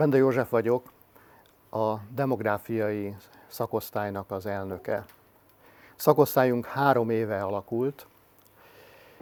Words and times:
Bende 0.00 0.16
József 0.16 0.50
vagyok, 0.50 0.92
a 1.70 1.94
demográfiai 2.14 3.16
szakosztálynak 3.46 4.30
az 4.30 4.46
elnöke. 4.46 5.04
Szakosztályunk 5.96 6.66
három 6.66 7.10
éve 7.10 7.42
alakult, 7.42 8.06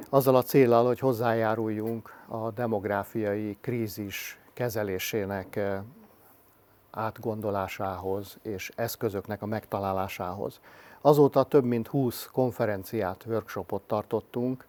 azzal 0.08 0.36
a 0.36 0.42
célral, 0.42 0.86
hogy 0.86 0.98
hozzájáruljunk 0.98 2.14
a 2.26 2.50
demográfiai 2.50 3.56
krízis 3.60 4.38
kezelésének 4.52 5.56
eh, 5.56 5.80
átgondolásához 6.90 8.38
és 8.42 8.70
eszközöknek 8.76 9.42
a 9.42 9.46
megtalálásához. 9.46 10.60
Azóta 11.00 11.42
több 11.42 11.64
mint 11.64 11.88
20 11.88 12.28
konferenciát, 12.32 13.24
workshopot 13.26 13.82
tartottunk, 13.82 14.66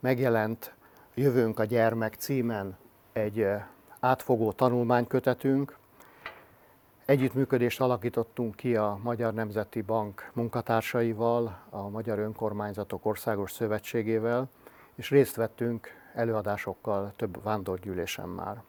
megjelent 0.00 0.74
Jövőnk 1.14 1.58
a 1.58 1.64
gyermek 1.64 2.14
címen 2.14 2.76
egy 3.12 3.40
eh, 3.40 3.64
átfogó 4.02 4.52
tanulmánykötetünk, 4.52 5.76
Együttműködést 7.04 7.80
alakítottunk 7.80 8.56
ki 8.56 8.76
a 8.76 8.98
Magyar 9.02 9.34
Nemzeti 9.34 9.80
Bank 9.80 10.30
munkatársaival, 10.32 11.58
a 11.70 11.88
Magyar 11.88 12.18
Önkormányzatok 12.18 13.06
Országos 13.06 13.52
Szövetségével, 13.52 14.48
és 14.94 15.10
részt 15.10 15.36
vettünk 15.36 15.88
előadásokkal 16.14 17.12
több 17.16 17.42
vándorgyűlésen 17.42 18.28
már. 18.28 18.62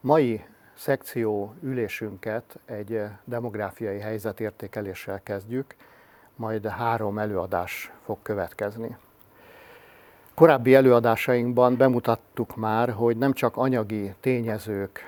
Mai 0.00 0.44
szekció 0.74 1.54
ülésünket 1.62 2.58
egy 2.64 3.02
demográfiai 3.24 3.98
helyzetértékeléssel 3.98 5.22
kezdjük, 5.22 5.74
majd 6.36 6.66
három 6.66 7.18
előadás 7.18 7.92
fog 8.04 8.18
következni. 8.22 8.96
Korábbi 10.34 10.74
előadásainkban 10.74 11.76
bemutattuk 11.76 12.56
már, 12.56 12.90
hogy 12.90 13.16
nem 13.16 13.32
csak 13.32 13.56
anyagi 13.56 14.14
tényezők 14.20 15.00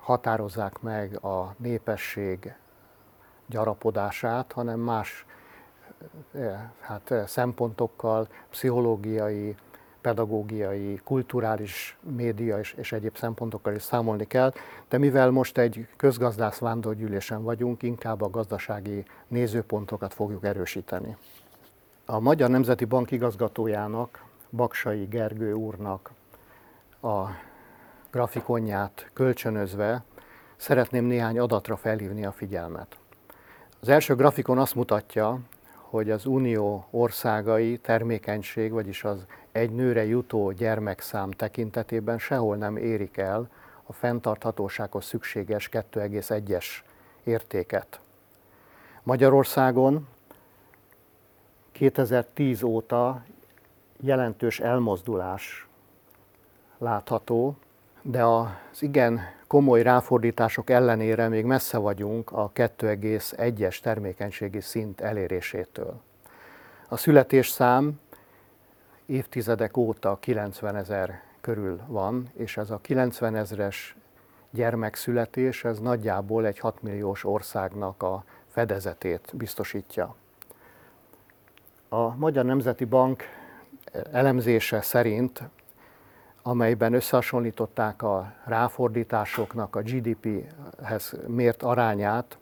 határozzák 0.00 0.80
meg 0.80 1.24
a 1.24 1.54
népesség 1.56 2.54
gyarapodását, 3.46 4.52
hanem 4.52 4.80
más 4.80 5.26
eh, 6.32 6.60
hát, 6.80 7.10
eh, 7.10 7.26
szempontokkal, 7.26 8.28
pszichológiai, 8.50 9.56
pedagógiai, 10.00 11.00
kulturális, 11.04 11.98
média 12.00 12.58
és, 12.58 12.72
és 12.72 12.92
egyéb 12.92 13.16
szempontokkal 13.16 13.74
is 13.74 13.82
számolni 13.82 14.26
kell, 14.26 14.52
de 14.88 14.98
mivel 14.98 15.30
most 15.30 15.58
egy 15.58 15.88
közgazdász 15.96 16.58
vándorgyűlésen 16.58 17.42
vagyunk, 17.42 17.82
inkább 17.82 18.22
a 18.22 18.30
gazdasági 18.30 19.04
nézőpontokat 19.28 20.14
fogjuk 20.14 20.44
erősíteni. 20.44 21.16
A 22.06 22.20
Magyar 22.20 22.50
Nemzeti 22.50 22.84
Bank 22.84 23.10
igazgatójának, 23.10 24.28
Baksai 24.50 25.04
Gergő 25.04 25.52
úrnak 25.52 26.10
a 27.02 27.26
grafikonját 28.10 29.10
kölcsönözve 29.12 30.04
szeretném 30.56 31.04
néhány 31.04 31.38
adatra 31.38 31.76
felhívni 31.76 32.24
a 32.24 32.32
figyelmet. 32.32 32.96
Az 33.80 33.88
első 33.88 34.14
grafikon 34.14 34.58
azt 34.58 34.74
mutatja, 34.74 35.40
hogy 35.74 36.10
az 36.10 36.26
unió 36.26 36.86
országai 36.90 37.78
termékenység, 37.78 38.72
vagyis 38.72 39.04
az 39.04 39.26
egy 39.52 39.70
nőre 39.70 40.04
jutó 40.04 40.50
gyermekszám 40.50 41.30
tekintetében 41.30 42.18
sehol 42.18 42.56
nem 42.56 42.76
érik 42.76 43.16
el 43.16 43.48
a 43.82 43.92
fenntarthatósághoz 43.92 45.04
szükséges 45.04 45.68
2,1-es 45.72 46.66
értéket. 47.24 48.00
Magyarországon 49.02 50.08
2010 51.72 52.62
óta 52.62 53.22
jelentős 54.00 54.60
elmozdulás 54.60 55.68
látható, 56.78 57.56
de 58.02 58.24
az 58.24 58.48
igen 58.82 59.20
komoly 59.46 59.82
ráfordítások 59.82 60.70
ellenére 60.70 61.28
még 61.28 61.44
messze 61.44 61.78
vagyunk 61.78 62.32
a 62.32 62.50
2,1-es 62.54 63.80
termékenységi 63.80 64.60
szint 64.60 65.00
elérésétől. 65.00 66.00
A 66.88 66.96
születésszám 66.96 68.00
évtizedek 69.06 69.76
óta 69.76 70.16
90 70.20 70.76
ezer 70.76 71.22
körül 71.40 71.80
van, 71.86 72.30
és 72.36 72.56
ez 72.56 72.70
a 72.70 72.78
90 72.78 73.36
ezres 73.36 73.96
gyermekszületés, 74.50 75.64
ez 75.64 75.78
nagyjából 75.78 76.46
egy 76.46 76.58
6 76.58 76.82
milliós 76.82 77.24
országnak 77.24 78.02
a 78.02 78.24
fedezetét 78.46 79.32
biztosítja. 79.34 80.14
A 81.88 82.16
Magyar 82.16 82.44
Nemzeti 82.44 82.84
Bank 82.84 83.22
elemzése 84.12 84.80
szerint 84.80 85.42
amelyben 86.42 86.92
összehasonlították 86.92 88.02
a 88.02 88.32
ráfordításoknak 88.44 89.76
a 89.76 89.82
GDP-hez 89.82 91.14
mért 91.26 91.62
arányát 91.62 92.38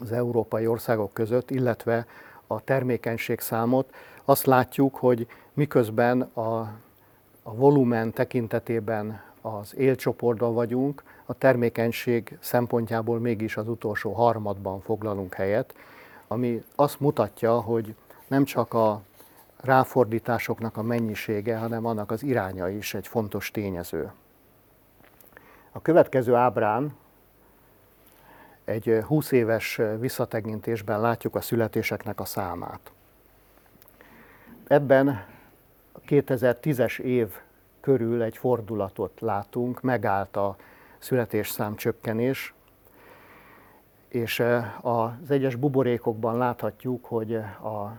az 0.00 0.12
európai 0.12 0.66
országok 0.66 1.12
között, 1.12 1.50
illetve 1.50 2.06
a 2.46 2.60
termékenység 2.60 3.40
számot, 3.40 3.94
azt 4.24 4.46
látjuk, 4.46 4.96
hogy 4.96 5.26
miközben 5.52 6.20
a, 6.20 6.58
a 7.42 7.54
volumen 7.54 8.12
tekintetében 8.12 9.22
az 9.40 9.76
élcsoportban 9.76 10.54
vagyunk, 10.54 11.02
a 11.26 11.34
termékenység 11.34 12.38
szempontjából 12.40 13.18
mégis 13.18 13.56
az 13.56 13.68
utolsó 13.68 14.12
harmadban 14.12 14.80
foglalunk 14.80 15.34
helyet, 15.34 15.74
ami 16.28 16.62
azt 16.74 17.00
mutatja, 17.00 17.60
hogy 17.60 17.94
nem 18.26 18.44
csak 18.44 18.74
a 18.74 19.02
ráfordításoknak 19.62 20.76
a 20.76 20.82
mennyisége, 20.82 21.58
hanem 21.58 21.86
annak 21.86 22.10
az 22.10 22.22
iránya 22.22 22.68
is 22.68 22.94
egy 22.94 23.06
fontos 23.06 23.50
tényező. 23.50 24.12
A 25.72 25.82
következő 25.82 26.34
ábrán 26.34 26.96
egy 28.64 29.02
20 29.06 29.32
éves 29.32 29.80
visszatekintésben 29.98 31.00
látjuk 31.00 31.34
a 31.34 31.40
születéseknek 31.40 32.20
a 32.20 32.24
számát. 32.24 32.92
Ebben 34.66 35.08
a 35.92 36.00
2010-es 36.00 36.98
év 36.98 37.28
körül 37.80 38.22
egy 38.22 38.36
fordulatot 38.36 39.20
látunk, 39.20 39.80
megállt 39.80 40.36
a 40.36 40.56
születésszám 40.98 41.76
csökkenés, 41.76 42.54
és 44.08 44.42
az 44.80 45.30
egyes 45.30 45.54
buborékokban 45.54 46.38
láthatjuk, 46.38 47.04
hogy 47.04 47.34
a 47.34 47.98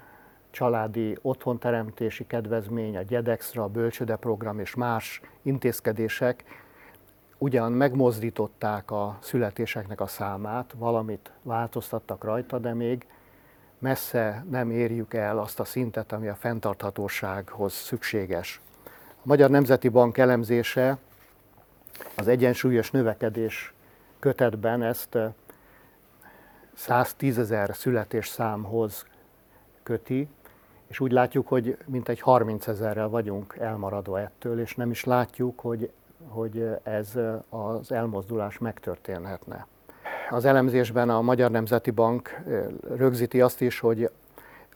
családi 0.51 1.17
otthonteremtési 1.21 2.27
kedvezmény, 2.27 2.97
a 2.97 3.03
GEDEXRA, 3.03 3.63
a 3.63 3.67
bölcsöde 3.67 4.15
program 4.15 4.59
és 4.59 4.75
más 4.75 5.21
intézkedések 5.41 6.43
ugyan 7.37 7.71
megmozdították 7.71 8.91
a 8.91 9.17
születéseknek 9.21 10.01
a 10.01 10.07
számát, 10.07 10.73
valamit 10.77 11.31
változtattak 11.41 12.23
rajta, 12.23 12.59
de 12.59 12.73
még 12.73 13.05
messze 13.79 14.45
nem 14.49 14.71
érjük 14.71 15.13
el 15.13 15.39
azt 15.39 15.59
a 15.59 15.63
szintet, 15.63 16.11
ami 16.11 16.27
a 16.27 16.35
fenntarthatósághoz 16.35 17.73
szükséges. 17.73 18.61
A 19.15 19.21
Magyar 19.23 19.49
Nemzeti 19.49 19.89
Bank 19.89 20.17
elemzése 20.17 20.97
az 22.15 22.27
egyensúlyos 22.27 22.91
növekedés 22.91 23.73
kötetben 24.19 24.83
ezt 24.83 25.17
110 26.73 27.37
ezer 27.37 27.75
születés 27.75 28.27
számhoz 28.27 29.05
köti, 29.83 30.27
és 30.91 30.99
úgy 30.99 31.11
látjuk, 31.11 31.47
hogy 31.47 31.77
mintegy 31.85 32.19
30 32.19 32.67
ezerrel 32.67 33.09
vagyunk 33.09 33.55
elmaradva 33.59 34.19
ettől, 34.19 34.59
és 34.59 34.75
nem 34.75 34.91
is 34.91 35.03
látjuk, 35.03 35.59
hogy, 35.59 35.91
hogy 36.27 36.67
ez 36.83 37.19
az 37.49 37.91
elmozdulás 37.91 38.57
megtörténhetne. 38.57 39.67
Az 40.29 40.45
elemzésben 40.45 41.09
a 41.09 41.21
Magyar 41.21 41.51
Nemzeti 41.51 41.91
Bank 41.91 42.41
rögzíti 42.95 43.41
azt 43.41 43.61
is, 43.61 43.79
hogy 43.79 44.09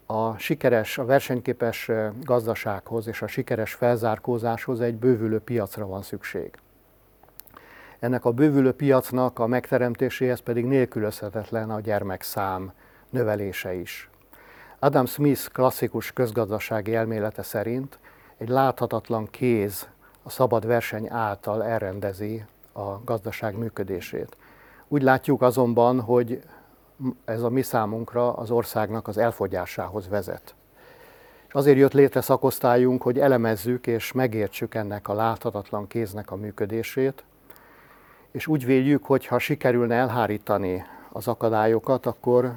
a 0.05 0.37
sikeres, 0.37 0.97
a 0.97 1.05
versenyképes 1.05 1.91
gazdasághoz 2.21 3.07
és 3.07 3.21
a 3.21 3.27
sikeres 3.27 3.73
felzárkózáshoz 3.73 4.81
egy 4.81 4.95
bővülő 4.95 5.39
piacra 5.39 5.87
van 5.87 6.01
szükség. 6.01 6.51
Ennek 7.99 8.25
a 8.25 8.31
bővülő 8.31 8.71
piacnak 8.71 9.39
a 9.39 9.47
megteremtéséhez 9.47 10.39
pedig 10.39 10.65
nélkülözhetetlen 10.65 11.69
a 11.69 11.79
gyermekszám 11.79 12.71
növelése 13.09 13.73
is. 13.73 14.09
Adam 14.79 15.05
Smith 15.05 15.47
klasszikus 15.51 16.11
közgazdasági 16.11 16.95
elmélete 16.95 17.43
szerint 17.43 17.99
egy 18.37 18.49
láthatatlan 18.49 19.27
kéz 19.31 19.87
a 20.23 20.29
szabad 20.29 20.65
verseny 20.67 21.09
által 21.09 21.63
elrendezi 21.63 22.45
a 22.73 23.03
gazdaság 23.03 23.57
működését. 23.57 24.37
Úgy 24.87 25.01
látjuk 25.01 25.41
azonban, 25.41 26.01
hogy 26.01 26.41
ez 27.25 27.41
a 27.41 27.49
mi 27.49 27.61
számunkra 27.61 28.33
az 28.33 28.51
országnak 28.51 29.07
az 29.07 29.17
elfogyásához 29.17 30.09
vezet. 30.09 30.55
Azért 31.51 31.77
jött 31.77 31.93
létre 31.93 32.21
szakosztályunk, 32.21 33.01
hogy 33.01 33.19
elemezzük 33.19 33.87
és 33.87 34.11
megértsük 34.11 34.75
ennek 34.75 35.07
a 35.07 35.13
láthatatlan 35.13 35.87
kéznek 35.87 36.31
a 36.31 36.35
működését, 36.35 37.23
és 38.31 38.47
úgy 38.47 38.65
véljük, 38.65 39.05
hogy 39.05 39.25
ha 39.25 39.39
sikerülne 39.39 39.95
elhárítani 39.95 40.85
az 41.11 41.27
akadályokat, 41.27 42.05
akkor 42.05 42.53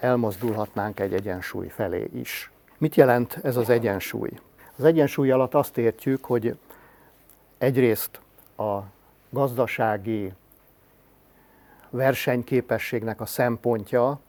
elmozdulhatnánk 0.00 1.00
egy 1.00 1.12
egyensúly 1.12 1.68
felé 1.68 2.10
is. 2.14 2.50
Mit 2.78 2.94
jelent 2.94 3.38
ez 3.42 3.56
az 3.56 3.68
egyensúly? 3.68 4.30
Az 4.76 4.84
egyensúly 4.84 5.30
alatt 5.30 5.54
azt 5.54 5.78
értjük, 5.78 6.24
hogy 6.24 6.58
egyrészt 7.58 8.20
a 8.56 8.78
gazdasági 9.30 10.32
versenyképességnek 11.90 13.20
a 13.20 13.26
szempontja 13.26 14.20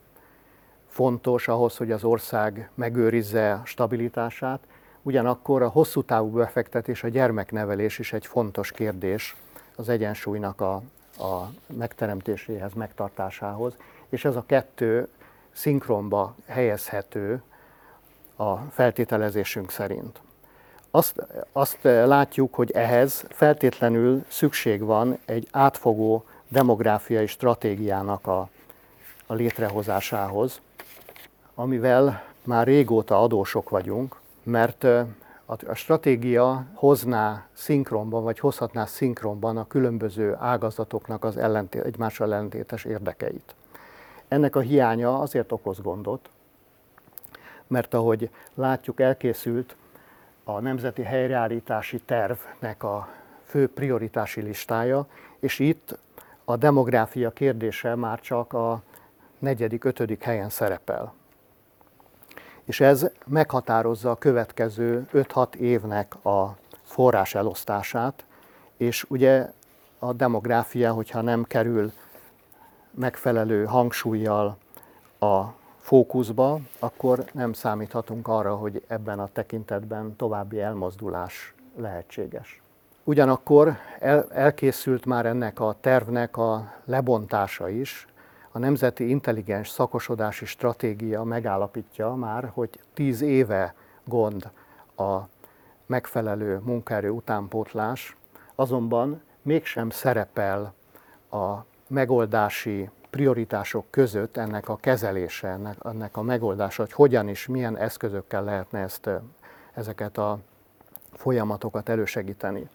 fontos 0.88 1.48
ahhoz, 1.48 1.78
hogy 1.78 1.92
az 1.92 2.04
ország 2.04 2.70
megőrizze 2.74 3.62
stabilitását, 3.66 4.60
ugyanakkor 5.02 5.62
a 5.62 5.68
hosszú 5.70 6.04
távú 6.04 6.30
befektetés, 6.30 7.04
a 7.04 7.08
gyermeknevelés 7.08 8.00
is 8.00 8.14
egy 8.14 8.26
fontos 8.26 8.72
kérdés 8.72 9.36
az 9.76 9.90
egyensúlynak 9.90 10.62
a, 10.62 10.74
a 11.18 11.52
megteremtéséhez, 11.78 12.74
megtartásához, 12.74 13.74
és 14.10 14.26
ez 14.26 14.36
a 14.36 14.44
kettő 14.46 15.08
szinkronba 15.60 16.36
helyezhető 16.48 17.42
a 18.36 18.56
feltételezésünk 18.56 19.72
szerint. 19.72 20.20
Azt, 20.92 21.28
azt 21.52 21.78
látjuk, 21.84 22.54
hogy 22.54 22.72
ehhez 22.72 23.26
feltétlenül 23.30 24.24
szükség 24.28 24.82
van 24.82 25.18
egy 25.26 25.48
átfogó 25.52 26.26
demográfiai 26.48 27.28
stratégiának 27.28 28.28
a, 28.28 28.50
a 29.28 29.34
létrehozásához, 29.34 30.62
amivel 31.56 32.24
már 32.44 32.68
régóta 32.68 33.22
adósok 33.22 33.70
vagyunk, 33.70 34.16
mert 34.44 34.84
a 35.46 35.74
stratégia 35.74 36.66
hozná 36.74 37.48
szinkronban, 37.54 38.24
vagy 38.24 38.40
hozhatná 38.40 38.86
szinkronban 38.86 39.58
a 39.58 39.68
különböző 39.68 40.36
ágazatoknak 40.40 41.24
az 41.24 41.38
ellentét, 41.38 41.84
egymással 41.84 42.34
ellentétes 42.34 42.86
érdekeit. 42.86 43.56
Ennek 44.30 44.56
a 44.56 44.60
hiánya 44.60 45.20
azért 45.20 45.52
okoz 45.52 45.82
gondot, 45.82 46.30
mert 47.68 47.94
ahogy 47.94 48.30
látjuk, 48.54 49.00
elkészült 49.00 49.76
a 50.44 50.60
Nemzeti 50.60 51.02
Helyreállítási 51.02 52.00
Tervnek 52.00 52.84
a 52.84 53.08
fő 53.44 53.68
prioritási 53.70 54.42
listája, 54.42 55.08
és 55.40 55.60
itt 55.60 55.98
a 56.46 56.56
demográfia 56.56 57.32
kérdése 57.32 57.96
már 57.96 58.20
csak 58.20 58.54
a 58.54 58.82
negyedik, 59.40 59.84
ötödik 59.84 60.24
helyen 60.24 60.50
szerepel. 60.50 61.14
És 62.64 62.80
ez 62.80 63.10
meghatározza 63.26 64.12
a 64.12 64.16
következő 64.16 65.08
5-6 65.14 65.54
évnek 65.54 66.26
a 66.26 66.58
forrás 66.84 67.36
elosztását, 67.36 68.24
és 68.78 69.06
ugye 69.08 69.52
a 70.00 70.14
demográfia, 70.14 70.94
hogyha 70.94 71.22
nem 71.22 71.44
kerül 71.44 71.92
megfelelő 72.92 73.66
hangsúlyjal 73.66 74.58
a 75.20 75.44
fókuszba, 75.78 76.60
akkor 76.80 77.26
nem 77.32 77.54
számíthatunk 77.54 78.28
arra, 78.28 78.56
hogy 78.56 78.84
ebben 78.88 79.20
a 79.20 79.30
tekintetben 79.34 80.16
további 80.16 80.62
elmozdulás 80.62 81.54
lehetséges. 81.76 82.62
Ugyanakkor 83.04 83.78
el, 84.00 84.26
elkészült 84.32 85.06
már 85.06 85.26
ennek 85.26 85.60
a 85.60 85.76
tervnek 85.82 86.38
a 86.38 86.74
lebontása 86.86 87.70
is. 87.70 88.08
A 88.52 88.60
Nemzeti 88.60 89.10
Intelligens 89.10 89.70
Szakosodási 89.70 90.46
Stratégia 90.46 91.24
megállapítja 91.24 92.14
már, 92.14 92.52
hogy 92.54 92.80
tíz 92.94 93.22
éve 93.22 93.74
gond 94.04 94.50
a 94.98 95.18
megfelelő 95.86 96.62
munkaerő 96.64 97.10
utánpótlás, 97.10 98.18
azonban 98.56 99.22
mégsem 99.42 99.90
szerepel 99.90 100.74
a 101.32 101.56
megoldási 101.90 102.90
prioritások 103.10 103.86
között 103.90 104.38
ennek 104.38 104.70
a 104.70 104.76
kezelése, 104.76 105.48
ennek, 105.48 105.78
ennek 105.84 106.18
a 106.18 106.22
megoldása, 106.22 106.82
hogy 106.82 106.92
hogyan 106.92 107.28
és 107.28 107.48
milyen 107.48 107.78
eszközökkel 107.78 108.44
lehetne 108.44 108.80
ezt, 108.80 109.10
ezeket 109.74 110.18
a 110.18 110.40
folyamatokat 111.14 111.90
elősegíteni. 111.90 112.70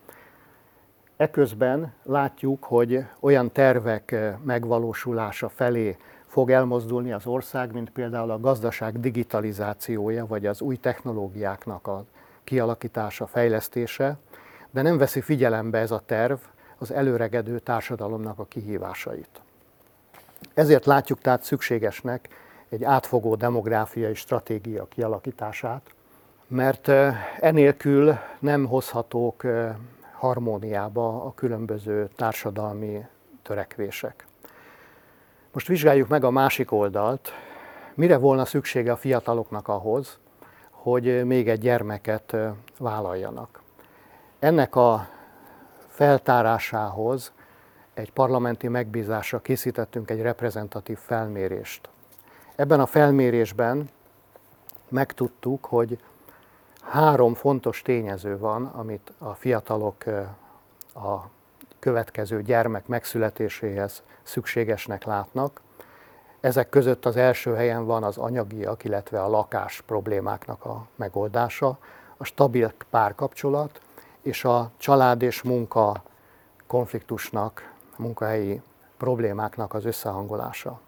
Eközben 1.16 1.92
látjuk, 2.02 2.64
hogy 2.64 3.04
olyan 3.20 3.52
tervek 3.52 4.14
megvalósulása 4.44 5.48
felé 5.48 5.96
fog 6.26 6.50
elmozdulni 6.50 7.12
az 7.12 7.26
ország, 7.26 7.72
mint 7.72 7.90
például 7.90 8.30
a 8.30 8.40
gazdaság 8.40 9.00
digitalizációja, 9.00 10.26
vagy 10.26 10.46
az 10.46 10.60
új 10.60 10.76
technológiáknak 10.76 11.86
a 11.86 12.04
kialakítása, 12.44 13.26
fejlesztése, 13.26 14.16
de 14.70 14.82
nem 14.82 14.98
veszi 14.98 15.20
figyelembe 15.20 15.78
ez 15.78 15.90
a 15.90 16.02
terv 16.06 16.38
az 16.78 16.92
előregedő 16.92 17.58
társadalomnak 17.58 18.38
a 18.38 18.44
kihívásait. 18.44 19.40
Ezért 20.54 20.84
látjuk 20.84 21.20
tehát 21.20 21.42
szükségesnek 21.42 22.28
egy 22.68 22.84
átfogó 22.84 23.34
demográfiai 23.34 24.14
stratégia 24.14 24.84
kialakítását, 24.84 25.94
mert 26.46 26.88
enélkül 27.40 28.18
nem 28.38 28.66
hozhatók 28.66 29.42
harmóniába 30.12 31.24
a 31.24 31.34
különböző 31.34 32.08
társadalmi 32.16 33.06
törekvések. 33.42 34.26
Most 35.52 35.66
vizsgáljuk 35.66 36.08
meg 36.08 36.24
a 36.24 36.30
másik 36.30 36.72
oldalt, 36.72 37.32
mire 37.94 38.16
volna 38.16 38.44
szüksége 38.44 38.92
a 38.92 38.96
fiataloknak 38.96 39.68
ahhoz, 39.68 40.18
hogy 40.70 41.24
még 41.24 41.48
egy 41.48 41.60
gyermeket 41.60 42.36
vállaljanak. 42.78 43.62
Ennek 44.38 44.76
a 44.76 45.08
feltárásához 45.94 47.32
egy 47.94 48.12
parlamenti 48.12 48.68
megbízásra 48.68 49.38
készítettünk 49.40 50.10
egy 50.10 50.20
reprezentatív 50.20 50.98
felmérést. 50.98 51.88
Ebben 52.56 52.80
a 52.80 52.86
felmérésben 52.86 53.90
megtudtuk, 54.88 55.64
hogy 55.64 55.98
három 56.82 57.34
fontos 57.34 57.82
tényező 57.82 58.38
van, 58.38 58.66
amit 58.66 59.12
a 59.18 59.34
fiatalok 59.34 60.04
a 60.94 61.16
következő 61.78 62.42
gyermek 62.42 62.86
megszületéséhez 62.86 64.02
szükségesnek 64.22 65.04
látnak. 65.04 65.60
Ezek 66.40 66.68
között 66.68 67.04
az 67.06 67.16
első 67.16 67.54
helyen 67.54 67.84
van 67.84 68.02
az 68.02 68.16
anyagiak, 68.16 68.84
illetve 68.84 69.22
a 69.22 69.28
lakás 69.28 69.80
problémáknak 69.80 70.64
a 70.64 70.86
megoldása, 70.96 71.78
a 72.16 72.24
stabil 72.24 72.72
párkapcsolat 72.90 73.80
és 74.24 74.44
a 74.44 74.70
család 74.76 75.22
és 75.22 75.42
munka 75.42 76.02
konfliktusnak 76.66 77.72
munkahelyi 77.96 78.62
problémáknak 78.96 79.74
az 79.74 79.84
összehangolása. 79.84 80.80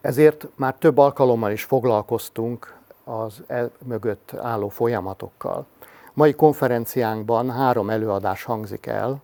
Ezért 0.00 0.48
már 0.56 0.74
több 0.74 0.98
alkalommal 0.98 1.50
is 1.50 1.64
foglalkoztunk 1.64 2.78
az 3.04 3.42
el 3.46 3.70
mögött 3.84 4.32
álló 4.42 4.68
folyamatokkal. 4.68 5.66
Mai 6.12 6.34
konferenciánkban 6.34 7.50
három 7.50 7.90
előadás 7.90 8.44
hangzik 8.44 8.86
el, 8.86 9.22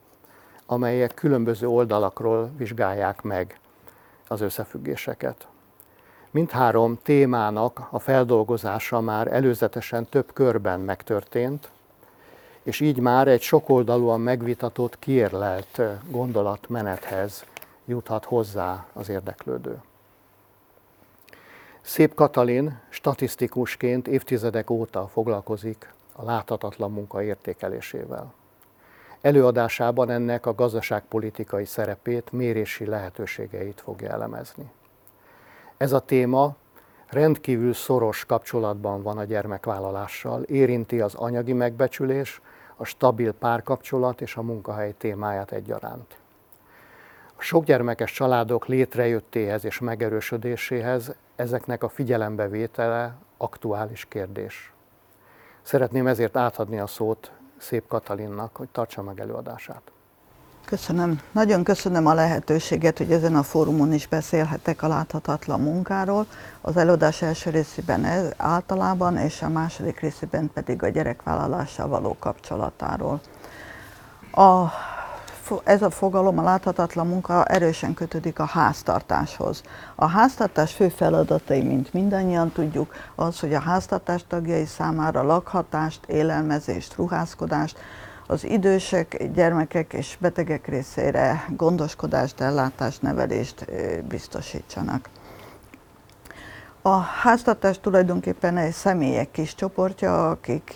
amelyek 0.67 1.15
különböző 1.15 1.69
oldalakról 1.69 2.51
vizsgálják 2.57 3.23
meg 3.23 3.61
az 4.29 4.41
összefüggéseket. 4.41 5.49
Mindhárom 6.31 6.99
témának 7.03 7.87
a 7.91 7.99
feldolgozása 7.99 9.01
már 9.01 9.33
előzetesen 9.33 10.07
több 10.09 10.33
körben 10.33 10.81
megtörtént, 10.81 11.71
és 12.63 12.81
így 12.81 12.99
már 12.99 13.29
egy 13.29 13.43
sokoldalúan 13.43 14.21
megvitatott, 14.21 14.99
kiérlelt 14.99 15.81
gondolatmenethez 16.11 17.45
juthat 17.85 18.25
hozzá 18.25 18.87
az 18.93 19.09
érdeklődő. 19.09 19.83
Szép 21.81 22.15
Katalin 22.15 22.81
statisztikusként 22.89 24.09
évtizedek 24.09 24.71
óta 24.71 25.09
foglalkozik 25.13 25.93
a 26.13 26.25
láthatatlan 26.25 26.93
munka 26.93 27.23
értékelésével. 27.23 28.33
Előadásában 29.21 30.11
ennek 30.11 30.47
a 30.47 30.55
gazdaságpolitikai 30.55 31.65
szerepét, 31.65 32.33
mérési 32.33 32.87
lehetőségeit 32.87 33.81
fogja 33.81 34.11
elemezni. 34.11 34.71
Ez 35.77 35.93
a 35.93 36.01
téma 36.01 36.57
rendkívül 37.09 37.73
szoros 37.73 38.25
kapcsolatban 38.25 39.03
van 39.03 39.19
a 39.19 39.25
gyermekvállalással, 39.25 40.43
érinti 40.43 41.01
az 41.01 41.15
anyagi 41.15 41.53
megbecsülés, 41.53 42.41
a 42.81 42.85
stabil 42.85 43.33
párkapcsolat 43.33 44.21
és 44.21 44.37
a 44.37 44.43
munkahely 44.43 44.95
témáját 44.99 45.53
egyaránt. 45.53 46.19
A 47.37 47.43
sokgyermekes 47.43 48.13
családok 48.13 48.67
létrejöttéhez 48.67 49.65
és 49.65 49.79
megerősödéséhez 49.79 51.15
ezeknek 51.37 51.83
a 51.83 51.89
figyelembevétele 51.89 53.15
aktuális 53.37 54.05
kérdés. 54.09 54.73
Szeretném 55.63 56.07
ezért 56.07 56.37
átadni 56.37 56.79
a 56.79 56.87
szót 56.87 57.33
Szép 57.57 57.89
Katalinnak, 57.89 58.57
hogy 58.57 58.69
tartsa 58.69 59.03
meg 59.03 59.21
előadását. 59.21 59.93
Köszönöm. 60.71 61.21
Nagyon 61.33 61.65
köszönöm 61.65 62.07
a 62.07 62.15
lehetőséget, 62.15 62.99
hogy 62.99 63.13
ezen 63.13 63.37
a 63.37 63.43
fórumon 63.43 63.93
is 63.93 64.07
beszélhetek 64.07 64.83
a 64.83 64.89
láthatatlan 64.89 65.61
munkáról. 65.61 66.27
Az 66.61 66.77
előadás 66.77 67.23
első 67.23 67.51
részében 67.51 68.05
ez 68.05 68.25
általában, 68.37 69.17
és 69.17 69.43
a 69.43 69.49
második 69.49 70.01
részében 70.01 70.51
pedig 70.55 70.83
a 70.83 70.89
gyerekvállalással 70.89 71.89
való 71.89 72.17
kapcsolatáról. 72.19 73.21
A, 74.33 74.65
ez 75.65 75.83
a 75.83 75.91
fogalom, 75.91 76.39
a 76.39 76.43
láthatatlan 76.43 77.07
munka 77.07 77.45
erősen 77.45 77.95
kötődik 77.95 78.39
a 78.39 78.45
háztartáshoz. 78.45 79.63
A 79.95 80.07
háztartás 80.07 80.73
fő 80.73 80.89
feladatai, 80.89 81.63
mint 81.63 81.93
mindannyian 81.93 82.53
tudjuk, 82.53 82.95
az, 83.15 83.41
hogy 83.41 83.55
a 83.55 83.61
háztartás 83.61 84.25
tagjai 84.29 84.65
számára 84.65 85.23
lakhatást, 85.23 86.05
élelmezést, 86.07 86.95
ruházkodást, 86.97 87.79
az 88.31 88.45
idősek, 88.45 89.25
gyermekek 89.35 89.93
és 89.93 90.17
betegek 90.21 90.67
részére 90.67 91.45
gondoskodást, 91.57 92.41
ellátást, 92.41 93.03
nevelést 93.03 93.65
biztosítsanak. 94.09 95.09
A 96.83 96.99
háztartás 96.99 97.81
tulajdonképpen 97.81 98.57
egy 98.57 98.73
személyek 98.73 99.31
kis 99.31 99.55
csoportja, 99.55 100.31
akik 100.31 100.75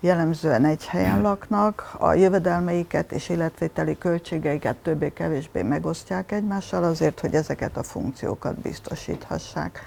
jellemzően 0.00 0.64
egy 0.64 0.86
helyen 0.86 1.22
laknak, 1.22 1.94
a 1.98 2.12
jövedelmeiket 2.12 3.12
és 3.12 3.28
életvételi 3.28 3.98
költségeiket 3.98 4.76
többé-kevésbé 4.76 5.62
megosztják 5.62 6.32
egymással 6.32 6.84
azért, 6.84 7.20
hogy 7.20 7.34
ezeket 7.34 7.76
a 7.76 7.82
funkciókat 7.82 8.60
biztosíthassák. 8.60 9.82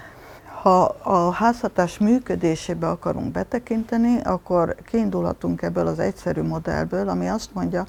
Ha 0.63 0.84
a 1.03 1.32
háztartás 1.32 1.98
működésébe 1.98 2.89
akarunk 2.89 3.32
betekinteni, 3.32 4.22
akkor 4.22 4.75
kiindulhatunk 4.86 5.62
ebből 5.62 5.88
az 5.88 6.00
egyszerű 6.00 6.41
modellből, 6.41 7.10
ami 7.10 7.27
azt 7.29 7.53
mondja, 7.53 7.86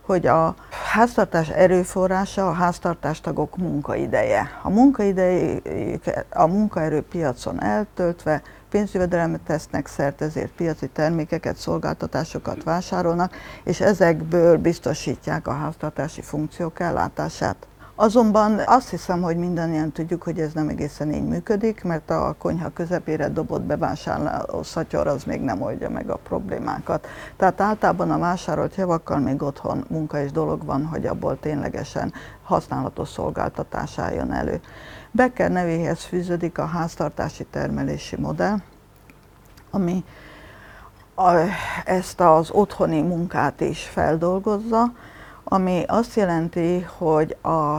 hogy 0.00 0.26
a 0.26 0.54
háztartás 0.92 1.48
erőforrása 1.48 2.48
a 2.48 2.52
háztartástagok 2.52 3.56
munkaideje. 3.56 4.60
A 4.62 4.70
munkaideje 4.70 5.60
a 6.30 6.46
munkaerőpiacon 6.46 7.62
eltöltve 7.62 8.42
pénzjövedelmet 8.70 9.40
tesznek 9.40 9.86
szert, 9.86 10.20
ezért 10.20 10.52
piaci 10.52 10.88
termékeket, 10.88 11.56
szolgáltatásokat 11.56 12.64
vásárolnak, 12.64 13.34
és 13.64 13.80
ezekből 13.80 14.56
biztosítják 14.56 15.46
a 15.46 15.52
háztartási 15.52 16.22
funkciók 16.22 16.80
ellátását. 16.80 17.66
Azonban 17.98 18.60
azt 18.66 18.90
hiszem, 18.90 19.22
hogy 19.22 19.36
mindannyian 19.36 19.92
tudjuk, 19.92 20.22
hogy 20.22 20.40
ez 20.40 20.52
nem 20.52 20.68
egészen 20.68 21.12
így 21.12 21.24
működik, 21.24 21.84
mert 21.84 22.10
a 22.10 22.34
konyha 22.38 22.72
közepére 22.72 23.28
dobott 23.28 23.62
bevásárló 23.62 24.62
szatyor 24.62 25.06
az 25.06 25.24
még 25.24 25.40
nem 25.40 25.62
oldja 25.62 25.90
meg 25.90 26.10
a 26.10 26.16
problémákat. 26.16 27.06
Tehát 27.36 27.60
általában 27.60 28.10
a 28.10 28.18
vásárolt 28.18 28.74
javakkal 28.74 29.18
még 29.18 29.42
otthon 29.42 29.84
munka 29.88 30.20
és 30.20 30.30
dolog 30.32 30.64
van, 30.64 30.84
hogy 30.86 31.06
abból 31.06 31.40
ténylegesen 31.40 32.12
használatos 32.42 33.08
szolgáltatás 33.08 33.98
álljon 33.98 34.32
elő. 34.32 34.60
Becker 35.10 35.50
nevéhez 35.50 36.02
fűződik 36.02 36.58
a 36.58 36.66
háztartási 36.66 37.44
termelési 37.44 38.16
modell, 38.16 38.56
ami 39.70 40.04
a, 41.14 41.30
ezt 41.84 42.20
az 42.20 42.50
otthoni 42.50 43.02
munkát 43.02 43.60
is 43.60 43.82
feldolgozza, 43.82 44.92
ami 45.48 45.84
azt 45.86 46.14
jelenti, 46.14 46.86
hogy 46.98 47.36
a 47.42 47.78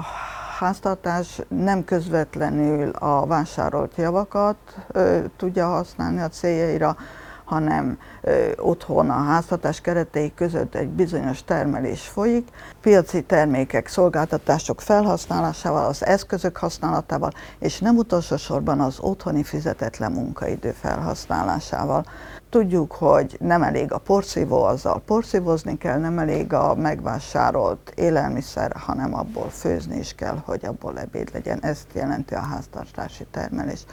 háztartás 0.60 1.42
nem 1.48 1.84
közvetlenül 1.84 2.90
a 2.90 3.26
vásárolt 3.26 3.96
javakat 3.96 4.56
ö, 4.88 5.20
tudja 5.38 5.68
használni 5.68 6.22
a 6.22 6.30
céljaira, 6.30 6.98
hanem 7.44 8.00
ö, 8.22 8.52
otthon 8.58 9.10
a 9.10 9.24
háztartás 9.24 9.82
keretei 9.82 10.34
között 10.36 10.76
egy 10.76 10.88
bizonyos 10.88 11.44
termelés 11.44 12.08
folyik, 12.08 12.48
piaci 12.82 13.24
termékek, 13.24 13.88
szolgáltatások 13.88 14.82
felhasználásával, 14.82 15.86
az 15.86 16.06
eszközök 16.06 16.58
használatával, 16.58 17.32
és 17.60 17.80
nem 17.80 17.98
utolsó 17.98 18.38
sorban 18.38 18.80
az 18.80 19.00
otthoni 19.00 19.44
fizetetlen 19.44 20.12
munkaidő 20.12 20.72
felhasználásával. 20.72 22.06
Tudjuk, 22.50 22.92
hogy 22.92 23.38
nem 23.40 23.64
elég 23.64 23.92
a 23.92 23.98
porszívó, 23.98 24.64
azzal 24.64 25.02
porszívozni 25.06 25.78
kell, 25.78 26.00
nem 26.00 26.20
elég 26.20 26.54
a 26.54 26.76
megvásárolt 26.76 27.92
élelmiszer, 27.96 28.72
hanem 28.76 29.14
abból 29.14 29.50
főzni 29.50 29.98
is 29.98 30.14
kell, 30.16 30.42
hogy 30.46 30.66
abból 30.66 31.00
ebéd 31.00 31.30
legyen. 31.34 31.64
Ezt 31.64 31.88
jelenti 31.94 32.34
a 32.34 32.40
háztartási 32.40 33.26
termelés. 33.32 33.86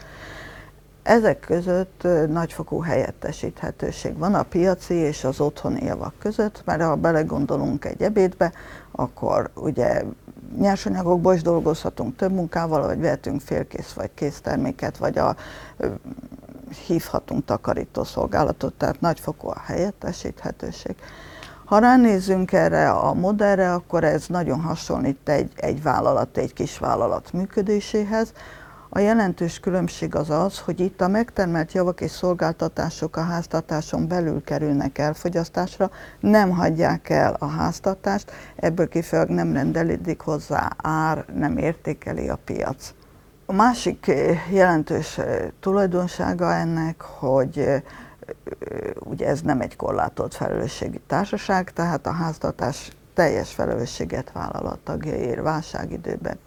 Ezek 1.02 1.40
között 1.40 2.06
nagyfokú 2.28 2.80
helyettesíthetőség 2.80 4.18
van 4.18 4.34
a 4.34 4.42
piaci 4.42 4.94
és 4.94 5.25
az 5.25 5.40
otthoni 5.40 5.84
javak 5.84 6.14
között, 6.18 6.62
mert 6.64 6.82
ha 6.82 6.94
belegondolunk 6.94 7.84
egy 7.84 8.02
ebédbe, 8.02 8.52
akkor 8.90 9.50
ugye 9.54 10.02
nyersanyagokból 10.58 11.34
is 11.34 11.42
dolgozhatunk 11.42 12.16
több 12.16 12.32
munkával, 12.32 12.87
vagy 12.87 13.00
vehetünk 13.00 13.40
félkész 13.40 13.92
vagy 13.92 14.11
kész 14.14 14.40
terméket, 14.40 14.96
vagy 14.96 15.18
a, 15.18 15.37
hívhatunk 16.76 17.45
takarítószolgálatot, 17.45 18.75
tehát 18.75 19.00
nagyfokú 19.00 19.49
a 19.49 19.61
helyettesíthetőség. 19.64 20.95
Ha 21.64 21.78
ránézzünk 21.78 22.52
erre 22.52 22.90
a 22.90 23.14
modellre, 23.14 23.73
akkor 23.73 24.04
ez 24.04 24.26
nagyon 24.26 24.61
hasonlít 24.61 25.28
egy, 25.28 25.52
egy 25.57 25.83
vállalat, 25.83 26.37
egy 26.37 26.52
kis 26.52 26.78
vállalat 26.78 27.33
működéséhez, 27.33 28.33
a 28.97 28.99
jelentős 28.99 29.61
különbség 29.61 30.14
az 30.14 30.31
az, 30.31 30.59
hogy 30.59 30.81
itt 30.81 31.00
a 31.00 31.09
megtermelt 31.09 31.73
javak 31.73 32.00
és 32.00 32.11
szolgáltatások 32.11 33.16
a 33.16 33.21
háztartáson 33.21 34.09
belül 34.09 34.43
kerülnek 34.45 34.99
elfogyasztásra, 34.99 35.90
nem 36.21 36.50
hagyják 36.50 37.09
el 37.09 37.37
a 37.38 37.47
háztartást, 37.47 38.33
ebből 38.57 38.88
kifejezőleg 38.88 39.45
nem 39.45 39.52
rendelődik 39.52 40.21
hozzá 40.21 40.71
ár, 40.83 41.25
nem 41.35 41.57
értékeli 41.57 42.28
a 42.28 42.38
piac. 42.45 42.95
A 43.46 43.52
másik 43.52 44.08
eh, 44.08 44.52
jelentős 44.52 45.18
eh, 45.18 45.48
tulajdonsága 45.60 46.54
ennek, 46.54 47.00
hogy 47.00 47.58
eh, 47.58 47.82
ugye 48.98 49.26
ez 49.26 49.40
nem 49.40 49.60
egy 49.60 49.76
korlátolt 49.76 50.34
felelősségi 50.34 51.00
társaság, 51.06 51.72
tehát 51.72 52.06
a 52.06 52.12
háztartás 52.12 52.90
teljes 53.14 53.52
felelősséget 53.52 54.32
vállal 54.32 54.66
a 54.66 54.78
tagjaiért 54.84 55.42
válságidőben, 55.42 56.38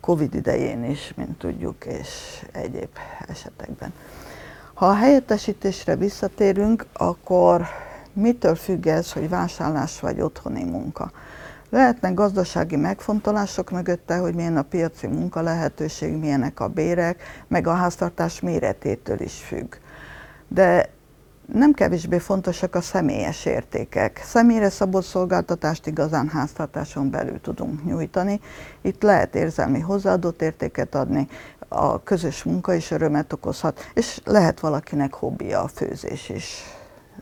Covid 0.00 0.34
idején 0.34 0.84
is, 0.84 1.12
mint 1.16 1.38
tudjuk, 1.38 1.84
és 1.84 2.42
egyéb 2.52 2.98
esetekben. 3.28 3.92
Ha 4.74 4.86
a 4.86 4.94
helyettesítésre 4.94 5.96
visszatérünk, 5.96 6.86
akkor 6.92 7.66
mitől 8.12 8.54
függ 8.54 8.86
ez, 8.86 9.12
hogy 9.12 9.28
vásárlás 9.28 10.00
vagy 10.00 10.20
otthoni 10.20 10.64
munka? 10.64 11.10
Lehetnek 11.70 12.14
gazdasági 12.14 12.76
megfontolások 12.76 13.70
mögötte, 13.70 14.16
hogy 14.16 14.34
milyen 14.34 14.56
a 14.56 14.62
piaci 14.62 15.06
munka 15.06 15.40
lehetőség, 15.40 16.12
milyenek 16.12 16.60
a 16.60 16.68
bérek, 16.68 17.22
meg 17.48 17.66
a 17.66 17.74
háztartás 17.74 18.40
méretétől 18.40 19.20
is 19.20 19.34
függ. 19.34 19.74
De 20.48 20.94
nem 21.52 21.72
kevésbé 21.72 22.18
fontosak 22.18 22.74
a 22.74 22.80
személyes 22.80 23.44
értékek. 23.44 24.20
Személyre 24.24 24.70
szabott 24.70 25.04
szolgáltatást 25.04 25.86
igazán 25.86 26.28
háztartáson 26.28 27.10
belül 27.10 27.40
tudunk 27.40 27.84
nyújtani. 27.84 28.40
Itt 28.80 29.02
lehet 29.02 29.34
érzelmi 29.34 29.80
hozzáadott 29.80 30.42
értéket 30.42 30.94
adni, 30.94 31.28
a 31.68 32.02
közös 32.02 32.42
munka 32.42 32.74
is 32.74 32.90
örömet 32.90 33.32
okozhat, 33.32 33.90
és 33.94 34.20
lehet 34.24 34.60
valakinek 34.60 35.14
hobbija 35.14 35.62
a 35.62 35.68
főzés 35.68 36.28
is. 36.28 36.62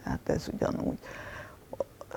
Hát 0.05 0.29
ez 0.29 0.49
ugyanúgy 0.53 0.99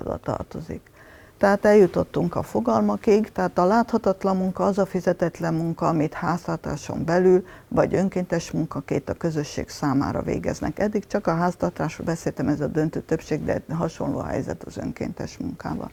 oda 0.00 0.16
tartozik. 0.16 0.90
Tehát 1.38 1.64
eljutottunk 1.64 2.34
a 2.34 2.42
fogalmakig, 2.42 3.32
tehát 3.32 3.58
a 3.58 3.64
láthatatlan 3.64 4.36
munka 4.36 4.64
az 4.64 4.78
a 4.78 4.86
fizetetlen 4.86 5.54
munka, 5.54 5.88
amit 5.88 6.14
háztartáson 6.14 7.04
belül, 7.04 7.44
vagy 7.68 7.94
önkéntes 7.94 8.50
munkaként 8.50 9.08
a 9.08 9.14
közösség 9.14 9.68
számára 9.68 10.22
végeznek. 10.22 10.78
Eddig 10.78 11.06
csak 11.06 11.26
a 11.26 11.34
háztartásról 11.34 12.06
beszéltem, 12.06 12.48
ez 12.48 12.60
a 12.60 12.66
döntő 12.66 13.00
többség, 13.00 13.44
de 13.44 13.62
hasonló 13.74 14.18
a 14.18 14.26
helyzet 14.26 14.62
az 14.62 14.76
önkéntes 14.76 15.38
munkával. 15.38 15.90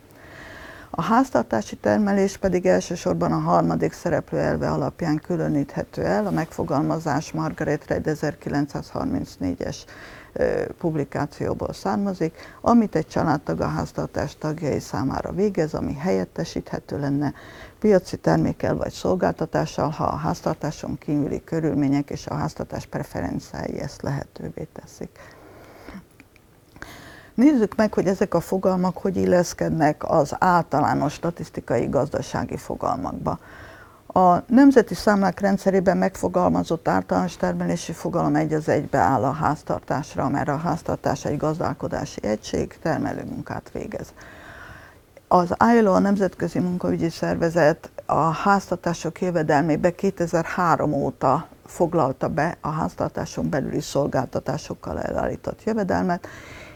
A 0.90 1.02
háztartási 1.02 1.76
termelés 1.76 2.38
pedig 2.38 2.66
elsősorban 2.66 3.32
a 3.32 3.40
harmadik 3.40 3.94
szereplő 3.94 4.38
elve 4.38 4.70
alapján 4.70 5.22
különíthető 5.28 6.02
el. 6.04 6.26
A 6.26 6.32
megfogalmazás 6.32 7.32
Margaret 7.32 7.88
Reid 7.88 8.04
1934-es 8.06 9.78
publikációból 10.78 11.74
származik, 11.74 12.36
amit 12.62 12.96
egy 12.96 13.08
családtag 13.08 13.62
a 13.62 13.68
háztartás 13.68 14.38
tagjai 14.38 14.80
számára 14.80 15.32
végez, 15.32 15.74
ami 15.74 15.94
helyettesíthető 15.94 17.00
lenne 17.00 17.34
piaci 17.80 18.18
termékkel 18.18 18.76
vagy 18.76 18.92
szolgáltatással, 18.92 19.90
ha 19.90 20.04
a 20.04 20.16
háztartáson 20.16 20.98
kívüli 20.98 21.44
körülmények 21.44 22.10
és 22.10 22.28
a 22.28 22.34
háztartás 22.34 22.86
preferenciái 22.86 23.80
ezt 23.80 24.02
lehetővé 24.02 24.68
teszik. 24.74 25.20
Nézzük 27.34 27.76
meg, 27.76 27.94
hogy 27.94 28.08
ezek 28.08 28.34
a 28.34 28.40
fogalmak 28.40 28.98
hogy 28.98 29.18
illeszkednek 29.18 30.10
az 30.10 30.36
általános 30.40 31.14
statisztikai 31.14 31.88
gazdasági 31.88 32.58
fogalmakba. 32.58 33.40
A 34.18 34.44
nemzeti 34.48 34.94
számlák 34.94 35.40
rendszerében 35.40 35.98
megfogalmazott 35.98 36.88
általános 36.88 37.38
termelési 37.38 37.92
fogalom 37.92 38.36
egy 38.36 38.54
az 38.54 38.70
egybe 38.70 38.98
áll 38.98 39.24
a 39.24 39.32
háztartásra, 39.32 40.30
mert 40.30 40.48
a 40.48 40.58
háztartás 40.58 41.26
egy 41.26 41.38
gazdálkodási 41.38 42.20
egység, 42.24 42.78
termelő 42.82 43.24
munkát 43.24 43.70
végez. 43.74 44.14
Az 45.28 45.56
ILO, 45.78 45.94
a 45.94 46.00
Nemzetközi 46.00 46.60
Munkaügyi 46.60 47.10
Szervezet 47.10 47.92
a 48.06 48.20
háztartások 48.20 49.22
jövedelmébe 49.22 49.96
2003 49.96 50.94
óta 50.94 51.48
foglalta 51.66 52.28
be 52.28 52.58
a 52.62 52.70
háztartáson 52.70 53.50
belüli 53.50 53.82
szolgáltatásokkal 53.82 55.02
elállított 55.02 55.64
jövedelmet, 55.64 56.28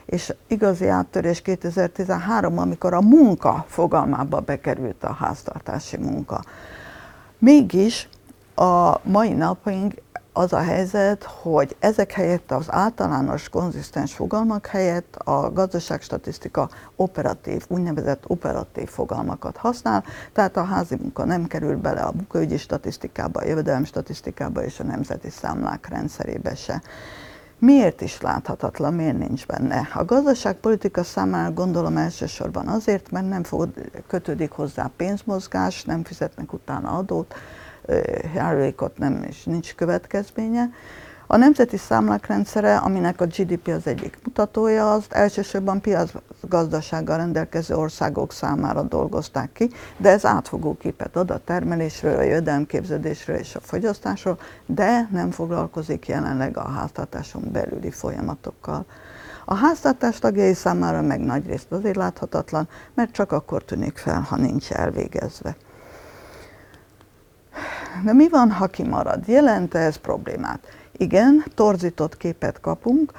és 0.06 0.34
igazi 0.48 0.88
áttörés 0.88 1.42
2013 1.42 2.58
amikor 2.58 2.94
a 2.94 3.02
munka 3.02 3.66
fogalmába 3.68 4.40
bekerült 4.40 5.04
a 5.04 5.14
háztartási 5.14 5.98
munka. 5.98 6.42
Mégis 7.40 8.10
a 8.56 9.00
mai 9.04 9.34
napig 9.34 10.02
az 10.34 10.54
a 10.54 10.60
helyzet, 10.60 11.24
hogy 11.24 11.76
ezek 11.80 12.12
helyett 12.12 12.52
az 12.52 12.66
általános 12.72 13.50
konzisztens 13.50 14.14
fogalmak 14.14 14.66
helyett 14.66 15.16
a 15.16 15.52
gazdaságstatisztika 15.52 16.70
operatív, 16.96 17.66
úgynevezett 17.68 18.24
operatív 18.28 18.90
fogalmakat 18.90 19.58
használ, 19.58 20.04
tehát 20.34 20.58
a 20.58 20.64
házi 20.64 20.96
munka 20.96 21.26
nem 21.26 21.48
kerül 21.48 21.76
bele 21.76 22.02
a 22.02 22.12
munkaügyi 22.12 22.58
statisztikába, 22.58 23.40
a 23.40 23.46
jövedelem 23.46 23.86
statisztikába 23.86 24.64
és 24.64 24.80
a 24.80 24.84
nemzeti 24.84 25.30
számlák 25.30 25.88
rendszerébe 25.88 26.56
se. 26.56 26.82
Miért 27.60 28.02
is 28.02 28.22
láthatatlan, 28.22 28.94
miért 28.94 29.18
nincs 29.18 29.46
benne? 29.46 29.90
A 29.94 30.06
gazdaságpolitika 30.06 31.04
számára 31.04 31.52
gondolom 31.52 31.98
elsősorban 31.98 32.68
azért, 32.68 33.12
mert 33.12 33.30
nem 33.30 33.44
fog, 33.44 33.70
kötődik 34.08 34.52
hozzá 34.52 34.92
pénzmozgás, 34.98 35.84
nem 35.84 36.04
fizetnek 36.04 36.54
utána 36.54 36.90
adót, 36.90 37.36
járulékot 38.36 38.98
nem, 38.98 39.24
és 39.24 39.44
nincs 39.44 39.76
következménye. 39.76 40.70
A 41.32 41.38
nemzeti 41.38 41.78
számlák 41.78 42.28
rendszere, 42.28 42.78
aminek 42.78 43.22
a 43.22 43.26
GDP 43.26 43.68
az 43.68 43.88
egyik 43.88 44.18
mutatója, 44.24 44.94
az 44.94 45.06
elsősorban 45.10 45.82
piacgazdasággal 45.82 47.18
rendelkező 47.18 47.76
országok 47.76 48.32
számára 48.32 48.82
dolgozták 48.82 49.52
ki, 49.52 49.70
de 49.98 50.10
ez 50.10 50.26
átfogó 50.26 50.78
képet 50.78 51.16
ad 51.16 51.32
a 51.32 51.42
termelésről, 51.44 52.18
a 52.18 52.22
jövedelemképződésről 52.22 53.36
és 53.36 53.56
a 53.56 53.60
fogyasztásról, 53.60 54.40
de 54.66 55.08
nem 55.12 55.32
foglalkozik 55.32 56.08
jelenleg 56.08 56.58
a 56.58 56.68
háztartáson 56.68 57.44
belüli 57.52 57.92
folyamatokkal. 57.92 58.86
A 59.46 59.56
háztartás 59.56 60.20
tagjai 60.20 60.54
számára 60.54 61.02
meg 61.02 61.20
nagyrészt 61.20 61.72
azért 61.72 61.96
láthatatlan, 61.96 62.68
mert 62.94 63.12
csak 63.12 63.32
akkor 63.32 63.64
tűnik 63.64 63.98
fel, 63.98 64.22
ha 64.22 64.36
nincs 64.36 64.72
elvégezve. 64.72 65.56
De 68.04 68.14
mi 68.14 68.30
van, 68.30 68.52
ha 68.52 68.68
kimarad? 68.68 69.28
Jelente 69.28 69.80
ez 69.80 69.96
problémát? 69.96 70.79
Igen, 71.02 71.46
torzított 71.56 72.18
képet 72.18 72.60
kapunk, 72.60 73.12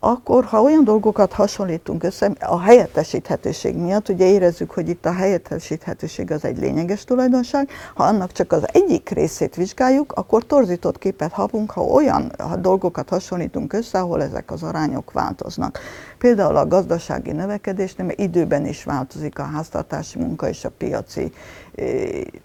akkor, 0.00 0.44
ha 0.44 0.62
olyan 0.62 0.84
dolgokat 0.84 1.32
hasonlítunk 1.32 2.02
össze, 2.02 2.32
a 2.40 2.60
helyettesíthetőség 2.60 3.76
miatt, 3.76 4.08
ugye 4.08 4.26
érezzük, 4.26 4.70
hogy 4.70 4.88
itt 4.88 5.06
a 5.06 5.12
helyettesíthetőség 5.12 6.30
az 6.30 6.44
egy 6.44 6.58
lényeges 6.58 7.04
tulajdonság, 7.04 7.70
ha 7.94 8.04
annak 8.04 8.32
csak 8.32 8.52
az 8.52 8.62
egyik 8.72 9.08
részét 9.08 9.54
vizsgáljuk, 9.54 10.12
akkor 10.12 10.46
torzított 10.46 10.98
képet 10.98 11.32
kapunk, 11.32 11.70
ha 11.70 11.80
olyan 11.80 12.32
dolgokat 12.58 13.08
hasonlítunk 13.08 13.72
össze, 13.72 13.98
ahol 13.98 14.22
ezek 14.22 14.50
az 14.50 14.62
arányok 14.62 15.12
változnak. 15.12 15.78
Például 16.18 16.56
a 16.56 16.66
gazdasági 16.66 17.32
növekedésnél, 17.32 18.06
mert 18.06 18.18
időben 18.18 18.66
is 18.66 18.84
változik 18.84 19.38
a 19.38 19.42
háztartási 19.42 20.18
munka 20.18 20.48
és 20.48 20.64
a 20.64 20.70
piaci 20.78 21.32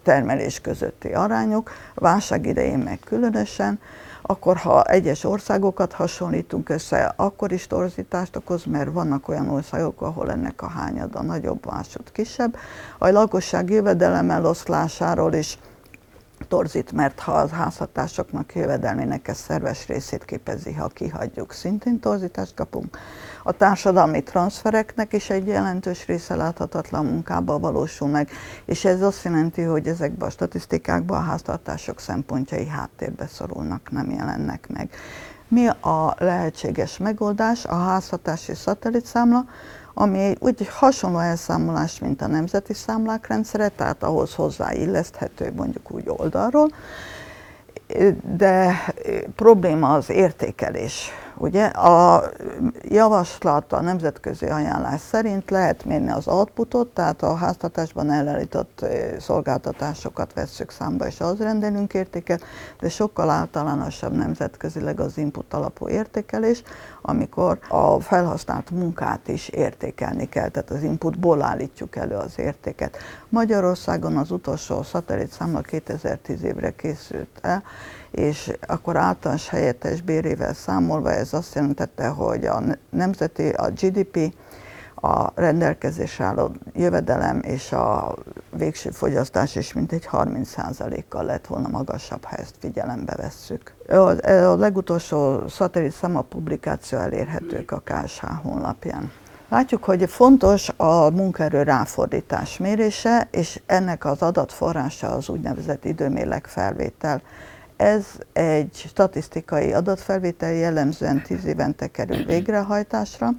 termelés 0.02 0.60
közötti 0.60 1.08
arányok, 1.08 1.70
válság 1.94 2.46
idején 2.46 2.78
meg 2.78 2.98
különösen, 3.04 3.78
akkor 4.26 4.56
ha 4.56 4.84
egyes 4.84 5.24
országokat 5.24 5.92
hasonlítunk 5.92 6.68
össze, 6.68 7.12
akkor 7.16 7.52
is 7.52 7.66
torzítást 7.66 8.36
okoz, 8.36 8.64
mert 8.64 8.92
vannak 8.92 9.28
olyan 9.28 9.48
országok, 9.48 10.00
ahol 10.00 10.30
ennek 10.30 10.62
a 10.62 10.68
hányada 10.68 11.22
nagyobb, 11.22 11.66
másod 11.66 12.12
kisebb. 12.12 12.56
A 12.98 13.08
lakosság 13.08 13.70
jövedelem 13.70 14.30
eloszlásáról 14.30 15.32
is 15.32 15.58
torzít, 16.54 16.92
mert 16.92 17.20
ha 17.20 17.32
az 17.32 17.50
házhatásoknak 17.50 18.54
jövedelmének 18.54 19.28
ez 19.28 19.36
szerves 19.36 19.86
részét 19.86 20.24
képezi, 20.24 20.72
ha 20.72 20.88
kihagyjuk, 20.88 21.52
szintén 21.52 22.00
torzítást 22.00 22.54
kapunk. 22.54 22.98
A 23.42 23.52
társadalmi 23.52 24.22
transfereknek 24.22 25.12
is 25.12 25.30
egy 25.30 25.46
jelentős 25.46 26.06
része 26.06 26.36
láthatatlan 26.36 27.06
munkába 27.06 27.58
valósul 27.58 28.08
meg, 28.08 28.30
és 28.64 28.84
ez 28.84 29.02
azt 29.02 29.24
jelenti, 29.24 29.62
hogy 29.62 29.86
ezekben 29.86 30.28
a 30.28 30.30
statisztikákban 30.30 31.18
a 31.18 31.24
háztartások 31.24 32.00
szempontjai 32.00 32.66
háttérbe 32.66 33.26
szorulnak, 33.26 33.90
nem 33.90 34.10
jelennek 34.10 34.68
meg. 34.68 34.90
Mi 35.48 35.66
a 35.66 36.14
lehetséges 36.18 36.98
megoldás? 36.98 37.64
A 37.64 37.74
házhatási 37.74 38.54
szatellitszámla, 38.54 39.44
ami 39.94 40.34
úgy 40.38 40.68
hasonló 40.68 41.18
elszámolás, 41.18 41.98
mint 41.98 42.22
a 42.22 42.26
nemzeti 42.26 42.74
számlák 42.74 43.26
rendszere, 43.26 43.68
tehát 43.68 44.02
ahhoz 44.02 44.34
hozzáilleszthető 44.34 45.52
mondjuk 45.56 45.90
úgy 45.90 46.04
oldalról, 46.06 46.68
de 48.36 48.84
probléma 49.36 49.92
az 49.92 50.10
értékelés. 50.10 51.10
Ugye 51.36 51.64
a 51.64 52.24
javaslat, 52.82 53.72
a 53.72 53.80
nemzetközi 53.80 54.46
ajánlás 54.46 55.00
szerint 55.00 55.50
lehet 55.50 55.84
mérni 55.84 56.10
az 56.10 56.28
outputot, 56.28 56.88
tehát 56.88 57.22
a 57.22 57.34
háztatásban 57.34 58.10
elállított 58.10 58.84
szolgáltatásokat 59.18 60.32
vesszük 60.32 60.70
számba, 60.70 61.06
és 61.06 61.20
az 61.20 61.38
rendelünk 61.38 61.94
értéket, 61.94 62.42
de 62.80 62.88
sokkal 62.88 63.30
általánosabb 63.30 64.12
nemzetközileg 64.12 65.00
az 65.00 65.18
input 65.18 65.54
alapú 65.54 65.88
értékelés, 65.88 66.62
amikor 67.02 67.58
a 67.68 68.00
felhasznált 68.00 68.70
munkát 68.70 69.28
is 69.28 69.48
értékelni 69.48 70.28
kell, 70.28 70.48
tehát 70.48 70.70
az 70.70 70.82
inputból 70.82 71.42
állítjuk 71.42 71.96
elő 71.96 72.14
az 72.14 72.38
értéket. 72.38 72.96
Magyarországon 73.28 74.16
az 74.16 74.30
utolsó 74.30 74.82
szatellit 74.82 75.30
számla 75.32 75.60
2010 75.60 76.42
évre 76.42 76.70
készült 76.70 77.38
el, 77.40 77.62
és 78.14 78.52
akkor 78.66 78.96
általános 78.96 79.48
helyettes 79.48 80.00
bérével 80.00 80.54
számolva 80.54 81.12
ez 81.12 81.32
azt 81.32 81.54
jelentette, 81.54 82.06
hogy 82.06 82.46
a 82.46 82.62
nemzeti, 82.90 83.48
a 83.48 83.70
GDP, 83.70 84.34
a 84.94 85.30
rendelkezés 85.34 86.20
álló 86.20 86.50
jövedelem 86.72 87.40
és 87.42 87.72
a 87.72 88.14
végső 88.56 88.90
fogyasztás 88.90 89.56
is 89.56 89.72
mintegy 89.72 90.08
30%-kal 90.12 91.24
lett 91.24 91.46
volna 91.46 91.68
magasabb, 91.68 92.24
ha 92.24 92.36
ezt 92.36 92.54
figyelembe 92.58 93.14
vesszük. 93.16 93.74
A 93.88 94.56
legutolsó 94.56 95.48
szatellit 95.48 95.92
szám 95.92 96.24
publikáció 96.28 96.98
elérhetők 96.98 97.70
a 97.70 97.82
KSH 97.84 98.24
honlapján. 98.42 99.12
Látjuk, 99.48 99.84
hogy 99.84 100.10
fontos 100.10 100.68
a 100.76 101.10
munkaerő 101.10 101.62
ráfordítás 101.62 102.58
mérése, 102.58 103.28
és 103.30 103.60
ennek 103.66 104.04
az 104.04 104.22
adatforrása 104.22 105.08
az 105.08 105.28
úgynevezett 105.28 105.84
időmérleg 105.84 106.46
felvétel. 106.46 107.22
Ez 107.84 108.06
egy 108.32 108.84
statisztikai 108.88 109.72
adatfelvétel, 109.72 110.52
jellemzően 110.52 111.22
10 111.22 111.44
évente 111.44 111.86
kerül 111.86 112.24
végrehajtásra, 112.24 113.30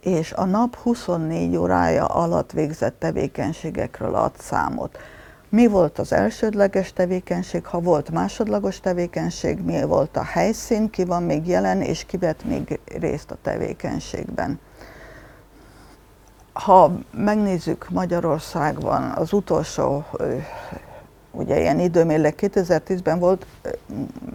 és 0.00 0.32
a 0.32 0.44
nap 0.44 0.76
24 0.76 1.56
órája 1.56 2.04
alatt 2.04 2.52
végzett 2.52 2.98
tevékenységekről 2.98 4.14
ad 4.14 4.32
számot. 4.38 4.98
Mi 5.48 5.66
volt 5.66 5.98
az 5.98 6.12
elsődleges 6.12 6.92
tevékenység, 6.92 7.66
ha 7.66 7.80
volt 7.80 8.10
másodlagos 8.10 8.80
tevékenység, 8.80 9.64
mi 9.64 9.82
volt 9.82 10.16
a 10.16 10.24
helyszín, 10.24 10.90
ki 10.90 11.04
van 11.04 11.22
még 11.22 11.46
jelen, 11.46 11.80
és 11.80 12.04
ki 12.04 12.16
vett 12.16 12.44
még 12.44 12.80
részt 12.98 13.30
a 13.30 13.36
tevékenységben. 13.42 14.60
Ha 16.52 16.92
megnézzük 17.10 17.90
Magyarországban 17.90 19.02
az 19.02 19.32
utolsó 19.32 20.04
ugye 21.30 21.60
ilyen 21.60 21.78
időmérleg 21.78 22.34
2010-ben 22.36 23.18
volt, 23.18 23.46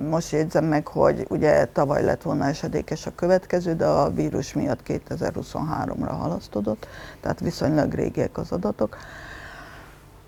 most 0.10 0.32
jegyzem 0.32 0.66
meg, 0.66 0.88
hogy 0.88 1.26
ugye 1.30 1.66
tavaly 1.66 2.04
lett 2.04 2.22
volna 2.22 2.46
esedékes 2.46 3.06
a 3.06 3.16
következő, 3.16 3.76
de 3.76 3.86
a 3.86 4.12
vírus 4.12 4.54
miatt 4.54 4.80
2023-ra 4.88 6.16
halasztodott, 6.20 6.88
tehát 7.22 7.40
viszonylag 7.40 7.94
régiek 7.94 8.38
az 8.38 8.52
adatok. 8.52 8.98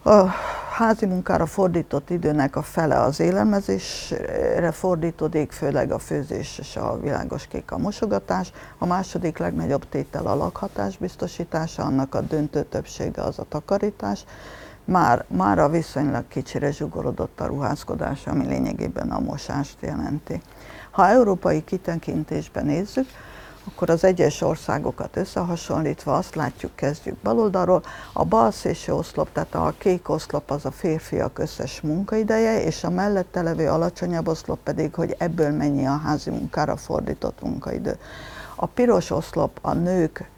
A 0.04 0.26
házi 0.72 1.06
munkára 1.06 1.46
fordított 1.46 2.10
időnek 2.10 2.56
a 2.56 2.62
fele 2.62 3.00
az 3.00 3.20
élelmezésre 3.20 4.72
fordítódik, 4.72 5.52
főleg 5.52 5.92
a 5.92 6.00
főzés 6.00 6.58
és 6.60 6.76
a 6.76 7.00
világos 7.00 7.48
kék 7.48 7.72
a 7.72 7.78
mosogatás. 7.78 8.52
A 8.78 8.86
második 8.86 9.38
legnagyobb 9.38 9.90
tétel 9.90 10.28
a 10.28 10.36
lakhatás 10.36 10.98
biztosítása, 10.98 11.84
annak 11.84 12.16
a 12.16 12.22
döntő 12.22 12.64
többsége 12.64 13.22
az 13.22 13.40
a 13.40 13.46
takarítás 13.50 14.26
már, 14.88 15.26
már 15.28 15.60
a 15.60 15.70
viszonylag 15.70 16.28
kicsire 16.28 16.72
zsugorodott 16.72 17.40
a 17.40 17.46
ruházkodás, 17.46 18.28
ami 18.28 18.46
lényegében 18.46 19.12
a 19.12 19.20
mosást 19.20 19.78
jelenti. 19.80 20.42
Ha 20.92 21.08
európai 21.08 21.64
kitekintésben 21.64 22.66
nézzük, 22.66 23.08
akkor 23.68 23.90
az 23.90 24.04
egyes 24.04 24.42
országokat 24.42 25.18
összehasonlítva 25.18 26.16
azt 26.16 26.36
látjuk, 26.36 26.76
kezdjük 26.76 27.18
baloldalról, 27.24 27.84
a 28.14 28.26
bal 28.26 28.52
szélső 28.52 28.94
oszlop, 28.94 29.32
tehát 29.32 29.56
a 29.56 29.74
kék 29.78 30.10
oszlop 30.10 30.52
az 30.52 30.66
a 30.66 30.72
férfiak 30.72 31.40
összes 31.40 31.82
munkaideje, 31.82 32.64
és 32.64 32.84
a 32.84 32.90
mellette 32.90 33.42
levő 33.42 33.70
alacsonyabb 33.70 34.28
oszlop 34.28 34.60
pedig, 34.64 34.94
hogy 34.94 35.16
ebből 35.18 35.52
mennyi 35.52 35.86
a 35.86 35.98
házi 35.98 36.30
munkára 36.30 36.76
fordított 36.76 37.42
munkaidő. 37.42 37.98
A 38.60 38.66
piros 38.66 39.12
oszlop 39.12 39.60
a 39.62 39.74
nők 39.74 40.30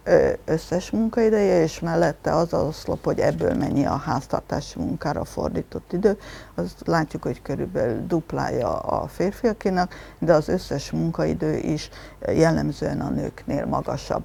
összes 0.46 0.92
munkaideje, 0.92 1.62
és 1.62 1.80
mellette 1.80 2.36
az 2.36 2.54
az 2.54 2.68
oszlop, 2.68 3.04
hogy 3.04 3.20
ebből 3.20 3.54
mennyi 3.54 3.86
a 3.86 3.96
háztartási 3.96 4.80
munkára 4.80 5.26
fordított 5.26 5.94
idő. 5.94 6.18
Azt 6.56 6.82
látjuk, 6.86 7.24
hogy 7.24 7.42
körülbelül 7.42 8.08
duplája 8.08 8.80
a 8.80 9.08
férfiakénak, 9.08 9.94
de 10.20 10.34
az 10.34 10.48
összes 10.48 10.92
munkaidő 10.92 11.56
is 11.56 11.90
jellemzően 12.28 13.02
a 13.02 13.10
nőknél 13.10 13.66
magasabb. 13.66 14.24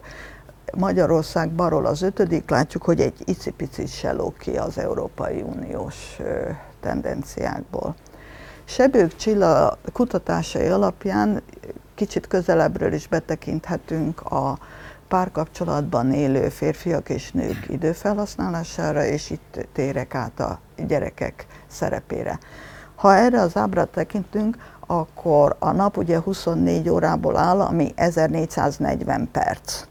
Magyarország 0.77 1.51
baról 1.51 1.87
az 1.87 2.03
ötödik, 2.03 2.51
látjuk, 2.51 2.83
hogy 2.83 3.01
egy 3.01 3.23
icipicit 3.25 3.89
se 3.89 4.15
ki 4.39 4.57
az 4.57 4.79
Európai 4.79 5.43
Uniós 5.43 6.17
tendenciákból. 6.81 7.95
Sebők 8.65 9.17
Csilla 9.17 9.79
kutatásai 9.93 10.67
alapján 10.67 11.43
kicsit 11.95 12.27
közelebbről 12.27 12.93
is 12.93 13.09
betekinthetünk 13.09 14.21
a 14.21 14.59
párkapcsolatban 15.09 16.13
élő 16.13 16.49
férfiak 16.49 17.09
és 17.09 17.33
nők 17.33 17.67
időfelhasználására, 17.69 19.05
és 19.05 19.31
itt 19.31 19.67
térek 19.73 20.15
át 20.15 20.41
a 20.41 20.59
gyerekek 20.87 21.47
szerepére. 21.67 22.39
Ha 22.95 23.15
erre 23.15 23.41
az 23.41 23.57
ábra 23.57 23.85
tekintünk, 23.85 24.57
akkor 24.87 25.57
a 25.59 25.71
nap 25.71 25.97
ugye 25.97 26.21
24 26.21 26.89
órából 26.89 27.37
áll, 27.37 27.61
ami 27.61 27.93
1440 27.97 29.29
perc. 29.33 29.85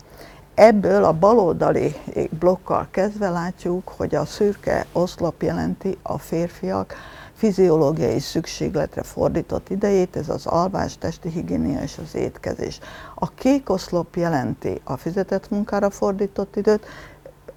Ebből 0.55 1.03
a 1.03 1.13
baloldali 1.13 1.95
blokkal 2.39 2.87
kezdve 2.91 3.29
látjuk, 3.29 3.93
hogy 3.97 4.15
a 4.15 4.25
szürke 4.25 4.85
oszlop 4.91 5.41
jelenti 5.41 5.97
a 6.01 6.17
férfiak 6.17 6.95
fiziológiai 7.43 8.19
szükségletre 8.19 9.03
fordított 9.03 9.69
idejét, 9.69 10.15
ez 10.15 10.29
az 10.29 10.45
alvás, 10.45 10.97
testi 10.97 11.29
higiénia 11.29 11.81
és 11.81 11.97
az 11.97 12.15
étkezés. 12.15 12.79
A 13.15 13.29
kék 13.29 13.69
oszlop 13.69 14.15
jelenti 14.15 14.81
a 14.83 14.97
fizetett 14.97 15.49
munkára 15.49 15.89
fordított 15.89 16.55
időt, 16.55 16.85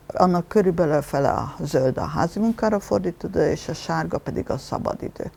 annak 0.06 0.48
körülbelül 0.48 1.02
fele 1.02 1.28
a 1.28 1.54
zöld 1.60 1.98
a 1.98 2.04
házi 2.04 2.38
munkára 2.38 2.80
fordított 2.80 3.30
idő, 3.30 3.50
és 3.50 3.68
a 3.68 3.74
sárga 3.74 4.18
pedig 4.18 4.50
a 4.50 4.58
szabadidő. 4.58 5.30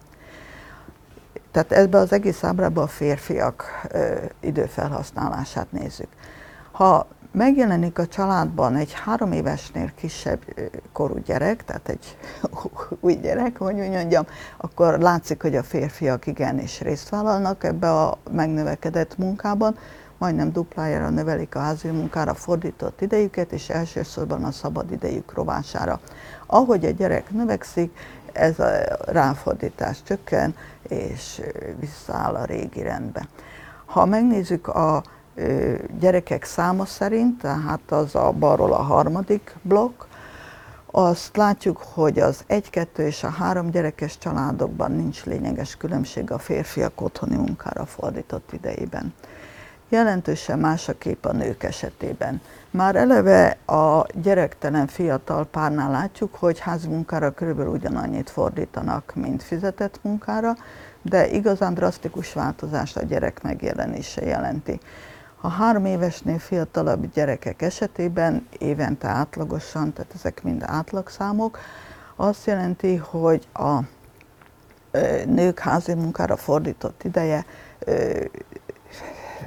Tehát 1.51 1.71
ebben 1.71 2.01
az 2.01 2.11
egész 2.11 2.43
ábrában 2.43 2.83
a 2.83 2.87
férfiak 2.87 3.87
ö, 3.91 4.15
időfelhasználását 4.39 5.71
nézzük. 5.71 6.09
Ha 6.71 7.07
megjelenik 7.31 7.99
a 7.99 8.07
családban 8.07 8.75
egy 8.75 8.93
három 8.93 9.31
évesnél 9.31 9.91
kisebb 9.95 10.39
korú 10.91 11.17
gyerek, 11.25 11.65
tehát 11.65 11.89
egy 11.89 12.17
új 12.99 13.13
gyerek, 13.13 13.57
hogy 13.57 13.79
úgy 13.79 13.89
mondjam, 13.89 14.25
akkor 14.57 14.99
látszik, 14.99 15.41
hogy 15.41 15.55
a 15.55 15.63
férfiak 15.63 16.27
igenis 16.27 16.81
részt 16.81 17.09
vállalnak 17.09 17.63
ebbe 17.63 17.91
a 17.91 18.17
megnövekedett 18.31 19.17
munkában, 19.17 19.77
majdnem 20.17 20.51
duplájára 20.51 21.09
növelik 21.09 21.55
a 21.55 21.59
házi 21.59 21.87
munkára 21.87 22.33
fordított 22.33 23.01
idejüket, 23.01 23.51
és 23.51 23.69
elsősorban 23.69 24.43
a 24.43 24.51
szabad 24.51 24.91
idejük 24.91 25.33
rovására. 25.33 25.99
Ahogy 26.45 26.85
a 26.85 26.89
gyerek 26.89 27.29
növekszik, 27.29 27.97
ez 28.33 28.59
a 28.59 28.69
ráfordítás 29.05 30.03
csökken, 30.03 30.55
és 30.81 31.41
visszaáll 31.79 32.35
a 32.35 32.45
régi 32.45 32.81
rendbe. 32.81 33.27
Ha 33.85 34.05
megnézzük 34.05 34.67
a 34.67 35.03
gyerekek 35.99 36.43
száma 36.43 36.85
szerint, 36.85 37.41
tehát 37.41 37.91
az 37.91 38.15
a 38.15 38.31
balról 38.31 38.73
a 38.73 38.81
harmadik 38.81 39.55
blokk, 39.61 40.03
azt 40.91 41.37
látjuk, 41.37 41.77
hogy 41.93 42.19
az 42.19 42.43
egy, 42.47 42.69
kettő 42.69 43.05
és 43.05 43.23
a 43.23 43.29
három 43.29 43.69
gyerekes 43.69 44.17
családokban 44.17 44.91
nincs 44.91 45.23
lényeges 45.25 45.75
különbség 45.75 46.31
a 46.31 46.37
férfiak 46.37 47.01
otthoni 47.01 47.35
munkára 47.35 47.85
fordított 47.85 48.53
idejében. 48.53 49.13
Jelentősen 49.89 50.59
más 50.59 50.89
a 50.89 50.97
kép 50.97 51.25
a 51.25 51.31
nők 51.31 51.63
esetében. 51.63 52.41
Már 52.71 52.95
eleve 52.95 53.57
a 53.65 54.05
gyerektelen 54.21 54.87
fiatal 54.87 55.45
párnál 55.45 55.91
látjuk, 55.91 56.35
hogy 56.35 56.59
házi 56.59 56.87
munkára 56.87 57.31
körülbelül 57.31 57.71
ugyanannyit 57.71 58.29
fordítanak, 58.29 59.11
mint 59.15 59.43
fizetett 59.43 59.99
munkára, 60.01 60.55
de 61.01 61.27
igazán 61.27 61.73
drasztikus 61.73 62.33
változást 62.33 62.97
a 62.97 63.03
gyerek 63.03 63.41
megjelenése 63.41 64.25
jelenti. 64.25 64.79
A 65.41 65.47
három 65.47 65.85
évesnél 65.85 66.39
fiatalabb 66.39 67.13
gyerekek 67.13 67.61
esetében 67.61 68.47
évente 68.57 69.07
átlagosan, 69.07 69.93
tehát 69.93 70.11
ezek 70.15 70.43
mind 70.43 70.63
átlagszámok, 70.65 71.59
azt 72.15 72.45
jelenti, 72.45 72.95
hogy 72.95 73.47
a 73.53 73.79
nők 75.25 75.59
házi 75.59 75.93
munkára 75.93 76.35
fordított 76.35 77.03
ideje 77.03 77.45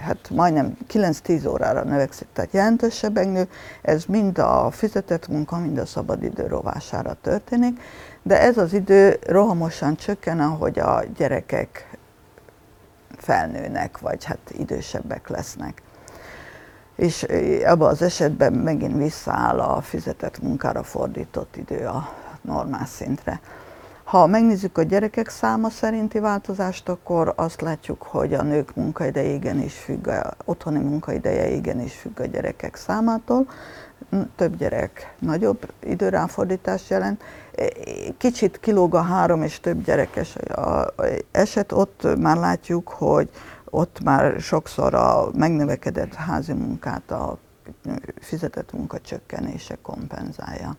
hát 0.00 0.30
majdnem 0.30 0.76
9-10 0.92 1.48
órára 1.48 1.84
növekszik, 1.84 2.26
tehát 2.32 2.52
jelentősebben 2.52 3.28
nő, 3.28 3.48
ez 3.82 4.04
mind 4.04 4.38
a 4.38 4.70
fizetett 4.70 5.28
munka, 5.28 5.58
mind 5.58 5.78
a 5.78 5.86
szabadidő 5.86 6.46
rovására 6.46 7.16
történik, 7.20 7.80
de 8.22 8.40
ez 8.40 8.58
az 8.58 8.72
idő 8.72 9.18
rohamosan 9.26 9.96
csökken, 9.96 10.40
ahogy 10.40 10.78
a 10.78 11.02
gyerekek 11.16 11.91
felnőnek, 13.22 13.98
vagy 13.98 14.24
hát 14.24 14.52
idősebbek 14.58 15.28
lesznek. 15.28 15.82
És 16.96 17.22
ebben 17.22 17.88
az 17.88 18.02
esetben 18.02 18.52
megint 18.52 18.96
visszaáll 18.96 19.60
a 19.60 19.80
fizetett 19.80 20.42
munkára 20.42 20.82
fordított 20.82 21.56
idő 21.56 21.86
a 21.86 22.08
normál 22.40 22.86
szintre. 22.86 23.40
Ha 24.04 24.26
megnézzük 24.26 24.78
a 24.78 24.82
gyerekek 24.82 25.28
száma 25.28 25.70
szerinti 25.70 26.18
változást, 26.18 26.88
akkor 26.88 27.32
azt 27.36 27.60
látjuk, 27.60 28.02
hogy 28.02 28.34
a 28.34 28.42
nők 28.42 28.74
munkaideje 28.74 29.32
igenis 29.32 29.74
függ, 29.74 30.06
a 30.06 30.34
otthoni 30.44 30.78
munkaideje 30.78 31.48
igenis 31.48 31.94
függ 31.94 32.20
a 32.20 32.24
gyerekek 32.26 32.76
számától. 32.76 33.46
Több 34.36 34.56
gyerek 34.56 35.14
nagyobb 35.18 35.72
időráfordítást 35.80 36.90
jelent. 36.90 37.22
Kicsit 38.18 38.60
kilóg 38.60 38.94
a 38.94 39.02
három 39.02 39.42
és 39.42 39.60
több 39.60 39.84
gyerekes 39.84 40.36
eset, 41.30 41.72
ott 41.72 42.06
már 42.18 42.36
látjuk, 42.36 42.88
hogy 42.88 43.28
ott 43.64 44.00
már 44.04 44.40
sokszor 44.40 44.94
a 44.94 45.28
megnövekedett 45.34 46.14
házi 46.14 46.52
munkát 46.52 47.10
a 47.10 47.38
fizetett 48.20 48.72
munka 48.72 49.00
csökkenése 49.00 49.78
kompenzálja. 49.82 50.76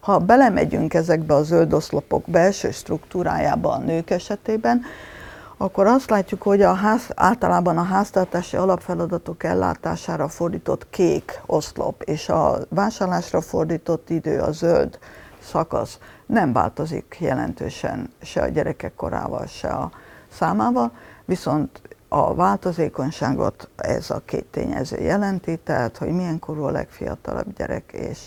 Ha 0.00 0.18
belemegyünk 0.18 0.94
ezekbe 0.94 1.34
a 1.34 1.42
zöld 1.42 1.72
oszlopok 1.72 2.24
belső 2.30 2.70
struktúrájába 2.70 3.72
a 3.72 3.78
nők 3.78 4.10
esetében, 4.10 4.82
akkor 5.56 5.86
azt 5.86 6.10
látjuk, 6.10 6.42
hogy 6.42 6.62
a 6.62 6.72
ház, 6.72 7.10
általában 7.14 7.78
a 7.78 7.82
háztartási 7.82 8.56
alapfeladatok 8.56 9.44
ellátására 9.44 10.28
fordított 10.28 10.86
kék 10.90 11.40
oszlop 11.46 12.02
és 12.02 12.28
a 12.28 12.58
vásárlásra 12.68 13.40
fordított 13.40 14.10
idő, 14.10 14.40
a 14.40 14.52
zöld 14.52 14.98
szakasz 15.44 15.98
nem 16.26 16.52
változik 16.52 17.16
jelentősen 17.20 18.10
se 18.22 18.42
a 18.42 18.48
gyerekek 18.48 18.94
korával, 18.94 19.46
se 19.46 19.68
a 19.68 19.90
számával, 20.30 20.92
viszont 21.24 21.80
a 22.08 22.34
változékonyságot 22.34 23.68
ez 23.76 24.10
a 24.10 24.22
két 24.24 24.44
tényező 24.44 25.00
jelenti, 25.00 25.56
tehát 25.56 25.96
hogy 25.96 26.08
milyen 26.08 26.38
korú 26.38 26.62
a 26.62 26.70
legfiatalabb 26.70 27.56
gyerek 27.56 27.92
és, 27.92 28.18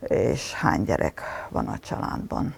és 0.00 0.52
hány 0.52 0.82
gyerek 0.82 1.20
van 1.48 1.66
a 1.66 1.78
családban. 1.78 2.54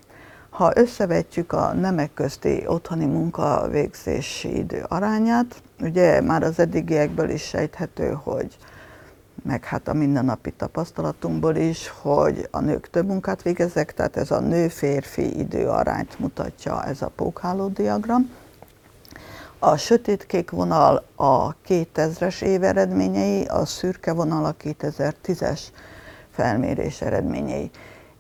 Ha 0.51 0.73
összevetjük 0.75 1.53
a 1.53 1.73
nemek 1.73 2.15
közti 2.15 2.65
otthoni 2.67 3.05
munkavégzési 3.05 4.57
idő 4.57 4.85
arányát, 4.89 5.63
ugye 5.81 6.21
már 6.21 6.43
az 6.43 6.59
eddigiekből 6.59 7.31
is 7.31 7.43
sejthető, 7.43 8.19
hogy 8.23 8.57
meg 9.43 9.65
hát 9.65 9.89
a 9.89 9.93
mindennapi 9.93 10.51
tapasztalatunkból 10.51 11.57
is, 11.57 11.89
hogy 11.89 12.49
a 12.51 12.61
nők 12.61 12.91
több 12.91 13.07
munkát 13.07 13.43
végeznek, 13.43 13.95
tehát 13.95 14.17
ez 14.17 14.31
a 14.31 14.41
nő-férfi 14.41 15.39
időarányt 15.39 16.19
mutatja 16.19 16.85
ez 16.85 17.03
a 17.03 17.13
pókháló 17.17 17.69
diagram. 17.69 18.31
A 19.59 19.77
sötétkék 19.77 20.51
vonal 20.51 21.05
a 21.15 21.57
2000-es 21.57 22.43
év 22.43 22.63
eredményei, 22.63 23.45
a 23.45 23.65
szürke 23.65 24.13
vonal 24.13 24.45
a 24.45 24.55
2010-es 24.63 25.61
felmérés 26.31 27.01
eredményei. 27.01 27.71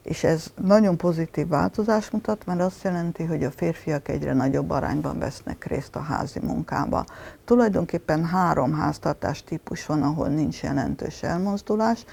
És 0.02 0.24
ez 0.24 0.46
nagyon 0.62 0.96
pozitív 0.96 1.48
változás 1.48 2.10
mutat, 2.10 2.46
mert 2.46 2.60
azt 2.60 2.82
jelenti, 2.82 3.24
hogy 3.24 3.44
a 3.44 3.50
férfiak 3.50 4.08
egyre 4.08 4.32
nagyobb 4.32 4.70
arányban 4.70 5.18
vesznek 5.18 5.64
részt 5.64 5.96
a 5.96 6.00
házi 6.00 6.38
munkába. 6.42 7.04
Tulajdonképpen 7.44 8.24
három 8.24 8.74
háztartás 8.74 9.44
típus 9.44 9.86
van, 9.86 10.02
ahol 10.02 10.28
nincs 10.28 10.62
jelentős 10.62 11.22
elmozdulás. 11.22 12.04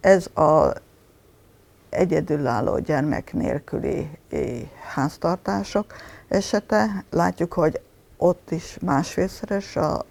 Ez 0.00 0.26
a 0.26 0.72
egyedülálló 1.94 2.78
gyermek 2.78 3.32
nélküli 3.32 4.10
háztartások 4.94 5.86
esete. 6.28 7.04
Látjuk, 7.10 7.52
hogy 7.52 7.80
ott 8.16 8.50
is 8.50 8.78
másfélszeres, 8.80 9.76
a, 9.76 10.04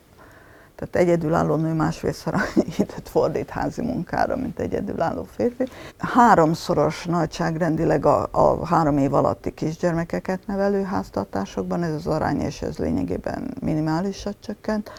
tehát 0.85 1.07
egyedülálló 1.07 1.55
nő 1.55 1.73
másfélszer 1.73 2.33
időt 2.79 3.09
fordít 3.09 3.49
házi 3.49 3.81
munkára, 3.81 4.35
mint 4.35 4.59
egyedülálló 4.59 5.27
férfi. 5.35 5.63
Háromszoros 5.97 7.05
nagyságrendileg 7.05 8.05
a, 8.05 8.27
a 8.31 8.65
három 8.65 8.97
év 8.97 9.13
alatti 9.13 9.53
kisgyermekeket 9.53 10.47
nevelő 10.47 10.83
háztartásokban, 10.83 11.83
ez 11.83 11.93
az 11.93 12.07
arány, 12.07 12.39
és 12.39 12.61
ez 12.61 12.77
lényegében 12.77 13.53
minimálisat 13.61 14.35
csökkent, 14.39 14.91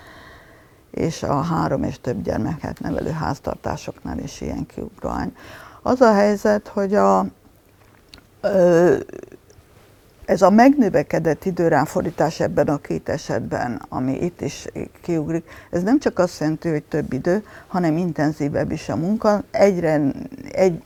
és 0.90 1.22
a 1.22 1.40
három 1.40 1.82
és 1.82 2.00
több 2.00 2.22
gyermeket 2.22 2.80
nevelő 2.80 3.10
háztartásoknál 3.10 4.18
is 4.18 4.40
ilyen 4.40 4.66
kiugróány. 4.66 5.36
Az 5.82 6.00
a 6.00 6.12
helyzet, 6.12 6.68
hogy 6.68 6.94
a, 6.94 7.26
ö, 8.40 8.96
ez 10.26 10.42
a 10.42 10.50
megnövekedett 10.50 11.44
időráfordítás 11.44 12.40
ebben 12.40 12.68
a 12.68 12.78
két 12.78 13.08
esetben, 13.08 13.82
ami 13.88 14.22
itt 14.22 14.40
is 14.40 14.66
kiugrik, 15.02 15.44
ez 15.70 15.82
nem 15.82 15.98
csak 15.98 16.18
azt 16.18 16.40
jelenti, 16.40 16.68
hogy 16.68 16.82
több 16.82 17.12
idő, 17.12 17.44
hanem 17.66 17.96
intenzívebb 17.96 18.70
is 18.70 18.88
a 18.88 18.96
munka. 18.96 19.42
Egyre 19.50 20.00
egy, 20.52 20.82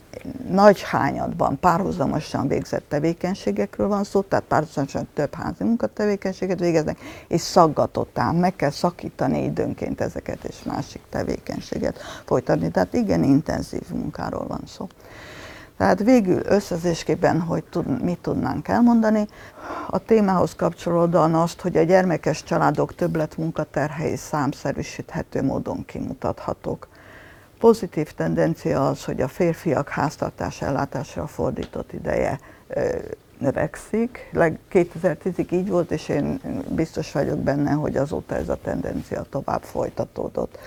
nagy 0.49 0.81
hányadban 0.81 1.59
párhuzamosan 1.59 2.47
végzett 2.47 2.83
tevékenységekről 2.87 3.87
van 3.87 4.03
szó, 4.03 4.21
tehát 4.21 4.45
párhuzamosan 4.45 5.07
több 5.13 5.33
házi 5.33 5.63
munkatevékenységet 5.63 6.59
végeznek, 6.59 6.99
és 7.27 7.41
szaggatottan 7.41 8.35
meg 8.35 8.55
kell 8.55 8.69
szakítani 8.69 9.43
időnként 9.43 10.01
ezeket 10.01 10.43
és 10.43 10.63
másik 10.63 11.01
tevékenységet 11.09 11.99
folytatni. 12.25 12.71
Tehát 12.71 12.93
igen 12.93 13.23
intenzív 13.23 13.89
munkáról 13.93 14.47
van 14.47 14.61
szó. 14.67 14.87
Tehát 15.79 16.03
végül 16.03 16.41
összezésképpen, 16.45 17.41
hogy 17.41 17.63
tud, 17.63 18.03
mit 18.03 18.19
tudnánk 18.19 18.67
elmondani, 18.67 19.27
a 19.87 19.97
témához 19.97 20.55
kapcsolódóan 20.55 21.35
azt, 21.35 21.61
hogy 21.61 21.77
a 21.77 21.83
gyermekes 21.83 22.43
családok 22.43 22.95
többlet 22.95 23.37
munkaterhei 23.37 24.15
számszerűsíthető 24.15 25.43
módon 25.43 25.85
kimutathatók. 25.85 26.87
Pozitív 27.59 28.11
tendencia 28.11 28.87
az, 28.87 29.05
hogy 29.05 29.21
a 29.21 29.27
férfiak 29.27 29.89
háztartás 29.89 30.61
ellátásra 30.61 31.27
fordított 31.27 31.93
ideje 31.93 32.39
növekszik. 33.37 34.29
2010-ig 34.71 35.51
így 35.51 35.69
volt, 35.69 35.91
és 35.91 36.09
én 36.09 36.39
biztos 36.69 37.11
vagyok 37.11 37.37
benne, 37.37 37.71
hogy 37.71 37.97
azóta 37.97 38.35
ez 38.35 38.49
a 38.49 38.59
tendencia 38.63 39.25
tovább 39.29 39.61
folytatódott. 39.61 40.57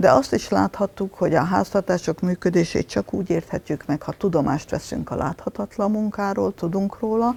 De 0.00 0.12
azt 0.12 0.32
is 0.32 0.48
láthattuk, 0.48 1.14
hogy 1.14 1.34
a 1.34 1.42
háztartások 1.42 2.20
működését 2.20 2.88
csak 2.88 3.12
úgy 3.12 3.30
érthetjük 3.30 3.86
meg, 3.86 4.02
ha 4.02 4.12
tudomást 4.12 4.70
veszünk 4.70 5.10
a 5.10 5.16
láthatatlan 5.16 5.90
munkáról, 5.90 6.54
tudunk 6.54 6.98
róla. 6.98 7.34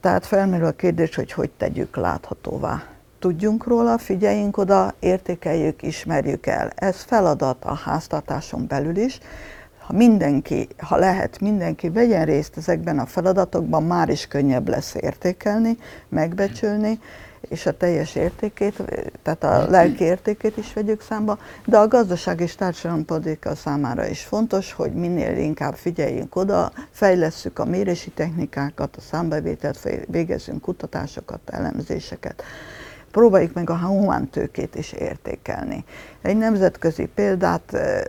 Tehát 0.00 0.26
felmerül 0.26 0.66
a 0.66 0.72
kérdés, 0.72 1.14
hogy 1.14 1.32
hogy 1.32 1.50
tegyük 1.50 1.96
láthatóvá. 1.96 2.82
Tudjunk 3.18 3.66
róla, 3.66 3.98
figyeljünk 3.98 4.56
oda, 4.56 4.94
értékeljük, 4.98 5.82
ismerjük 5.82 6.46
el. 6.46 6.70
Ez 6.74 7.02
feladat 7.02 7.64
a 7.64 7.74
háztartáson 7.74 8.66
belül 8.66 8.96
is. 8.96 9.18
Ha 9.86 9.92
mindenki, 9.92 10.68
ha 10.78 10.96
lehet, 10.96 11.40
mindenki 11.40 11.90
vegyen 11.90 12.24
részt 12.24 12.56
ezekben 12.56 12.98
a 12.98 13.06
feladatokban, 13.06 13.82
már 13.82 14.08
is 14.08 14.26
könnyebb 14.26 14.68
lesz 14.68 14.94
értékelni, 14.94 15.78
megbecsülni, 16.08 16.98
és 17.54 17.66
a 17.66 17.76
teljes 17.76 18.14
értékét, 18.14 18.82
tehát 19.22 19.44
a 19.44 19.70
lelki 19.70 20.04
értékét 20.04 20.56
is 20.56 20.72
vegyük 20.72 21.00
számba, 21.00 21.38
de 21.64 21.78
a 21.78 21.88
gazdaság 21.88 22.40
és 22.40 22.54
társadalompolitika 22.54 23.54
számára 23.54 24.06
is 24.06 24.22
fontos, 24.22 24.72
hogy 24.72 24.92
minél 24.92 25.36
inkább 25.36 25.74
figyeljünk 25.74 26.36
oda, 26.36 26.72
fejlesszük 26.90 27.58
a 27.58 27.64
mérési 27.64 28.10
technikákat, 28.10 28.96
a 28.96 29.00
számbevételt, 29.00 29.88
végezzünk 30.06 30.60
kutatásokat, 30.60 31.40
elemzéseket. 31.46 32.42
Próbáljuk 33.10 33.52
meg 33.52 33.70
a 33.70 33.76
humántőkét 33.76 34.74
is 34.74 34.92
értékelni. 34.92 35.84
Egy 36.22 36.36
nemzetközi 36.36 37.06
példát, 37.14 37.74
eh, 37.74 38.00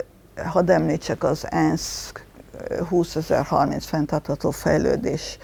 hadd 0.44 0.70
említsek 0.70 1.24
az 1.24 1.46
ENSZ 1.50 2.12
2030 2.88 3.84
fenntartható 3.84 4.50
fejlődés 4.50 5.38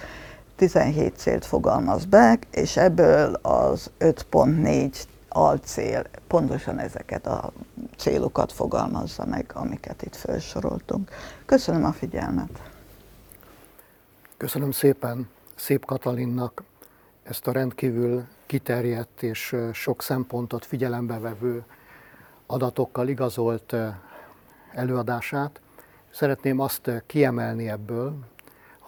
17 0.57 1.17
célt 1.17 1.45
fogalmaz 1.45 2.05
be, 2.05 2.39
és 2.51 2.77
ebből 2.77 3.35
az 3.35 3.91
5.4 3.99 5.03
alcél 5.29 6.05
pontosan 6.27 6.79
ezeket 6.79 7.27
a 7.27 7.53
célokat 7.97 8.53
fogalmazza 8.53 9.25
meg, 9.27 9.51
amiket 9.55 10.03
itt 10.03 10.17
felsoroltunk. 10.17 11.11
Köszönöm 11.47 11.85
a 11.85 11.93
figyelmet! 11.93 12.63
Köszönöm 14.37 14.71
szépen 14.71 15.29
Szép 15.55 15.85
Katalinnak 15.85 16.63
ezt 17.23 17.47
a 17.47 17.53
rendkívül 17.53 18.25
kiterjedt 18.47 19.23
és 19.23 19.57
sok 19.73 20.03
szempontot 20.03 20.65
figyelembe 20.65 21.19
vevő 21.19 21.65
adatokkal 22.47 23.09
igazolt 23.09 23.75
előadását. 24.73 25.61
Szeretném 26.11 26.61
azt 26.61 26.91
kiemelni 27.07 27.69
ebből, 27.69 28.19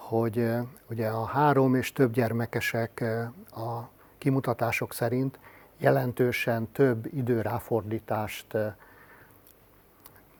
hogy 0.07 0.51
ugye 0.89 1.07
a 1.07 1.25
három 1.25 1.75
és 1.75 1.93
több 1.93 2.13
gyermekesek 2.13 3.03
a 3.51 3.89
kimutatások 4.17 4.93
szerint 4.93 5.39
jelentősen 5.77 6.71
több 6.71 7.13
időráfordítást 7.13 8.57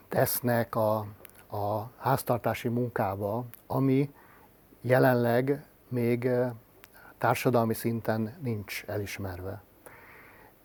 tesznek 0.10 0.75
a, 0.75 0.95
a 1.49 1.91
háztartási 1.97 2.67
munkába, 2.67 3.45
ami 3.67 4.13
jelenleg 4.82 5.65
még 5.88 6.30
társadalmi 7.17 7.73
szinten 7.73 8.38
nincs 8.41 8.84
elismerve. 8.88 9.62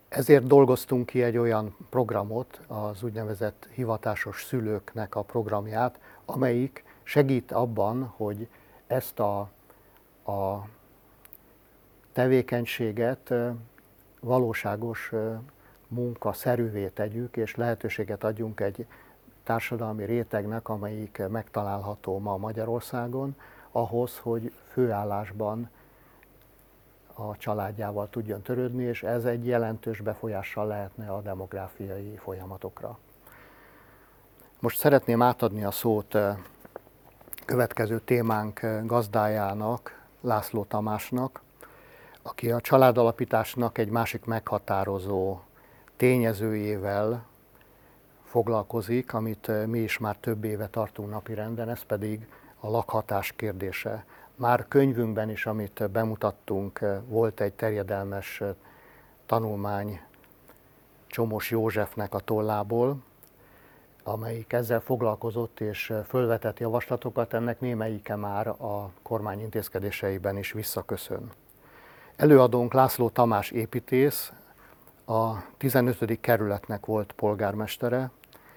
Ezért 0.08 0.46
dolgoztunk 0.46 1.06
ki 1.06 1.22
egy 1.22 1.36
olyan 1.36 1.76
programot, 1.90 2.60
az 2.66 3.02
úgynevezett 3.02 3.68
hivatásos 3.72 4.44
szülőknek 4.44 5.14
a 5.14 5.22
programját, 5.22 6.00
amelyik 6.24 6.84
segít 7.02 7.52
abban, 7.52 8.12
hogy 8.16 8.48
ezt 8.90 9.20
a, 9.20 9.38
a 10.32 10.66
tevékenységet 12.12 13.32
valóságos 14.20 15.12
munkaszerűvé 15.88 16.88
tegyük, 16.88 17.36
és 17.36 17.54
lehetőséget 17.54 18.24
adjunk 18.24 18.60
egy 18.60 18.86
társadalmi 19.44 20.04
rétegnek, 20.04 20.68
amelyik 20.68 21.22
megtalálható 21.28 22.18
ma 22.18 22.36
Magyarországon, 22.36 23.36
ahhoz, 23.70 24.18
hogy 24.18 24.52
főállásban 24.72 25.70
a 27.14 27.36
családjával 27.36 28.08
tudjon 28.10 28.42
törődni, 28.42 28.82
és 28.82 29.02
ez 29.02 29.24
egy 29.24 29.46
jelentős 29.46 30.00
befolyással 30.00 30.66
lehetne 30.66 31.10
a 31.10 31.20
demográfiai 31.20 32.16
folyamatokra. 32.16 32.98
Most 34.60 34.78
szeretném 34.78 35.22
átadni 35.22 35.64
a 35.64 35.70
szót 35.70 36.16
következő 37.50 38.00
témánk 38.00 38.60
gazdájának, 38.84 40.00
László 40.20 40.64
Tamásnak, 40.64 41.40
aki 42.22 42.50
a 42.50 42.60
családalapításnak 42.60 43.78
egy 43.78 43.88
másik 43.88 44.24
meghatározó 44.24 45.38
tényezőjével 45.96 47.26
foglalkozik, 48.24 49.14
amit 49.14 49.66
mi 49.66 49.78
is 49.78 49.98
már 49.98 50.16
több 50.16 50.44
éve 50.44 50.66
tartunk 50.66 51.10
napirenden, 51.10 51.68
ez 51.68 51.82
pedig 51.82 52.26
a 52.60 52.70
lakhatás 52.70 53.32
kérdése. 53.32 54.04
Már 54.34 54.68
könyvünkben 54.68 55.30
is, 55.30 55.46
amit 55.46 55.90
bemutattunk, 55.90 56.80
volt 57.06 57.40
egy 57.40 57.52
terjedelmes 57.52 58.42
tanulmány 59.26 60.00
Csomos 61.06 61.50
Józsefnek 61.50 62.14
a 62.14 62.18
tollából, 62.18 62.96
amelyik 64.12 64.52
ezzel 64.52 64.80
foglalkozott 64.80 65.60
és 65.60 65.92
fölvetett 66.06 66.58
javaslatokat, 66.58 67.34
ennek 67.34 67.60
némelyike 67.60 68.16
már 68.16 68.46
a 68.46 68.90
kormány 69.02 69.40
intézkedéseiben 69.40 70.36
is 70.36 70.52
visszaköszön. 70.52 71.30
Előadónk 72.16 72.72
László 72.72 73.08
Tamás 73.08 73.50
építész, 73.50 74.32
a 75.06 75.32
15. 75.56 76.20
kerületnek 76.20 76.86
volt 76.86 77.12
polgármestere, 77.12 78.10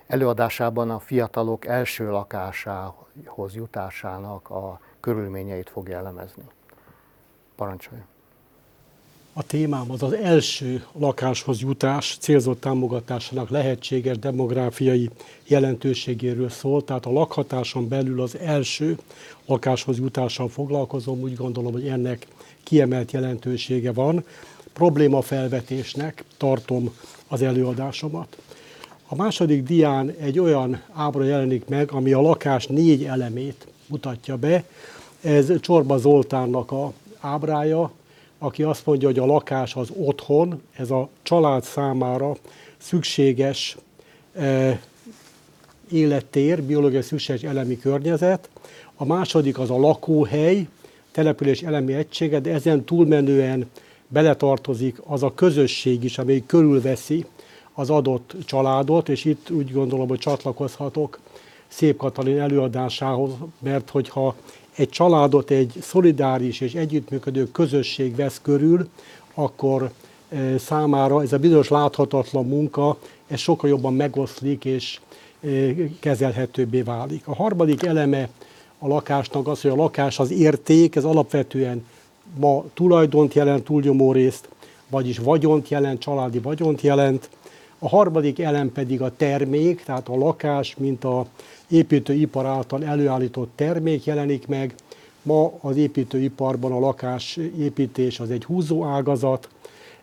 előadásában 0.08 0.90
a 0.90 1.00
fiatalok 1.00 1.66
első 1.66 2.10
lakásához 2.10 3.56
jutásának 3.56 4.50
a 4.50 4.80
körülményeit 5.00 5.70
fogja 5.70 5.98
elemezni. 5.98 6.44
Parancsolj! 7.56 8.13
A 9.36 9.44
témám 9.44 9.92
az 9.92 10.04
az 10.04 10.14
első 10.14 10.86
lakáshoz 10.92 11.60
jutás 11.60 12.18
célzott 12.20 12.62
támogatásának 12.62 13.50
lehetséges 13.50 14.20
demográfiai 14.20 15.10
jelentőségéről 15.48 16.50
szól, 16.50 16.84
tehát 16.84 17.06
a 17.06 17.12
lakhatáson 17.12 17.88
belül 17.88 18.22
az 18.22 18.38
első 18.38 18.98
lakáshoz 19.46 19.98
jutással 19.98 20.50
foglalkozom, 20.50 21.22
úgy 21.22 21.36
gondolom, 21.36 21.72
hogy 21.72 21.88
ennek 21.88 22.28
kiemelt 22.64 23.12
jelentősége 23.12 23.92
van. 23.92 24.24
Problémafelvetésnek 24.74 26.24
tartom 26.38 26.94
az 27.28 27.42
előadásomat. 27.42 28.38
A 29.08 29.16
második 29.16 29.64
dián 29.64 30.10
egy 30.20 30.40
olyan 30.40 30.82
ábra 30.92 31.24
jelenik 31.24 31.68
meg, 31.68 31.92
ami 31.92 32.14
a 32.14 32.22
lakás 32.22 32.68
négy 32.68 33.04
elemét 33.04 33.68
mutatja 33.88 34.38
be. 34.38 34.64
Ez 35.22 35.60
Csorba 35.60 35.98
Zoltánnak 35.98 36.72
a 36.72 36.94
ábrája, 37.20 37.92
aki 38.44 38.64
azt 38.64 38.86
mondja, 38.86 39.08
hogy 39.08 39.20
a 39.20 39.26
lakás 39.26 39.76
az 39.76 39.90
otthon, 39.96 40.62
ez 40.76 40.92
a 40.92 41.10
család 41.22 41.64
számára 41.64 42.36
szükséges 42.78 43.78
e, 44.34 44.80
élettér, 45.92 46.64
biológiai 46.64 47.02
szükséges 47.02 47.44
elemi 47.44 47.78
környezet. 47.78 48.50
A 48.96 49.06
második 49.06 49.60
az 49.60 49.70
a 49.70 49.78
lakóhely, 49.78 50.68
település 51.12 51.62
elemi 51.62 51.94
egysége, 51.94 52.40
de 52.40 52.52
ezen 52.52 52.84
túlmenően 52.84 53.70
beletartozik 54.08 54.98
az 55.08 55.24
a 55.24 55.34
közösség 55.34 56.04
is, 56.04 56.18
amely 56.18 56.44
körülveszi 56.46 57.26
az 57.74 57.90
adott 57.90 58.36
családot, 58.46 59.10
és 59.10 59.26
itt 59.26 59.50
úgy 59.50 59.72
gondolom, 59.72 60.08
hogy 60.08 60.20
csatlakozhatok 60.20 61.20
Szép 61.68 61.98
Katalin 61.98 62.40
előadásához, 62.40 63.32
mert 63.60 63.90
hogyha 63.90 64.36
egy 64.76 64.90
családot 64.90 65.52
egy 65.52 65.74
szolidáris 65.82 66.62
és 66.62 66.74
együttműködő 66.74 67.52
közösség 67.52 68.16
vesz 68.16 68.40
körül, 68.42 68.88
akkor 69.34 69.92
e, 70.30 70.58
számára 70.58 71.22
ez 71.22 71.34
a 71.34 71.38
bizonyos 71.38 71.68
láthatatlan 71.68 72.46
munka, 72.46 72.98
ez 73.28 73.40
sokkal 73.40 73.70
jobban 73.70 73.94
megoszlik, 73.94 74.66
és 74.66 75.00
kezelhetőbbé 76.00 76.82
válik. 76.82 77.28
A 77.28 77.36
harmadik 77.36 77.84
eleme 77.84 78.30
a 78.80 78.88
lakásnak 78.88 79.48
az, 79.48 79.62
hogy 79.62 79.72
a 79.72 79.76
lakás 79.76 80.20
az 80.20 80.32
érték, 80.32 80.96
ez 80.96 81.04
alapvetően 81.04 81.86
ma 82.40 82.64
tulajdont 82.74 83.34
jelent 83.34 83.64
túlnyomó 83.64 84.12
részt, 84.12 84.48
vagyis 84.90 85.18
vagyont 85.18 85.70
jelent, 85.70 86.00
családi 86.00 86.40
vagyont 86.40 86.82
jelent. 86.82 87.30
A 87.84 87.90
harmadik 87.90 88.40
elem 88.40 88.72
pedig 88.72 89.02
a 89.02 89.16
termék, 89.16 89.84
tehát 89.84 90.08
a 90.08 90.18
lakás, 90.18 90.76
mint 90.78 91.04
a 91.04 91.26
építőipar 91.70 92.46
által 92.46 92.84
előállított 92.84 93.52
termék 93.56 94.06
jelenik 94.06 94.48
meg. 94.48 94.76
Ma 95.22 95.52
az 95.62 95.78
építőiparban 95.78 96.72
a 96.72 96.80
lakásépítés 96.80 98.20
az 98.20 98.32
egy 98.32 98.46
húzó 98.46 98.86
ágazat. 98.86 99.50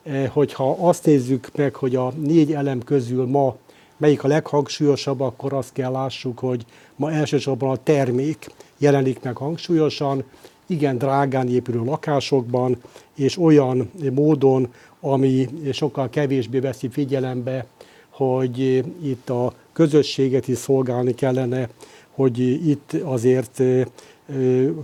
Eh, 0.03 0.29
hogyha 0.29 0.77
azt 0.81 1.05
nézzük 1.05 1.49
meg, 1.57 1.75
hogy 1.75 1.97
a 1.97 2.13
négy 2.17 2.53
elem 2.53 2.83
közül 2.83 3.27
ma 3.27 3.57
melyik 3.97 4.25
a 4.25 4.29
leghangsúlyosabb, 4.29 5.21
akkor 5.21 5.53
azt 5.53 5.73
kell 5.73 5.91
lássuk, 5.91 6.39
hogy 6.39 6.65
ma 6.97 7.13
elsősorban 7.13 7.71
a 7.71 7.83
termék 7.83 8.47
jelenik 8.79 9.23
meg 9.23 9.37
hangsúlyosan, 9.37 10.25
igen 10.67 10.99
drágán 10.99 11.49
épülő 11.49 11.85
lakásokban, 11.85 12.77
és 13.15 13.39
olyan 13.39 13.91
módon, 14.13 14.73
ami 15.01 15.49
sokkal 15.73 16.11
kevésbé 16.11 16.59
veszi 16.59 16.89
figyelembe, 16.89 17.67
hogy 18.09 18.59
itt 19.03 19.31
a 19.31 19.53
közösséget 19.73 20.49
is 20.49 20.59
szolgálni 20.59 21.15
kellene, 21.15 21.69
hogy 22.11 22.39
itt 22.69 22.93
azért 23.03 23.63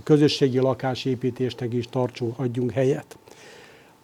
közösségi 0.03 0.59
lakásépítésnek 0.59 1.73
is 1.73 1.87
tartsunk, 1.89 2.39
adjunk 2.39 2.71
helyet. 2.71 3.17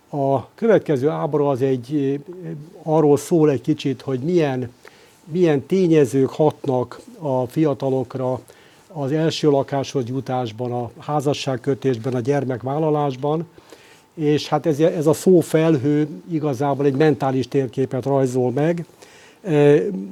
A 0.09 0.47
következő 0.55 1.09
ábra 1.09 1.49
az 1.49 1.61
egy, 1.61 2.19
arról 2.83 3.17
szól 3.17 3.49
egy 3.49 3.61
kicsit, 3.61 4.01
hogy 4.01 4.19
milyen, 4.19 4.71
milyen 5.25 5.65
tényezők 5.65 6.29
hatnak 6.29 7.01
a 7.19 7.45
fiatalokra 7.47 8.41
az 8.87 9.11
első 9.11 9.49
lakáshoz 9.49 10.07
jutásban, 10.07 10.71
a 10.71 10.91
házasságkötésben, 10.99 12.13
a 12.13 12.19
gyermekvállalásban, 12.19 13.47
és 14.15 14.47
hát 14.47 14.65
ez, 14.65 14.79
ez 14.79 15.07
a 15.07 15.13
szó 15.13 15.39
felhő 15.39 16.07
igazából 16.31 16.85
egy 16.85 16.95
mentális 16.95 17.47
térképet 17.47 18.05
rajzol 18.05 18.51
meg, 18.51 18.85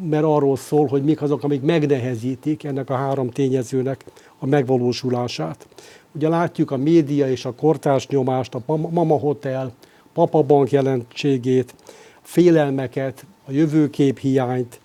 mert 0.10 0.24
arról 0.24 0.56
szól, 0.56 0.88
hogy 0.88 1.04
mik 1.04 1.22
azok, 1.22 1.44
amik 1.44 1.62
megnehezítik 1.62 2.64
ennek 2.64 2.90
a 2.90 2.96
három 2.96 3.30
tényezőnek 3.30 4.06
a 4.40 4.46
megvalósulását. 4.46 5.68
Ugye 6.16 6.30
látjuk 6.30 6.72
a 6.72 6.78
média 6.78 7.30
és 7.30 7.46
a 7.46 7.54
kortárs 7.54 8.08
nyomást, 8.08 8.56
a 8.56 8.64
mama 8.76 9.18
hotel, 9.18 9.74
papabank 10.14 10.72
jelentségét, 10.72 11.76
félelmeket, 12.22 13.26
a 13.48 13.52
jövőkép 13.52 14.20
hiányt, 14.20 14.80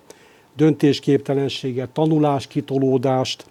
döntésképtelenséget, 0.57 1.89
tanuláskitolódást, 1.89 3.47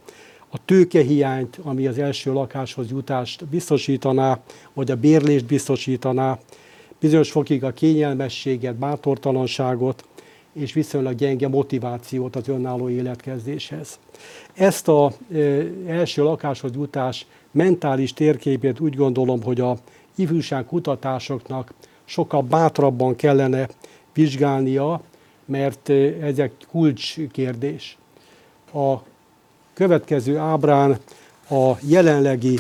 a 0.56 0.60
tőkehiányt, 0.66 1.60
ami 1.64 1.88
az 1.88 1.98
első 1.98 2.34
lakáshoz 2.34 2.90
jutást 2.90 3.46
biztosítaná, 3.46 4.40
vagy 4.74 4.92
a 4.92 4.96
bérlést 4.96 5.46
biztosítaná, 5.46 6.40
bizonyos 7.00 7.32
fokig 7.32 7.64
a 7.64 7.72
kényelmességet, 7.72 8.76
bátortalanságot, 8.76 10.06
és 10.54 10.74
viszonylag 10.74 11.16
gyenge 11.16 11.48
motivációt 11.48 12.36
az 12.36 12.48
önálló 12.48 12.90
életkezdéshez. 12.90 14.00
Ezt 14.54 14.88
az 14.88 15.14
első 15.88 16.24
lakáshoz 16.24 16.72
jutás 16.76 17.26
mentális 17.52 18.14
térképét 18.14 18.80
úgy 18.80 18.96
gondolom, 18.96 19.44
hogy 19.44 19.60
a 19.60 19.78
ifjúság 20.16 20.66
kutatásoknak 20.66 21.74
sokkal 22.06 22.42
bátrabban 22.42 23.16
kellene 23.16 23.68
vizsgálnia, 24.14 25.02
mert 25.46 25.90
ez 26.22 26.40
egy 26.40 26.52
kulcskérdés. 26.72 27.98
A 28.74 28.96
következő 29.76 30.38
ábrán 30.38 30.98
a 31.50 31.72
jelenlegi 31.82 32.60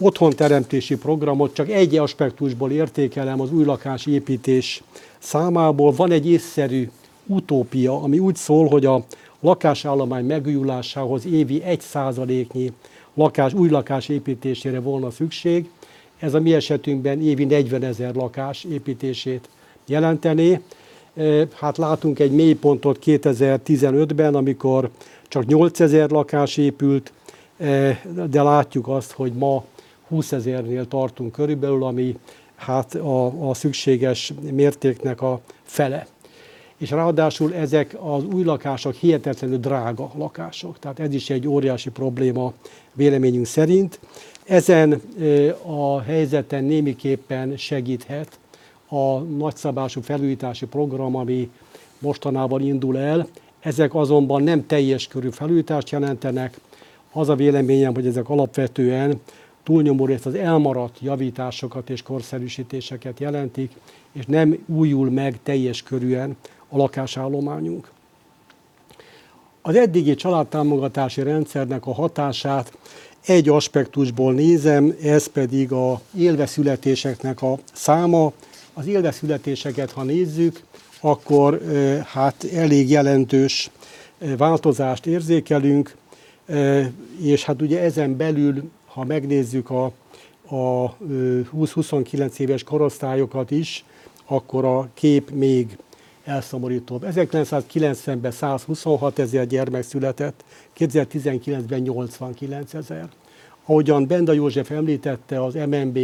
otthonteremtési 0.00 0.96
programot 0.96 1.54
csak 1.54 1.70
egy 1.70 1.96
aspektusból 1.96 2.70
értékelem 2.70 3.40
az 3.40 3.52
új 3.52 3.64
lakás 3.64 4.06
építés 4.06 4.82
számából. 5.18 5.92
Van 5.92 6.10
egy 6.10 6.30
észszerű 6.30 6.90
utópia, 7.26 8.02
ami 8.02 8.18
úgy 8.18 8.36
szól, 8.36 8.68
hogy 8.68 8.86
a 8.86 9.04
lakásállomány 9.40 10.24
megújulásához 10.24 11.26
évi 11.26 11.62
1%-nyi 11.66 12.72
lakás, 13.14 13.52
új 13.52 13.68
lakás 13.68 14.08
építésére 14.08 14.80
volna 14.80 15.10
szükség. 15.10 15.70
Ez 16.18 16.34
a 16.34 16.40
mi 16.40 16.54
esetünkben 16.54 17.22
évi 17.22 17.44
40 17.44 17.82
ezer 17.82 18.14
lakás 18.14 18.64
építését 18.64 19.48
jelentené. 19.86 20.60
Hát 21.52 21.76
látunk 21.76 22.18
egy 22.18 22.32
mélypontot 22.32 22.98
2015-ben, 23.04 24.34
amikor 24.34 24.90
csak 25.34 25.46
8000 25.46 26.10
lakás 26.10 26.56
épült, 26.56 27.12
de 28.30 28.42
látjuk 28.42 28.88
azt, 28.88 29.12
hogy 29.12 29.32
ma 29.32 29.64
20 30.08 30.32
ezernél 30.32 30.88
tartunk 30.88 31.32
körülbelül, 31.32 31.84
ami 31.84 32.18
hát 32.56 32.94
a, 32.94 33.48
a 33.48 33.54
szükséges 33.54 34.32
mértéknek 34.50 35.22
a 35.22 35.40
fele. 35.62 36.06
És 36.76 36.90
ráadásul 36.90 37.54
ezek 37.54 37.96
az 38.00 38.24
új 38.24 38.44
lakások 38.44 38.94
hihetetlenül 38.94 39.58
drága 39.58 40.10
lakások, 40.16 40.78
tehát 40.78 41.00
ez 41.00 41.14
is 41.14 41.30
egy 41.30 41.48
óriási 41.48 41.90
probléma 41.90 42.52
véleményünk 42.92 43.46
szerint. 43.46 44.00
Ezen 44.44 45.00
a 45.66 46.00
helyzeten 46.00 46.64
némiképpen 46.64 47.56
segíthet 47.56 48.38
a 48.88 49.18
nagyszabású 49.18 50.00
felújítási 50.02 50.66
program, 50.66 51.16
ami 51.16 51.50
mostanában 51.98 52.60
indul 52.60 52.98
el. 52.98 53.28
Ezek 53.64 53.94
azonban 53.94 54.42
nem 54.42 54.66
teljes 54.66 55.06
körű 55.06 55.30
felújítást 55.30 55.90
jelentenek. 55.90 56.60
Az 57.12 57.28
a 57.28 57.34
véleményem, 57.34 57.94
hogy 57.94 58.06
ezek 58.06 58.28
alapvetően 58.28 59.20
túlnyomó 59.62 60.06
részt 60.06 60.26
az 60.26 60.34
elmaradt 60.34 61.00
javításokat 61.00 61.90
és 61.90 62.02
korszerűsítéseket 62.02 63.20
jelentik, 63.20 63.72
és 64.12 64.24
nem 64.26 64.64
újul 64.66 65.10
meg 65.10 65.38
teljes 65.42 65.82
körűen 65.82 66.36
a 66.68 66.76
lakásállományunk. 66.76 67.90
Az 69.62 69.76
eddigi 69.76 70.14
családtámogatási 70.14 71.22
rendszernek 71.22 71.86
a 71.86 71.94
hatását 71.94 72.78
egy 73.26 73.48
aspektusból 73.48 74.32
nézem, 74.32 74.96
ez 75.02 75.26
pedig 75.26 75.72
a 75.72 76.00
élveszületéseknek 76.16 77.42
a 77.42 77.58
száma. 77.72 78.32
Az 78.72 78.86
élveszületéseket, 78.86 79.90
ha 79.90 80.02
nézzük, 80.02 80.62
akkor 81.04 81.60
hát 82.06 82.44
elég 82.54 82.90
jelentős 82.90 83.70
változást 84.36 85.06
érzékelünk, 85.06 85.96
és 87.20 87.44
hát 87.44 87.62
ugye 87.62 87.80
ezen 87.80 88.16
belül, 88.16 88.70
ha 88.86 89.04
megnézzük 89.04 89.70
a, 89.70 89.84
a 90.48 90.96
20-29 90.96 92.38
éves 92.38 92.62
korosztályokat 92.62 93.50
is, 93.50 93.84
akkor 94.26 94.64
a 94.64 94.88
kép 94.94 95.30
még 95.30 95.78
elszomorítóbb. 96.24 97.04
1990-ben 97.10 98.30
126 98.30 99.18
ezer 99.18 99.46
gyermek 99.46 99.82
született, 99.82 100.44
2019-ben 100.78 101.80
89 101.80 102.74
ezer. 102.74 103.08
Ahogyan 103.64 104.06
Benda 104.06 104.32
József 104.32 104.70
említette, 104.70 105.44
az 105.44 105.54
MNB 105.54 105.98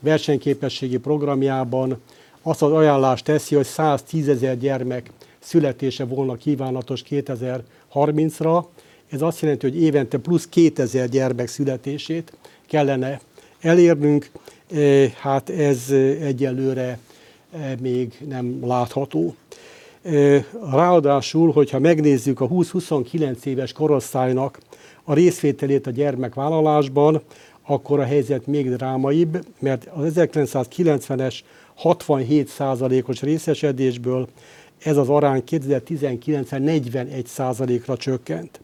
versenyképességi 0.00 0.98
programjában 0.98 2.00
azt 2.42 2.62
az 2.62 2.72
ajánlást 2.72 3.24
teszi, 3.24 3.54
hogy 3.54 3.64
110 3.64 4.28
ezer 4.28 4.58
gyermek 4.58 5.10
születése 5.38 6.04
volna 6.04 6.34
kívánatos 6.34 7.02
2030-ra. 7.10 8.64
Ez 9.10 9.22
azt 9.22 9.40
jelenti, 9.40 9.66
hogy 9.66 9.82
évente 9.82 10.18
plusz 10.18 10.48
2000 10.48 11.08
gyermek 11.08 11.48
születését 11.48 12.32
kellene 12.66 13.20
elérnünk. 13.60 14.30
E, 14.74 15.08
hát 15.20 15.50
ez 15.50 15.90
egyelőre 16.20 16.98
e, 17.52 17.74
még 17.80 18.18
nem 18.28 18.66
látható. 18.66 19.34
E, 20.02 20.44
ráadásul, 20.70 21.52
hogyha 21.52 21.78
megnézzük 21.78 22.40
a 22.40 22.48
20-29 22.48 23.44
éves 23.44 23.72
korosztálynak 23.72 24.58
a 25.04 25.14
részvételét 25.14 25.86
a 25.86 25.90
gyermekvállalásban, 25.90 27.22
akkor 27.70 28.00
a 28.00 28.04
helyzet 28.04 28.46
még 28.46 28.76
drámaibb, 28.76 29.46
mert 29.58 29.86
az 29.86 30.12
1990-es 30.14 31.38
67%-os 31.82 33.22
részesedésből 33.22 34.28
ez 34.78 34.96
az 34.96 35.08
arány 35.08 35.42
2019-ben 35.46 36.62
41 36.62 37.82
ra 37.86 37.96
csökkent. 37.96 38.60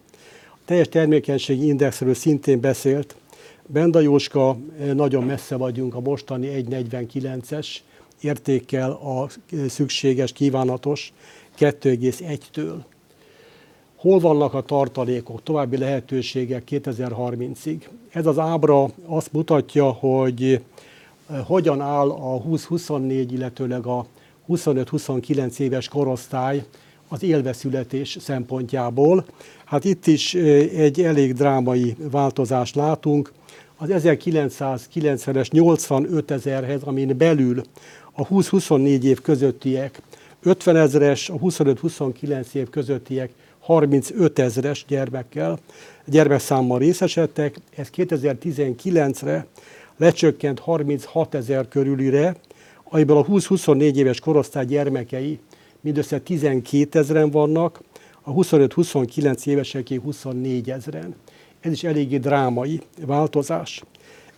A 0.51 0.59
teljes 0.65 0.89
termékenységi 0.89 1.67
indexről 1.67 2.15
szintén 2.15 2.61
beszélt. 2.61 3.17
Benda 3.67 4.01
Jóska, 4.01 4.57
eh, 4.81 4.95
nagyon 4.95 5.25
messze 5.25 5.57
vagyunk 5.57 5.95
a 5.95 6.01
mostani 6.01 6.47
1,49-es 6.47 7.67
értékkel 8.21 8.91
a 8.91 9.29
szükséges, 9.69 10.33
kívánatos 10.33 11.13
2,1-től. 11.59 12.77
Hol 13.97 14.19
vannak 14.19 14.55
a 14.55 14.63
tartalékok, 14.63 15.43
további 15.43 15.77
lehetőségek 15.77 16.63
2030-ig? 16.71 17.79
Ez 18.11 18.27
az 18.27 18.39
ábra 18.39 18.91
azt 19.07 19.33
mutatja, 19.33 19.85
hogy 19.85 20.61
hogyan 21.45 21.81
áll 21.81 22.11
a 22.11 22.43
20-24, 22.43 23.27
illetőleg 23.31 23.87
a 23.87 24.07
25-29 24.49 25.59
éves 25.59 25.89
korosztály 25.89 26.65
az 27.09 27.23
élveszületés 27.23 28.17
szempontjából. 28.21 29.25
Hát 29.65 29.85
itt 29.85 30.07
is 30.07 30.35
egy 30.35 31.01
elég 31.01 31.35
drámai 31.35 31.97
változást 32.11 32.75
látunk. 32.75 33.33
Az 33.77 33.89
1990-es 33.93 35.51
85 35.51 36.31
ezerhez, 36.31 36.83
amin 36.83 37.17
belül 37.17 37.63
a 38.13 38.27
20-24 38.27 39.03
év 39.03 39.21
közöttiek 39.21 40.03
50 40.43 40.77
ezeres, 40.77 41.29
a 41.29 41.35
25-29 41.35 42.53
év 42.53 42.71
közöttiek 42.71 43.31
35 43.67 44.39
ezeres 44.39 44.85
gyermekkel, 44.89 45.59
gyermekszámmal 46.05 46.79
részesedtek. 46.79 47.57
Ez 47.77 47.91
2019-re 47.97 49.47
lecsökkent 49.97 50.59
36 50.59 51.35
ezer 51.35 51.69
körülire, 51.69 52.37
amiből 52.85 53.17
a 53.17 53.25
20-24 53.25 53.95
éves 53.95 54.21
korosztály 54.21 54.65
gyermekei 54.65 55.39
mindössze 55.81 56.21
12 56.21 56.99
ezeren 56.99 57.31
vannak, 57.31 57.81
a 58.23 58.33
25-29 58.33 59.47
éveseké 59.47 59.95
24 59.95 60.71
ezeren. 60.71 61.15
Ez 61.61 61.73
is 61.73 61.85
eléggé 61.85 62.19
drámai 62.19 62.81
változás. 63.07 63.83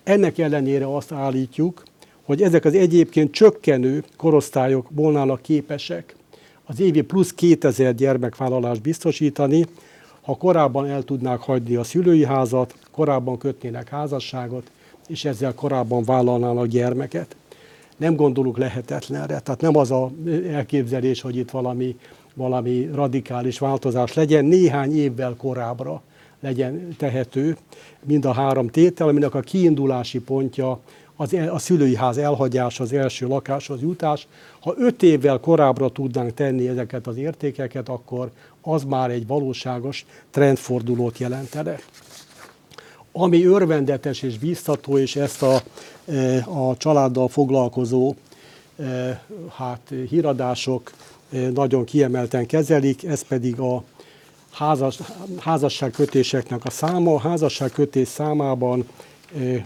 Ennek 0.05 0.39
ellenére 0.39 0.95
azt 0.95 1.12
állítjuk, 1.12 1.83
hogy 2.22 2.43
ezek 2.43 2.64
az 2.64 2.74
egyébként 2.74 3.33
csökkenő 3.33 4.05
korosztályok 4.16 4.87
volnának 4.91 5.43
képesek 5.43 6.16
az 6.71 6.81
évi 6.81 7.01
plusz 7.01 7.33
2000 7.35 7.95
gyermekvállalást 7.95 8.83
biztosítani, 8.83 9.64
ha 10.21 10.37
korábban 10.37 10.87
el 10.87 11.03
tudnák 11.03 11.41
hagyni 11.41 11.77
a 11.77 11.85
szülői 11.85 12.25
házat, 12.25 12.75
korábban 12.91 13.39
kötnének 13.39 13.89
házasságot, 13.89 14.71
és 15.07 15.25
ezzel 15.25 15.55
korábban 15.55 16.05
vállalnának 16.05 16.66
gyermeket. 16.66 17.37
Nem 17.97 18.16
gondolunk 18.16 18.59
lehetetlenre, 18.59 19.39
tehát 19.41 19.61
nem 19.61 19.77
az 19.77 19.91
a 19.91 20.11
elképzelés, 20.51 21.21
hogy 21.21 21.37
itt 21.37 21.51
valami, 21.51 21.97
valami 22.35 22.89
radikális 22.93 23.59
változás 23.59 24.14
legyen, 24.14 24.45
néhány 24.45 24.97
évvel 24.97 25.35
korábbra 25.37 26.03
legyen 26.41 26.95
tehető 26.99 27.57
mind 28.05 28.25
a 28.25 28.33
három 28.33 28.69
tétel, 28.69 29.09
aminek 29.09 29.35
a 29.35 29.41
kiindulási 29.41 30.21
pontja 30.21 30.81
az, 31.21 31.33
a 31.51 31.59
szülői 31.59 31.97
ház 31.97 32.19
elhagyása, 32.19 32.83
az 32.83 32.93
első 32.93 33.27
lakáshoz 33.27 33.81
jutás. 33.81 34.27
Ha 34.61 34.75
öt 34.77 35.03
évvel 35.03 35.39
korábbra 35.39 35.89
tudnánk 35.89 36.35
tenni 36.35 36.69
ezeket 36.69 37.07
az 37.07 37.16
értékeket, 37.16 37.89
akkor 37.89 38.31
az 38.62 38.85
már 38.85 39.11
egy 39.11 39.27
valóságos 39.27 40.07
trendfordulót 40.31 41.19
jelentene. 41.19 41.79
Ami 43.12 43.45
örvendetes 43.45 44.23
és 44.23 44.39
biztató, 44.39 44.99
és 44.99 45.16
ezt 45.16 45.43
a, 45.43 45.62
e, 46.07 46.37
a 46.37 46.77
családdal 46.77 47.29
foglalkozó 47.29 48.14
e, 48.79 49.23
hát, 49.57 49.93
híradások 50.09 50.93
e, 51.33 51.39
nagyon 51.51 51.85
kiemelten 51.85 52.47
kezelik, 52.47 53.05
ez 53.05 53.23
pedig 53.23 53.59
a 53.59 53.83
házas, 54.51 54.99
házasságkötéseknek 55.39 56.64
a 56.64 56.71
száma. 56.71 57.14
A 57.14 57.19
házasságkötés 57.19 58.09
számában 58.09 58.87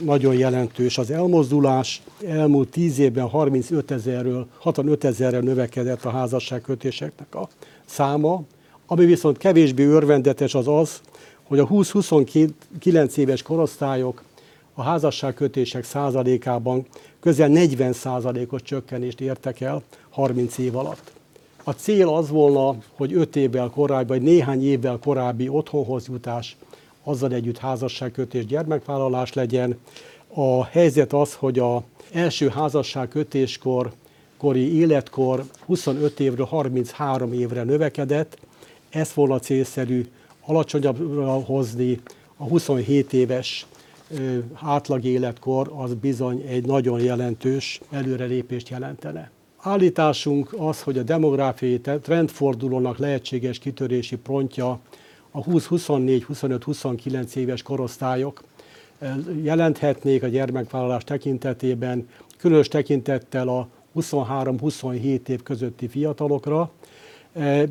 nagyon 0.01 0.35
jelentős 0.35 0.99
az 0.99 1.11
elmozdulás. 1.11 2.03
Elmúlt 2.27 2.69
10 2.69 2.99
évben 2.99 3.29
35 3.29 3.91
ezerről, 3.91 4.47
65 4.59 5.05
ezerre 5.05 5.39
növekedett 5.39 6.05
a 6.05 6.11
házasságkötéseknek 6.11 7.35
a 7.35 7.49
száma. 7.85 8.43
Ami 8.87 9.05
viszont 9.05 9.39
kevésbé 9.39 9.85
örvendetes 9.85 10.55
az 10.55 10.69
az, 10.69 11.01
hogy 11.43 11.59
a 11.59 11.69
20-29 11.69 13.17
éves 13.17 13.43
korosztályok 13.43 14.23
a 14.75 14.83
házasságkötések 14.83 15.85
százalékában 15.85 16.87
közel 17.21 17.49
40 17.49 17.93
százalékos 17.93 18.63
csökkenést 18.63 19.21
értek 19.21 19.61
el 19.61 19.83
30 20.11 20.59
év 20.59 20.77
alatt. 20.77 21.13
A 21.65 21.71
cél 21.71 22.09
az 22.09 22.29
volna, 22.29 22.77
hogy 22.95 23.13
5 23.13 23.37
évvel 23.37 23.69
korábbi, 23.69 24.09
vagy 24.09 24.23
néhány 24.23 24.65
évvel 24.65 24.99
korábbi 25.03 25.49
otthonhoz 25.49 26.07
jutás, 26.09 26.57
azzal 27.05 27.33
együtt 27.33 27.59
házasságkötés, 27.59 28.47
gyermekvállalás 28.47 29.33
legyen. 29.33 29.79
A 30.35 30.65
helyzet 30.65 31.13
az, 31.13 31.35
hogy 31.35 31.59
a 31.59 31.83
első 32.13 32.49
házasságkötéskor 32.49 33.93
kori 34.37 34.77
életkor 34.79 35.45
25 35.67 36.21
évről 36.21 36.47
33 36.47 37.33
évre 37.33 37.63
növekedett, 37.63 38.39
ez 38.91 39.15
volna 39.15 39.39
célszerű 39.39 40.07
alacsonyabbra 40.41 41.33
hozni, 41.33 42.01
a 42.37 42.45
27 42.45 43.13
éves 43.13 43.67
átlag 44.53 45.05
életkor 45.05 45.73
az 45.77 45.95
bizony 45.95 46.45
egy 46.49 46.67
nagyon 46.67 47.01
jelentős 47.01 47.81
előrelépést 47.91 48.69
jelentene. 48.69 49.31
Állításunk 49.59 50.55
az, 50.59 50.83
hogy 50.83 50.99
a 50.99 51.03
demográfiai 51.03 51.81
trendfordulónak 51.81 52.99
lehetséges 52.99 53.59
kitörési 53.59 54.17
pontja 54.17 54.81
a 55.33 55.43
20-24-25-29 55.45 57.35
éves 57.35 57.63
korosztályok 57.63 58.43
jelenthetnék 59.43 60.23
a 60.23 60.27
gyermekvállalás 60.27 61.05
tekintetében, 61.05 62.09
különös 62.39 62.69
tekintettel 62.69 63.49
a 63.49 63.69
23-27 63.97 65.29
év 65.29 65.43
közötti 65.43 65.89
fiatalokra, 65.89 66.71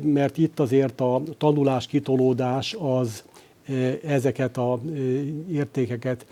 mert 0.02 0.38
itt 0.38 0.60
azért 0.60 1.00
a 1.00 1.22
tanulás 1.38 1.86
kitolódás 1.86 2.76
az 2.78 3.24
ezeket 4.06 4.56
a 4.56 4.80
értékeket 5.50 6.26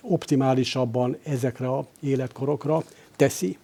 optimálisabban 0.00 1.16
ezekre 1.22 1.68
a 1.68 1.86
életkorokra 2.00 2.82
teszi. 3.16 3.58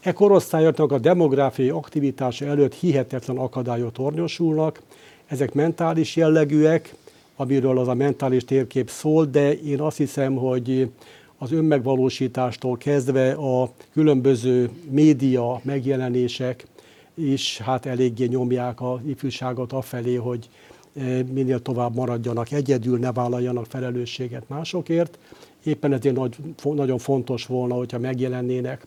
E 0.00 0.12
korosztályoknak 0.12 0.92
a 0.92 0.98
demográfiai 0.98 1.68
aktivitása 1.68 2.44
előtt 2.44 2.74
hihetetlen 2.74 3.36
akadályok 3.36 3.92
tornyosulnak, 3.92 4.80
ezek 5.26 5.54
mentális 5.54 6.16
jellegűek, 6.16 6.94
amiről 7.36 7.78
az 7.78 7.88
a 7.88 7.94
mentális 7.94 8.44
térkép 8.44 8.90
szól, 8.90 9.24
de 9.24 9.52
én 9.52 9.80
azt 9.80 9.96
hiszem, 9.96 10.34
hogy 10.34 10.90
az 11.38 11.52
önmegvalósítástól 11.52 12.76
kezdve 12.76 13.32
a 13.32 13.70
különböző 13.92 14.70
média 14.90 15.60
megjelenések 15.62 16.66
is 17.14 17.58
hát 17.58 17.86
eléggé 17.86 18.24
nyomják 18.24 18.80
a 18.80 19.00
ifjúságot 19.06 19.72
afelé, 19.72 20.14
hogy 20.14 20.48
eh, 20.96 21.22
minél 21.32 21.62
tovább 21.62 21.94
maradjanak 21.94 22.52
egyedül, 22.52 22.98
ne 22.98 23.12
vállaljanak 23.12 23.66
felelősséget 23.66 24.48
másokért. 24.48 25.18
Éppen 25.64 25.92
ezért 25.92 26.14
nagy, 26.14 26.36
nagyon 26.62 26.98
fontos 26.98 27.46
volna, 27.46 27.74
hogyha 27.74 27.98
megjelennének 27.98 28.86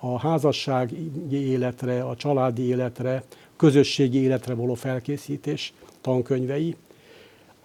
a 0.00 0.18
házassági 0.18 1.10
életre, 1.30 2.02
a 2.02 2.16
családi 2.16 2.62
életre, 2.62 3.22
közösségi 3.56 4.18
életre 4.18 4.54
való 4.54 4.74
felkészítés 4.74 5.72
tankönyvei. 6.00 6.76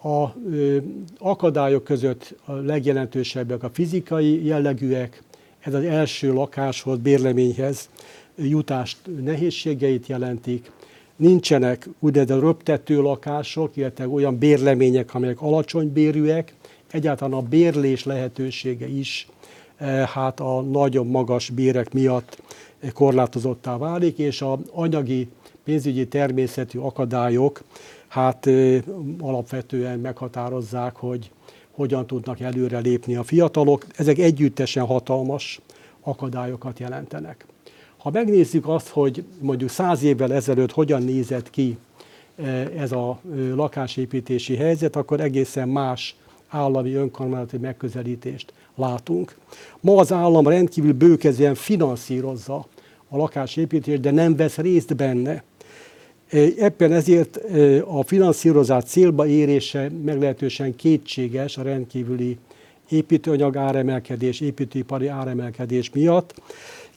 A 0.02 0.26
ö, 0.50 0.76
akadályok 1.18 1.84
között 1.84 2.34
a 2.44 2.52
legjelentősebbek 2.52 3.62
a 3.62 3.70
fizikai 3.72 4.44
jellegűek, 4.44 5.22
ez 5.60 5.74
az 5.74 5.84
első 5.84 6.32
lakáshoz, 6.32 6.98
bérleményhez 6.98 7.88
jutást 8.36 8.96
nehézségeit 9.20 10.06
jelentik. 10.06 10.70
Nincsenek 11.16 11.88
úgynevezett 11.98 12.40
röptető 12.40 13.00
lakások, 13.00 13.76
illetve 13.76 14.08
olyan 14.08 14.38
bérlemények, 14.38 15.14
amelyek 15.14 15.40
alacsony 15.40 15.92
bérűek, 15.92 16.54
egyáltalán 16.90 17.38
a 17.38 17.42
bérlés 17.42 18.04
lehetősége 18.04 18.88
is 18.88 19.28
hát 20.06 20.40
a 20.40 20.60
nagyon 20.60 21.06
magas 21.06 21.50
bérek 21.50 21.92
miatt 21.92 22.42
korlátozottá 22.92 23.76
válik, 23.76 24.18
és 24.18 24.42
a 24.42 24.58
anyagi 24.72 25.28
pénzügyi 25.70 26.06
természetű 26.06 26.78
akadályok 26.78 27.62
hát 28.08 28.48
alapvetően 29.20 29.98
meghatározzák, 29.98 30.96
hogy 30.96 31.30
hogyan 31.70 32.06
tudnak 32.06 32.40
előre 32.40 32.78
lépni 32.78 33.16
a 33.16 33.22
fiatalok. 33.22 33.86
Ezek 33.96 34.18
együttesen 34.18 34.86
hatalmas 34.86 35.60
akadályokat 36.00 36.78
jelentenek. 36.78 37.46
Ha 37.96 38.10
megnézzük 38.10 38.68
azt, 38.68 38.88
hogy 38.88 39.24
mondjuk 39.40 39.70
száz 39.70 40.02
évvel 40.02 40.32
ezelőtt 40.32 40.72
hogyan 40.72 41.02
nézett 41.02 41.50
ki 41.50 41.78
ez 42.76 42.92
a 42.92 43.20
lakásépítési 43.54 44.56
helyzet, 44.56 44.96
akkor 44.96 45.20
egészen 45.20 45.68
más 45.68 46.16
állami 46.48 46.94
önkormányzati 46.94 47.58
megközelítést 47.58 48.52
látunk. 48.74 49.36
Ma 49.80 49.96
az 49.96 50.12
állam 50.12 50.46
rendkívül 50.46 50.92
bőkezően 50.92 51.54
finanszírozza 51.54 52.66
a 53.08 53.16
lakásépítést, 53.16 54.00
de 54.00 54.10
nem 54.10 54.36
vesz 54.36 54.56
részt 54.56 54.96
benne. 54.96 55.42
Ebben 56.58 56.92
ezért 56.92 57.36
a 57.84 58.02
finanszírozás 58.04 58.84
célba 58.84 59.26
érése 59.26 59.90
meglehetősen 60.04 60.76
kétséges 60.76 61.56
a 61.56 61.62
rendkívüli 61.62 62.36
építőanyag 62.88 63.56
áremelkedés, 63.56 64.40
építőipari 64.40 65.06
áremelkedés 65.06 65.90
miatt. 65.90 66.34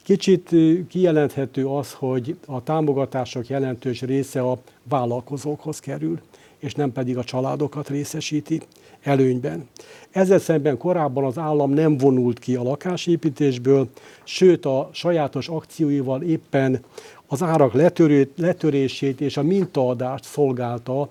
Kicsit 0.02 0.50
kijelenthető 0.88 1.66
az, 1.66 1.92
hogy 1.92 2.36
a 2.46 2.62
támogatások 2.62 3.48
jelentős 3.48 4.02
része 4.02 4.40
a 4.40 4.58
vállalkozókhoz 4.88 5.78
kerül, 5.78 6.20
és 6.58 6.74
nem 6.74 6.92
pedig 6.92 7.16
a 7.16 7.24
családokat 7.24 7.88
részesíti 7.88 8.60
előnyben. 9.02 9.68
Ezzel 10.10 10.38
szemben 10.38 10.76
korábban 10.76 11.24
az 11.24 11.38
állam 11.38 11.70
nem 11.70 11.96
vonult 11.96 12.38
ki 12.38 12.54
a 12.54 12.62
lakásépítésből, 12.62 13.88
sőt 14.24 14.66
a 14.66 14.90
sajátos 14.92 15.48
akcióival 15.48 16.22
éppen 16.22 16.80
az 17.26 17.42
árak 17.42 17.72
letörő, 17.72 18.30
letörését 18.36 19.20
és 19.20 19.36
a 19.36 19.42
mintaadást 19.42 20.24
szolgálta, 20.24 21.08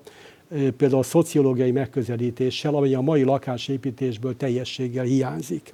például 0.77 1.01
a 1.01 1.03
szociológiai 1.03 1.71
megközelítéssel, 1.71 2.75
ami 2.75 2.93
a 2.93 3.01
mai 3.01 3.23
lakásépítésből 3.23 4.37
teljességgel 4.37 5.03
hiányzik. 5.03 5.73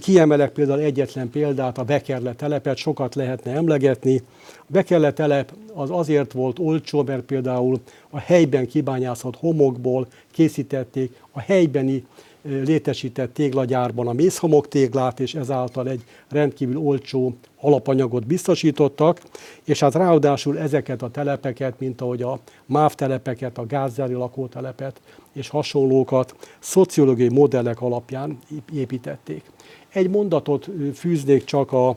Kiemelek 0.00 0.52
például 0.52 0.80
egyetlen 0.80 1.30
példát, 1.30 1.78
a 1.78 1.84
Bekerle 1.84 2.34
telepet, 2.34 2.76
sokat 2.76 3.14
lehetne 3.14 3.52
emlegetni. 3.52 4.22
A 4.58 4.64
Bekerle 4.66 5.12
telep 5.12 5.52
az 5.74 5.90
azért 5.90 6.32
volt 6.32 6.58
olcsó, 6.58 7.02
mert 7.02 7.22
például 7.22 7.80
a 8.10 8.18
helyben 8.18 8.66
kibányászott 8.66 9.36
homokból 9.36 10.06
készítették 10.30 11.12
a 11.30 11.40
helybeni 11.40 12.04
létesített 12.42 13.34
téglagyárban 13.34 14.08
a 14.08 14.12
mészhamok 14.12 14.68
téglát, 14.68 15.20
és 15.20 15.34
ezáltal 15.34 15.88
egy 15.88 16.04
rendkívül 16.28 16.76
olcsó 16.76 17.36
alapanyagot 17.60 18.26
biztosítottak, 18.26 19.20
és 19.64 19.80
hát 19.80 19.94
ráadásul 19.94 20.58
ezeket 20.58 21.02
a 21.02 21.10
telepeket, 21.10 21.80
mint 21.80 22.00
ahogy 22.00 22.22
a 22.22 22.38
MÁV 22.66 22.94
telepeket, 22.94 23.58
a 23.58 23.66
gázzári 23.66 24.12
lakótelepet 24.12 25.00
és 25.32 25.48
hasonlókat 25.48 26.34
szociológiai 26.58 27.28
modellek 27.28 27.80
alapján 27.80 28.38
építették. 28.74 29.42
Egy 29.88 30.10
mondatot 30.10 30.68
fűznék 30.94 31.44
csak 31.44 31.72
a, 31.72 31.88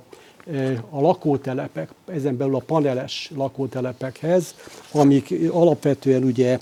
a 0.89 1.01
lakótelepek, 1.01 1.89
ezen 2.05 2.37
belül 2.37 2.55
a 2.55 2.63
paneles 2.65 3.31
lakótelepekhez, 3.35 4.55
amik 4.91 5.33
alapvetően 5.51 6.23
ugye 6.23 6.59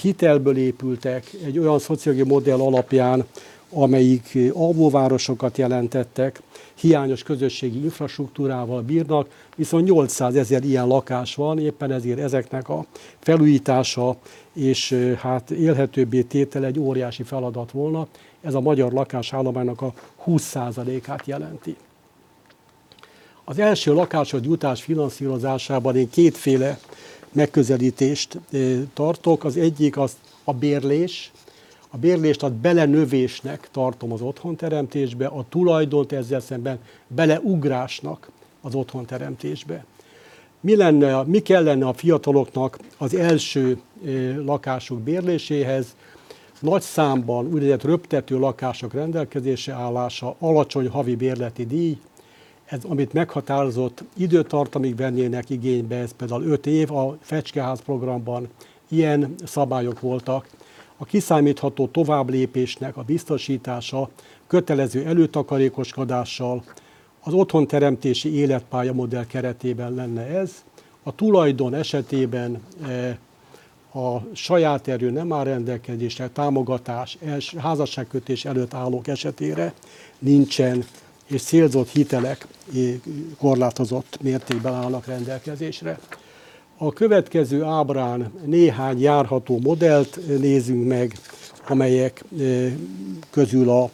hitelből 0.00 0.56
épültek, 0.56 1.30
egy 1.44 1.58
olyan 1.58 1.78
szociológiai 1.78 2.28
modell 2.28 2.58
alapján, 2.60 3.24
amelyik 3.70 4.38
alvóvárosokat 4.52 5.58
jelentettek, 5.58 6.42
hiányos 6.74 7.22
közösségi 7.22 7.82
infrastruktúrával 7.82 8.82
bírnak, 8.82 9.28
viszont 9.56 9.84
800 9.84 10.34
ezer 10.34 10.64
ilyen 10.64 10.86
lakás 10.86 11.34
van, 11.34 11.58
éppen 11.58 11.92
ezért 11.92 12.18
ezeknek 12.18 12.68
a 12.68 12.86
felújítása 13.18 14.16
és 14.52 15.14
hát 15.18 15.50
élhetőbbé 15.50 16.22
tétel 16.22 16.64
egy 16.64 16.78
óriási 16.78 17.22
feladat 17.22 17.70
volna. 17.70 18.06
Ez 18.40 18.54
a 18.54 18.60
magyar 18.60 18.92
lakásállománynak 18.92 19.82
a 19.82 19.92
20%-át 20.26 21.26
jelenti. 21.26 21.76
Az 23.44 23.58
első 23.58 23.92
lakásod 23.92 24.44
jutás 24.44 24.82
finanszírozásában 24.82 25.96
én 25.96 26.10
kétféle 26.10 26.78
megközelítést 27.32 28.38
tartok. 28.94 29.44
Az 29.44 29.56
egyik 29.56 29.96
az 29.98 30.16
a 30.44 30.52
bérlés. 30.52 31.32
A 31.90 31.96
bérlést 31.96 32.42
a 32.42 32.50
belenövésnek 32.50 33.68
tartom 33.72 34.12
az 34.12 34.20
otthonteremtésbe, 34.20 35.26
a 35.26 35.44
tulajdont 35.48 36.12
ezzel 36.12 36.40
szemben 36.40 36.78
beleugrásnak 37.06 38.30
az 38.60 38.74
otthonteremtésbe. 38.74 39.84
Mi, 40.60 40.76
lenne, 40.76 41.22
mi 41.22 41.38
kellene 41.38 41.86
a 41.86 41.92
fiataloknak 41.92 42.78
az 42.98 43.14
első 43.14 43.78
lakások 44.44 45.00
bérléséhez? 45.00 45.86
Nagy 46.60 46.82
számban 46.82 47.46
úgynevezett 47.46 47.84
röptető 47.84 48.38
lakások 48.38 48.92
rendelkezése 48.92 49.72
állása, 49.72 50.36
alacsony 50.38 50.88
havi 50.88 51.14
bérleti 51.16 51.66
díj, 51.66 51.98
ez, 52.68 52.84
amit 52.84 53.12
meghatározott 53.12 54.04
időtartamig 54.16 54.96
vennének 54.96 55.50
igénybe, 55.50 55.96
ez 55.96 56.12
például 56.12 56.42
5 56.44 56.66
év, 56.66 56.92
a 56.92 57.16
Fecskeház 57.20 57.80
programban 57.80 58.48
ilyen 58.88 59.34
szabályok 59.44 60.00
voltak. 60.00 60.48
A 60.96 61.04
kiszámítható 61.04 61.86
továbblépésnek 61.86 62.96
a 62.96 63.02
biztosítása 63.02 64.08
kötelező 64.46 65.04
előtakarékoskodással, 65.06 66.62
az 67.20 67.32
otthonteremtési 67.32 68.34
életpálya 68.34 68.92
modell 68.92 69.26
keretében 69.26 69.94
lenne 69.94 70.26
ez. 70.26 70.64
A 71.02 71.14
tulajdon 71.14 71.74
esetében 71.74 72.62
e, 72.88 73.18
a 73.98 74.22
saját 74.32 74.88
erő 74.88 75.10
nem 75.10 75.32
áll 75.32 75.44
rendelkezésre, 75.44 76.28
támogatás, 76.28 77.18
házasságkötés 77.56 78.44
előtt 78.44 78.74
állók 78.74 79.06
esetére 79.06 79.72
nincsen 80.18 80.84
és 81.28 81.42
célzott 81.42 81.88
hitelek 81.88 82.46
korlátozott 83.38 84.18
mértékben 84.22 84.74
állnak 84.74 85.06
rendelkezésre. 85.06 85.98
A 86.76 86.92
következő 86.92 87.62
ábrán 87.62 88.32
néhány 88.44 89.00
járható 89.00 89.58
modellt 89.62 90.20
nézünk 90.38 90.86
meg, 90.86 91.12
amelyek 91.68 92.24
közül 93.30 93.70
a 93.70 93.90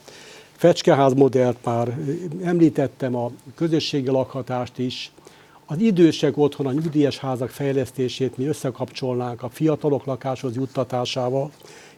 fecskeház 0.56 1.12
modellt 1.12 1.56
már 1.64 1.98
említettem, 2.42 3.14
a 3.16 3.30
közösségi 3.54 4.10
lakhatást 4.10 4.78
is, 4.78 5.12
az 5.66 5.78
idősek 5.78 6.36
otthon 6.36 6.66
a 6.66 6.72
nyugdíjas 6.72 7.18
házak 7.18 7.50
fejlesztését 7.50 8.36
mi 8.36 8.46
összekapcsolnánk 8.46 9.42
a 9.42 9.48
fiatalok 9.48 10.04
lakáshoz 10.04 10.54
juttatásával, 10.54 11.50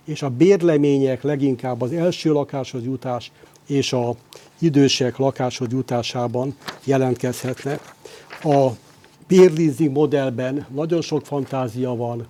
és 0.05 0.23
a 0.23 0.29
bérlemények 0.29 1.23
leginkább 1.23 1.81
az 1.83 1.93
első 1.93 2.33
lakáshoz 2.33 2.85
jutás 2.85 3.33
és 3.67 3.93
a 3.93 4.15
idősek 4.59 5.17
lakáshoz 5.17 5.69
jutásában 5.71 6.57
jelentkezhetne. 6.85 7.81
A 8.43 8.69
bérleasing 9.27 9.93
modellben 9.93 10.67
nagyon 10.75 11.01
sok 11.01 11.27
fantázia 11.27 11.97
van. 11.97 12.27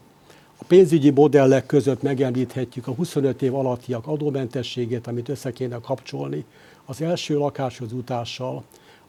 A 0.58 0.64
pénzügyi 0.64 1.10
modellek 1.10 1.66
között 1.66 2.02
megemlíthetjük 2.02 2.86
a 2.86 2.92
25 2.92 3.42
év 3.42 3.54
alattiak 3.54 4.06
adómentességét, 4.06 5.06
amit 5.06 5.28
össze 5.28 5.52
kéne 5.52 5.78
kapcsolni 5.80 6.44
az 6.84 7.00
első 7.00 7.36
lakáshoz 7.36 7.92
jutással, 7.92 8.64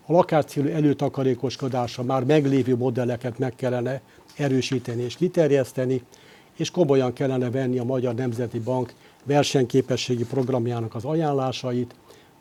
a 0.06 0.12
lakáscélú 0.12 0.68
előtakarékoskodása 0.68 2.04
már 2.04 2.24
meglévő 2.24 2.76
modelleket 2.76 3.38
meg 3.38 3.56
kellene 3.56 4.02
erősíteni 4.36 5.04
és 5.04 5.16
kiterjeszteni, 5.16 6.04
és 6.56 6.72
komolyan 6.72 7.14
kellene 7.14 7.50
venni 7.50 7.80
a 7.80 7.84
Magyar 7.84 8.16
Nemzeti 8.16 8.60
Bank 8.60 8.94
versenyképességi 9.24 10.26
programjának 10.26 10.96
az 10.96 11.06
ajánlásait, 11.06 11.96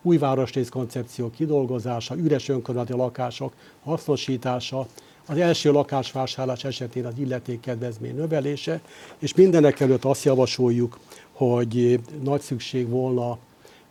új 0.07 0.19
városrész 0.19 0.69
koncepció 0.69 1.31
kidolgozása, 1.31 2.17
üres 2.17 2.49
önkormányzati 2.49 2.99
lakások 2.99 3.53
hasznosítása, 3.85 4.87
az 5.27 5.37
első 5.37 5.73
lakásvásárlás 5.73 6.65
esetén 6.65 7.07
az 7.07 7.15
illetékkedvezmény 7.19 8.15
növelése, 8.15 8.81
és 9.19 9.35
mindenek 9.35 9.81
előtt 9.81 10.05
azt 10.05 10.25
javasoljuk, 10.25 10.99
hogy 11.33 12.01
nagy 12.23 12.41
szükség 12.41 12.89
volna 12.89 13.39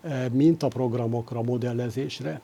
eh, 0.02 0.26
mintaprogramokra, 0.32 1.42
modellezésre. 1.42 2.42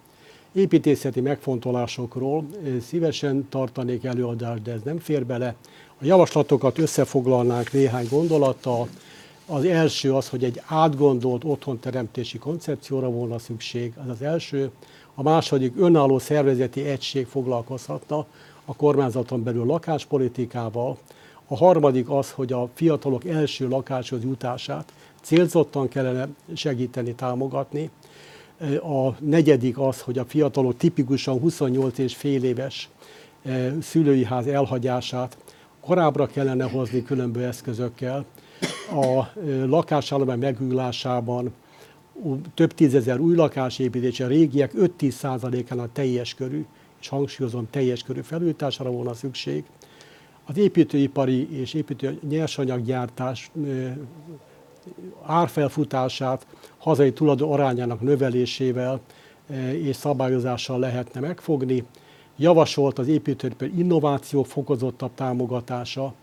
Építészeti 0.54 1.22
megfontolásokról 1.22 2.46
eh, 2.54 2.80
szívesen 2.88 3.48
tartanék 3.50 4.04
előadást, 4.04 4.62
de 4.62 4.72
ez 4.72 4.82
nem 4.84 5.00
fér 5.00 5.26
bele. 5.26 5.56
A 6.02 6.06
javaslatokat 6.06 6.78
összefoglalnánk 6.78 7.72
néhány 7.72 8.08
gondolattal, 8.10 8.88
az 9.46 9.66
első 9.66 10.14
az, 10.14 10.30
hogy 10.30 10.44
egy 10.44 10.62
átgondolt 10.66 11.44
otthonteremtési 11.44 12.38
koncepcióra 12.38 13.10
volna 13.10 13.39
szükség, 13.39 13.94
az 14.04 14.10
az 14.10 14.22
első. 14.22 14.72
A 15.16 15.24
második 15.24 15.74
önálló 15.78 16.20
szervezeti 16.20 16.84
egység 16.84 17.26
foglalkozhatna 17.26 18.26
a 18.66 18.76
kormányzaton 18.76 19.44
belül 19.44 19.66
lakáspolitikával. 19.66 20.98
A 21.48 21.58
harmadik 21.58 22.10
az, 22.10 22.32
hogy 22.32 22.54
a 22.54 22.70
fiatalok 22.74 23.26
első 23.26 23.68
lakáshoz 23.68 24.24
jutását 24.24 24.94
célzottan 25.22 25.88
kellene 25.88 26.28
segíteni, 26.54 27.14
támogatni. 27.14 27.89
A 28.82 29.16
negyedik 29.20 29.80
az, 29.80 30.02
hogy 30.02 30.18
a 30.18 30.26
fiatalok 30.26 30.78
tipikusan 30.78 31.39
28 31.39 31.98
és 31.98 32.16
fél 32.16 32.44
éves 32.44 32.89
eh, 33.44 33.74
szülői 33.82 34.26
ház 34.26 34.48
elhagyását 34.48 35.38
korábbra 35.80 36.28
kellene 36.28 36.64
hozni 36.64 37.04
különböző 37.04 37.46
eszközökkel 37.46 38.26
a 38.91 39.39
lakásállomány 39.66 40.39
megújulásában 40.39 41.53
több 42.53 42.74
tízezer 42.74 43.20
új 43.20 43.36
lakásépítés, 43.36 44.20
a 44.20 44.28
régiek 44.28 44.72
5-10% 44.78 45.80
a 45.80 45.91
teljes 45.91 46.34
körű, 46.34 46.66
és 46.99 47.07
hangsúlyozom, 47.07 47.68
teljes 47.70 48.03
körű 48.03 48.22
felújítására 48.22 48.91
volna 48.91 49.14
szükség. 49.14 49.64
Az 50.45 50.57
építőipari 50.57 51.59
és 51.59 51.74
építő 51.74 52.20
nyersanyaggyártás 52.30 53.51
árfelfutását 55.22 56.47
hazai 56.78 57.14
tulajdon 57.14 57.51
arányának 57.51 58.01
növelésével 58.01 58.99
és 59.72 59.95
szabályozással 59.95 60.80
lehetne 60.80 61.20
megfogni. 61.20 61.84
Javasolt 62.38 62.99
az 62.99 63.07
építőipari 63.07 63.78
innováció 63.78 64.43
fokozottabb 64.43 65.12
támogatása, 65.16 66.14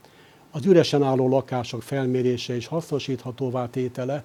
az 0.59 0.67
üresen 0.67 1.03
álló 1.03 1.29
lakások 1.29 1.83
felmérése 1.83 2.55
és 2.55 2.67
hasznosíthatóvá 2.67 3.71
tétele, 3.71 4.25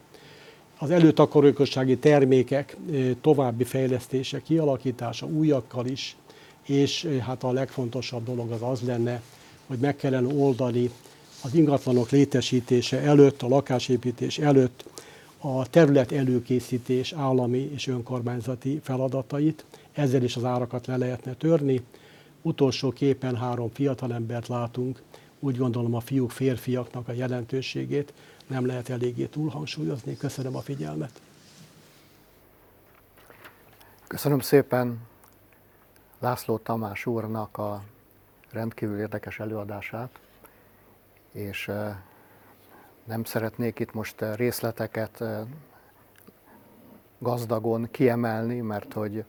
az 0.78 0.90
előtakarékossági 0.90 1.98
termékek 1.98 2.78
további 3.22 3.64
fejlesztése, 3.64 4.42
kialakítása 4.42 5.26
újakkal 5.26 5.86
is, 5.86 6.16
és 6.66 7.08
hát 7.26 7.44
a 7.44 7.52
legfontosabb 7.52 8.26
dolog 8.26 8.52
az 8.52 8.62
az 8.62 8.82
lenne, 8.82 9.22
hogy 9.68 9.78
meg 9.78 9.96
kellene 9.96 10.34
oldani 10.34 10.90
az 11.44 11.56
ingatlanok 11.56 12.10
létesítése 12.10 13.02
előtt, 13.02 13.42
a 13.42 13.48
lakásépítés 13.48 14.38
előtt 14.38 14.84
a 15.38 15.70
terület 15.70 16.12
előkészítés 16.12 17.12
állami 17.12 17.72
és 17.74 17.88
önkormányzati 17.88 18.80
feladatait, 18.84 19.66
ezzel 19.92 20.24
is 20.24 20.36
az 20.36 20.44
árakat 20.44 20.88
le 20.88 20.98
lehetne 20.98 21.34
törni. 21.34 21.82
Utolsó 22.42 22.92
képen 22.92 23.36
három 23.36 23.70
fiatalembert 23.74 24.48
látunk, 24.48 25.02
úgy 25.44 25.58
gondolom 25.58 25.94
a 25.94 26.00
fiúk 26.00 26.32
férfiaknak 26.32 27.08
a 27.08 27.12
jelentőségét 27.12 28.14
nem 28.48 28.66
lehet 28.66 28.90
eléggé 28.90 29.26
túlhangsúlyozni. 29.26 30.18
Köszönöm 30.18 30.56
a 30.56 30.62
figyelmet. 30.62 31.22
Köszönöm 34.08 34.40
szépen 34.40 35.00
László 36.20 36.58
Tamás 36.58 37.06
úrnak 37.06 37.58
a 37.58 37.84
rendkívül 38.52 39.00
érdekes 39.00 39.40
előadását, 39.40 40.20
és 41.32 41.72
nem 43.04 43.24
szeretnék 43.24 43.80
itt 43.80 43.94
most 43.94 44.26
részleteket 44.36 45.24
gazdagon 47.20 47.88
kiemelni, 47.92 48.60
mert 48.60 48.94
hogy 48.94 49.24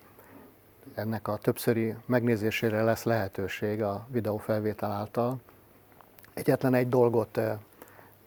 ennek 0.95 1.29
a 1.29 1.37
többszöri 1.37 1.95
megnézésére 2.07 2.83
lesz 2.83 3.03
lehetőség 3.03 3.83
a 3.83 4.07
videófelvétel 4.11 4.91
által. 4.91 5.41
Egyetlen 6.35 6.75
egy 6.75 6.89
dolgot 6.89 7.41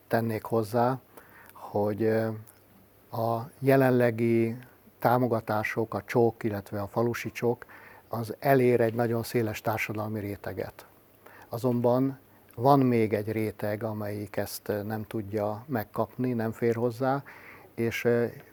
tennék 0.07 0.43
hozzá, 0.43 0.99
hogy 1.53 2.07
a 3.11 3.49
jelenlegi 3.59 4.57
támogatások, 4.99 5.93
a 5.93 6.03
csók, 6.05 6.43
illetve 6.43 6.81
a 6.81 6.87
falusi 6.87 7.31
csók, 7.31 7.65
az 8.07 8.35
elér 8.39 8.81
egy 8.81 8.93
nagyon 8.93 9.23
széles 9.23 9.61
társadalmi 9.61 10.19
réteget. 10.19 10.85
Azonban 11.49 12.19
van 12.55 12.79
még 12.79 13.13
egy 13.13 13.31
réteg, 13.31 13.83
amelyik 13.83 14.35
ezt 14.37 14.71
nem 14.85 15.03
tudja 15.03 15.63
megkapni, 15.65 16.33
nem 16.33 16.51
fér 16.51 16.75
hozzá, 16.75 17.23
és 17.77 18.07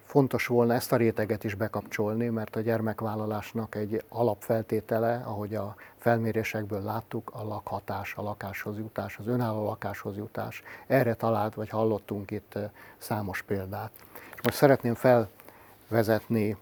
fontos 0.04 0.46
volna 0.46 0.74
ezt 0.74 0.92
a 0.92 0.96
réteget 0.96 1.44
is 1.44 1.54
bekapcsolni, 1.54 2.28
mert 2.28 2.56
a 2.56 2.60
gyermekvállalásnak 2.60 3.74
egy 3.74 4.04
alapfeltétele, 4.08 5.22
ahogy 5.24 5.54
a 5.54 5.74
felmérésekből 5.96 6.82
láttuk, 6.82 7.30
a 7.34 7.44
lakhatás, 7.44 8.14
a 8.16 8.22
lakáshoz 8.22 8.78
jutás, 8.78 9.16
az 9.18 9.26
önálló 9.26 9.64
lakáshoz 9.64 10.16
jutás. 10.16 10.62
Erre 10.86 11.14
talált, 11.14 11.54
vagy 11.54 11.68
hallottunk 11.68 12.30
itt 12.30 12.58
számos 12.98 13.42
példát. 13.42 13.90
És 14.34 14.40
most 14.42 14.56
szeretném 14.56 14.94
felvezetni 14.94 16.56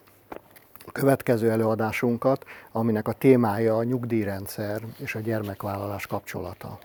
a 0.86 0.92
következő 0.92 1.50
előadásunkat, 1.50 2.44
aminek 2.72 3.08
a 3.08 3.12
témája 3.12 3.76
a 3.76 3.82
nyugdíjrendszer 3.82 4.82
és 4.98 5.14
a 5.14 5.20
gyermekvállalás 5.20 6.06
kapcsolata. 6.06 6.78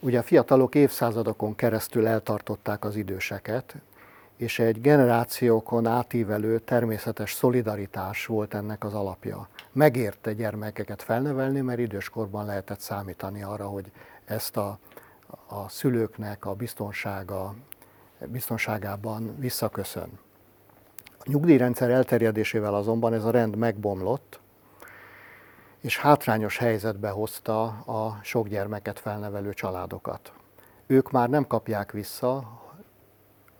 Ugye 0.00 0.18
a 0.18 0.22
fiatalok 0.22 0.74
évszázadokon 0.74 1.54
keresztül 1.54 2.06
eltartották 2.06 2.84
az 2.84 2.96
időseket, 2.96 3.74
és 4.36 4.58
egy 4.58 4.80
generációkon 4.80 5.86
átívelő 5.86 6.58
természetes 6.58 7.32
szolidaritás 7.32 8.26
volt 8.26 8.54
ennek 8.54 8.84
az 8.84 8.94
alapja. 8.94 9.48
Megérte 9.72 10.32
gyermekeket 10.32 11.02
felnevelni, 11.02 11.60
mert 11.60 11.78
időskorban 11.78 12.46
lehetett 12.46 12.80
számítani 12.80 13.42
arra, 13.42 13.66
hogy 13.66 13.92
ezt 14.24 14.56
a, 14.56 14.78
a 15.46 15.68
szülőknek 15.68 16.44
a 16.44 16.54
biztonsága, 16.54 17.54
biztonságában 18.26 19.36
visszaköszön. 19.38 20.18
A 21.18 21.24
nyugdíjrendszer 21.24 21.90
elterjedésével 21.90 22.74
azonban 22.74 23.12
ez 23.12 23.24
a 23.24 23.30
rend 23.30 23.56
megbomlott, 23.56 24.40
és 25.80 25.98
hátrányos 25.98 26.58
helyzetbe 26.58 27.08
hozta 27.08 27.64
a 27.66 28.18
sok 28.22 28.48
gyermeket 28.48 28.98
felnevelő 28.98 29.52
családokat. 29.52 30.32
Ők 30.86 31.10
már 31.10 31.28
nem 31.28 31.46
kapják 31.46 31.92
vissza 31.92 32.62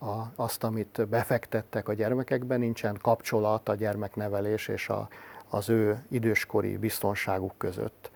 a, 0.05 0.32
azt, 0.36 0.64
amit 0.64 1.09
befektettek 1.09 1.88
a 1.88 1.92
gyermekekben, 1.92 2.61
nincsen 2.61 2.98
kapcsolat 3.02 3.68
a 3.68 3.74
gyermeknevelés 3.74 4.68
és 4.68 4.88
a, 4.88 5.09
az 5.48 5.68
ő 5.68 6.05
időskori 6.11 6.76
biztonságuk 6.76 7.55
között. 7.59 8.11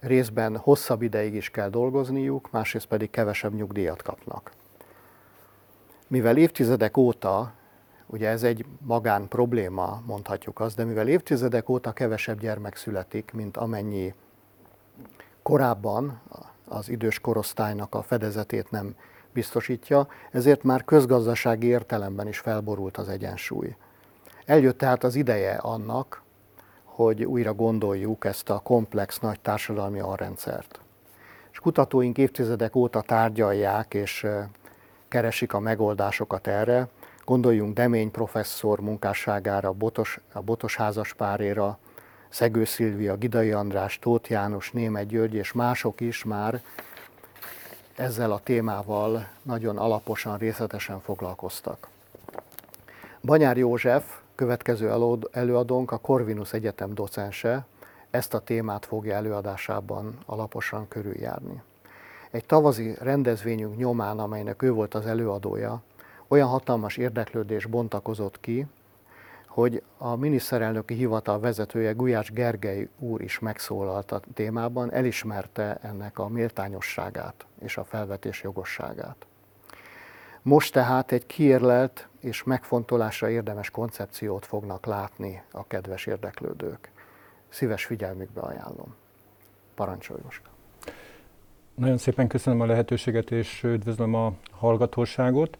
Részben 0.00 0.56
hosszabb 0.56 1.02
ideig 1.02 1.34
is 1.34 1.50
kell 1.50 1.68
dolgozniuk, 1.68 2.50
másrészt 2.50 2.86
pedig 2.86 3.10
kevesebb 3.10 3.54
nyugdíjat 3.54 4.02
kapnak. 4.02 4.52
Mivel 6.06 6.36
évtizedek 6.36 6.96
óta 6.96 7.52
Ugye 8.10 8.28
ez 8.28 8.42
egy 8.42 8.66
magán 8.80 9.28
probléma, 9.28 10.02
mondhatjuk 10.06 10.60
azt, 10.60 10.76
de 10.76 10.84
mivel 10.84 11.08
évtizedek 11.08 11.68
óta 11.68 11.92
kevesebb 11.92 12.40
gyermek 12.40 12.76
születik, 12.76 13.32
mint 13.32 13.56
amennyi 13.56 14.14
korábban 15.42 16.20
az 16.68 16.88
idős 16.88 17.20
korosztálynak 17.20 17.94
a 17.94 18.02
fedezetét 18.02 18.70
nem 18.70 18.94
biztosítja, 19.32 20.08
ezért 20.30 20.62
már 20.62 20.84
közgazdasági 20.84 21.66
értelemben 21.66 22.28
is 22.28 22.38
felborult 22.38 22.96
az 22.96 23.08
egyensúly. 23.08 23.76
Eljött 24.44 24.78
tehát 24.78 25.04
az 25.04 25.14
ideje 25.14 25.54
annak, 25.54 26.22
hogy 26.84 27.24
újra 27.24 27.54
gondoljuk 27.54 28.24
ezt 28.24 28.50
a 28.50 28.58
komplex 28.58 29.18
nagy 29.18 29.40
társadalmi 29.40 30.00
alrendszert. 30.00 30.80
És 31.52 31.58
kutatóink 31.58 32.18
évtizedek 32.18 32.76
óta 32.76 33.00
tárgyalják 33.00 33.94
és 33.94 34.26
keresik 35.08 35.52
a 35.52 35.58
megoldásokat 35.58 36.46
erre, 36.46 36.88
Gondoljunk 37.28 37.74
Demény 37.74 38.10
professzor 38.10 38.80
munkásságára, 38.80 39.72
Botos, 39.72 40.20
a 40.32 40.40
Botos 40.40 40.76
házaspáréra, 40.76 41.78
Szegő 42.28 42.64
Szilvia, 42.64 43.16
Gidai 43.16 43.52
András, 43.52 43.98
Tóth 43.98 44.30
János, 44.30 44.70
Német 44.70 45.06
György 45.06 45.34
és 45.34 45.52
mások 45.52 46.00
is 46.00 46.24
már 46.24 46.62
ezzel 47.98 48.32
a 48.32 48.38
témával 48.38 49.28
nagyon 49.42 49.78
alaposan, 49.78 50.38
részletesen 50.38 51.00
foglalkoztak. 51.00 51.88
Banyár 53.22 53.56
József, 53.56 54.04
következő 54.34 54.90
előadónk, 55.30 55.90
a 55.90 55.98
Corvinus 55.98 56.52
Egyetem 56.52 56.94
docense, 56.94 57.66
ezt 58.10 58.34
a 58.34 58.38
témát 58.38 58.86
fogja 58.86 59.14
előadásában 59.14 60.18
alaposan 60.26 60.88
körüljárni. 60.88 61.62
Egy 62.30 62.44
tavazi 62.44 62.94
rendezvényünk 63.00 63.76
nyomán, 63.76 64.18
amelynek 64.18 64.62
ő 64.62 64.72
volt 64.72 64.94
az 64.94 65.06
előadója, 65.06 65.82
olyan 66.28 66.48
hatalmas 66.48 66.96
érdeklődés 66.96 67.66
bontakozott 67.66 68.40
ki, 68.40 68.66
hogy 69.48 69.82
a 69.98 70.16
miniszterelnöki 70.16 70.94
hivatal 70.94 71.40
vezetője 71.40 71.92
Gulyás 71.92 72.30
Gergely 72.30 72.88
úr 72.98 73.22
is 73.22 73.38
megszólalt 73.38 74.12
a 74.12 74.20
témában, 74.34 74.92
elismerte 74.92 75.78
ennek 75.82 76.18
a 76.18 76.28
méltányosságát 76.28 77.46
és 77.60 77.76
a 77.76 77.84
felvetés 77.84 78.42
jogosságát. 78.42 79.26
Most 80.42 80.72
tehát 80.72 81.12
egy 81.12 81.26
kiérlelt 81.26 82.08
és 82.20 82.42
megfontolásra 82.42 83.30
érdemes 83.30 83.70
koncepciót 83.70 84.46
fognak 84.46 84.86
látni 84.86 85.42
a 85.52 85.66
kedves 85.66 86.06
érdeklődők. 86.06 86.90
Szíves 87.48 87.84
figyelmükbe 87.84 88.40
ajánlom. 88.40 88.94
Parancsolj. 89.74 90.20
Nagyon 91.74 91.98
szépen 91.98 92.28
köszönöm 92.28 92.60
a 92.60 92.66
lehetőséget, 92.66 93.30
és 93.30 93.62
üdvözlöm 93.62 94.14
a 94.14 94.32
hallgatóságot. 94.50 95.58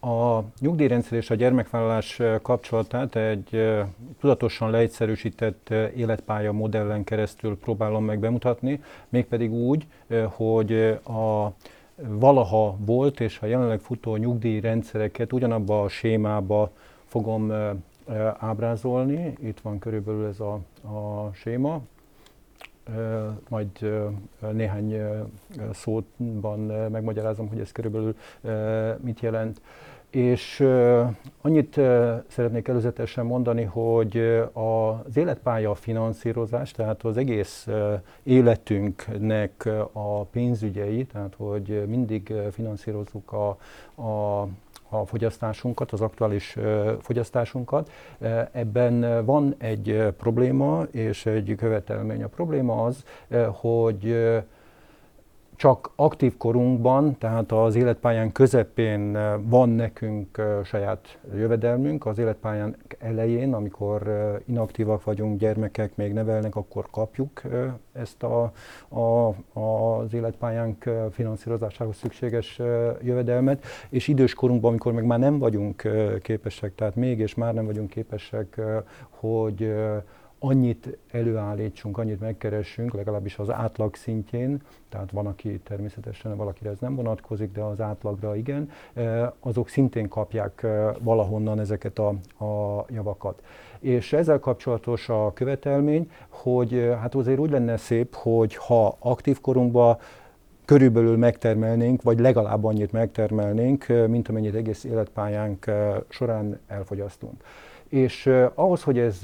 A 0.00 0.42
nyugdíjrendszer 0.60 1.18
és 1.18 1.30
a 1.30 1.34
gyermekvállalás 1.34 2.20
kapcsolatát 2.42 3.16
egy 3.16 3.74
tudatosan 4.20 4.70
leegyszerűsített 4.70 5.70
életpálya 5.96 6.52
modellen 6.52 7.04
keresztül 7.04 7.58
próbálom 7.58 8.04
meg 8.04 8.18
bemutatni, 8.18 8.82
mégpedig 9.08 9.52
úgy, 9.52 9.86
hogy 10.24 10.72
a 11.04 11.52
valaha 11.96 12.76
volt 12.78 13.20
és 13.20 13.40
a 13.40 13.46
jelenleg 13.46 13.80
futó 13.80 14.16
nyugdíjrendszereket 14.16 15.32
ugyanabba 15.32 15.82
a 15.82 15.88
sémába 15.88 16.70
fogom 17.06 17.52
ábrázolni. 18.38 19.32
Itt 19.40 19.60
van 19.60 19.78
körülbelül 19.78 20.26
ez 20.26 20.40
a, 20.40 20.60
a 20.88 21.30
séma. 21.32 21.80
Majd 23.48 23.68
néhány 24.52 25.00
szóban 25.72 26.58
megmagyarázom, 26.90 27.48
hogy 27.48 27.60
ez 27.60 27.72
körülbelül 27.72 28.16
mit 29.00 29.20
jelent. 29.20 29.60
És 30.16 30.60
annyit 31.40 31.74
szeretnék 32.28 32.68
előzetesen 32.68 33.26
mondani, 33.26 33.62
hogy 33.62 34.16
az 34.52 35.16
életpálya 35.16 35.74
finanszírozás, 35.74 36.70
tehát 36.70 37.02
az 37.02 37.16
egész 37.16 37.68
életünknek 38.22 39.68
a 39.92 40.24
pénzügyei, 40.24 41.04
tehát 41.04 41.34
hogy 41.36 41.82
mindig 41.86 42.32
finanszírozzuk 42.52 43.32
a, 43.32 43.56
a, 44.02 44.40
a 44.88 45.06
fogyasztásunkat, 45.06 45.92
az 45.92 46.00
aktuális 46.00 46.56
fogyasztásunkat. 47.00 47.90
Ebben 48.52 49.24
van 49.24 49.54
egy 49.58 50.14
probléma 50.18 50.82
és 50.90 51.26
egy 51.26 51.54
követelmény. 51.56 52.22
A 52.22 52.28
probléma 52.28 52.84
az, 52.84 53.04
hogy 53.52 54.16
csak 55.56 55.90
aktív 55.96 56.36
korunkban, 56.36 57.18
tehát 57.18 57.52
az 57.52 57.74
életpályán 57.74 58.32
közepén 58.32 59.18
van 59.42 59.68
nekünk 59.68 60.42
saját 60.64 61.18
jövedelmünk, 61.34 62.06
az 62.06 62.18
életpályán 62.18 62.76
elején, 62.98 63.54
amikor 63.54 64.02
inaktívak 64.46 65.04
vagyunk, 65.04 65.38
gyermekek 65.38 65.96
még 65.96 66.12
nevelnek, 66.12 66.56
akkor 66.56 66.86
kapjuk 66.90 67.42
ezt 67.92 68.22
a, 68.22 68.52
a, 68.88 69.28
az 69.60 70.14
életpályánk 70.14 70.90
finanszírozásához 71.10 71.96
szükséges 71.96 72.60
jövedelmet, 73.02 73.64
és 73.88 74.08
idős 74.08 74.34
korunkban, 74.34 74.70
amikor 74.70 74.92
meg 74.92 75.04
már 75.04 75.18
nem 75.18 75.38
vagyunk 75.38 75.82
képesek, 76.22 76.74
tehát 76.74 76.94
még 76.94 77.18
és 77.18 77.34
már 77.34 77.54
nem 77.54 77.66
vagyunk 77.66 77.90
képesek, 77.90 78.60
hogy 79.10 79.74
annyit 80.46 80.98
előállítsunk, 81.10 81.98
annyit 81.98 82.20
megkeressünk, 82.20 82.94
legalábbis 82.94 83.38
az 83.38 83.50
átlag 83.50 83.94
szintjén, 83.94 84.62
tehát 84.88 85.10
van, 85.10 85.26
aki 85.26 85.60
természetesen 85.64 86.36
valakire 86.36 86.70
ez 86.70 86.78
nem 86.78 86.94
vonatkozik, 86.94 87.52
de 87.52 87.60
az 87.60 87.80
átlagra 87.80 88.36
igen, 88.36 88.70
azok 89.40 89.68
szintén 89.68 90.08
kapják 90.08 90.66
valahonnan 91.00 91.60
ezeket 91.60 91.98
a, 91.98 92.08
a 92.44 92.84
javakat. 92.88 93.42
És 93.78 94.12
ezzel 94.12 94.38
kapcsolatos 94.38 95.08
a 95.08 95.32
követelmény, 95.34 96.10
hogy 96.28 96.94
hát 97.00 97.14
azért 97.14 97.38
úgy 97.38 97.50
lenne 97.50 97.76
szép, 97.76 98.14
hogy 98.14 98.54
ha 98.54 98.96
aktív 98.98 99.40
korunkban 99.40 99.98
körülbelül 100.64 101.16
megtermelnénk, 101.16 102.02
vagy 102.02 102.18
legalább 102.18 102.64
annyit 102.64 102.92
megtermelnénk, 102.92 103.86
mint 104.06 104.28
amennyit 104.28 104.54
egész 104.54 104.84
életpályánk 104.84 105.70
során 106.08 106.60
elfogyasztunk. 106.66 107.42
És 107.88 108.30
ahhoz, 108.54 108.82
hogy 108.82 108.98
ez 108.98 109.20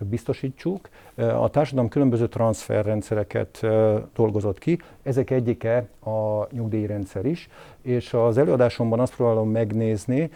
biztosítsuk. 0.00 0.88
A 1.16 1.50
társadalom 1.50 1.88
különböző 1.88 2.28
transferrendszereket 2.28 3.66
dolgozott 4.14 4.58
ki, 4.58 4.78
ezek 5.04 5.30
egyike 5.30 5.86
a 6.04 6.46
nyugdíjrendszer 6.50 7.24
is, 7.24 7.48
és 7.82 8.14
az 8.14 8.38
előadásomban 8.38 9.00
azt 9.00 9.14
próbálom 9.14 9.50
megnézni, 9.50 10.30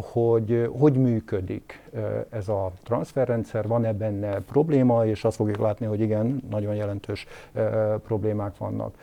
hogy 0.00 0.68
hogy 0.78 0.92
működik 0.92 1.80
ez 2.30 2.48
a 2.48 2.72
transferrendszer, 2.84 3.66
van-e 3.66 3.92
benne 3.92 4.40
probléma, 4.40 5.06
és 5.06 5.24
azt 5.24 5.36
fogjuk 5.36 5.58
látni, 5.58 5.86
hogy 5.86 6.00
igen, 6.00 6.42
nagyon 6.50 6.74
jelentős 6.74 7.26
problémák 8.06 8.56
vannak. 8.58 8.94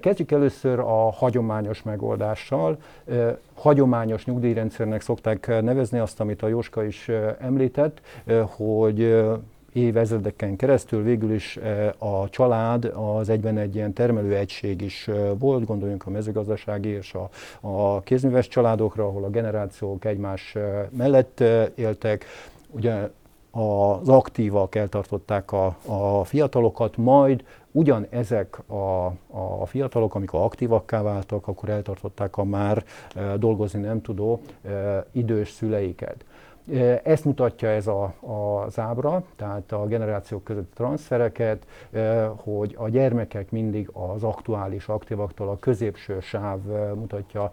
Kezdjük 0.00 0.30
először 0.30 0.78
a 0.78 1.10
hagyományos 1.10 1.82
megoldással. 1.82 2.78
Hagyományos 3.54 4.24
nyugdíjrendszernek 4.24 5.00
szokták 5.00 5.46
nevezni 5.46 5.98
azt, 5.98 6.20
amit 6.20 6.42
a 6.42 6.48
Jóska 6.48 6.84
is 6.84 7.10
említett, 7.40 8.00
hogy 8.56 9.24
évezredeken 9.74 10.56
keresztül 10.56 11.02
végül 11.02 11.32
is 11.32 11.58
a 11.98 12.28
család 12.28 12.92
az 12.94 13.28
egyben 13.28 13.58
egy 13.58 13.74
ilyen 13.74 13.92
termelő 13.92 14.36
egység 14.36 14.80
is 14.80 15.10
volt, 15.38 15.64
gondoljunk 15.64 16.06
a 16.06 16.10
mezőgazdasági 16.10 16.88
és 16.88 17.14
a, 17.14 17.28
a 17.60 18.00
kézműves 18.00 18.48
családokra, 18.48 19.06
ahol 19.06 19.24
a 19.24 19.30
generációk 19.30 20.04
egymás 20.04 20.56
mellett 20.90 21.42
éltek. 21.74 22.24
Ugye 22.70 23.08
az 23.50 24.08
aktívak 24.08 24.74
eltartották 24.74 25.52
a, 25.52 25.76
a 25.86 26.24
fiatalokat, 26.24 26.96
majd 26.96 27.44
ugyan 27.70 28.06
ezek 28.10 28.68
a, 28.68 29.06
a 29.60 29.66
fiatalok, 29.66 30.14
amikor 30.14 30.40
aktívakká 30.40 31.02
váltak, 31.02 31.48
akkor 31.48 31.68
eltartották 31.68 32.36
a 32.36 32.44
már 32.44 32.84
dolgozni 33.36 33.80
nem 33.80 34.02
tudó 34.02 34.40
idős 35.12 35.50
szüleiket. 35.50 36.24
Ezt 37.02 37.24
mutatja 37.24 37.68
ez 37.68 37.86
a, 37.86 38.14
az 38.64 38.78
ábra, 38.78 39.24
tehát 39.36 39.72
a 39.72 39.86
generációk 39.86 40.44
között 40.44 40.74
transfereket, 40.74 41.66
hogy 42.36 42.74
a 42.78 42.88
gyermekek 42.88 43.50
mindig 43.50 43.88
az 43.92 44.22
aktuális 44.22 44.88
aktívaktól 44.88 45.48
a 45.48 45.58
középső 45.58 46.20
sáv 46.20 46.58
mutatja 46.94 47.52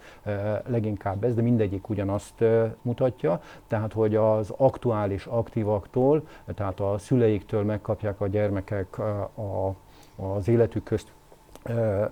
leginkább 0.66 1.24
ez, 1.24 1.36
de 1.36 1.42
mindegyik 1.42 1.90
ugyanazt 1.90 2.44
mutatja, 2.82 3.42
tehát 3.68 3.94
hogy 3.94 4.16
az 4.16 4.54
aktuális 4.58 5.26
aktívaktól, 5.26 6.28
tehát 6.56 6.80
a 6.80 6.98
szüleiktől 6.98 7.64
megkapják 7.64 8.22
a 8.22 8.28
gyermekek 8.28 8.98
a, 9.00 9.76
az 10.16 10.48
életük 10.48 10.84
közt 10.84 11.12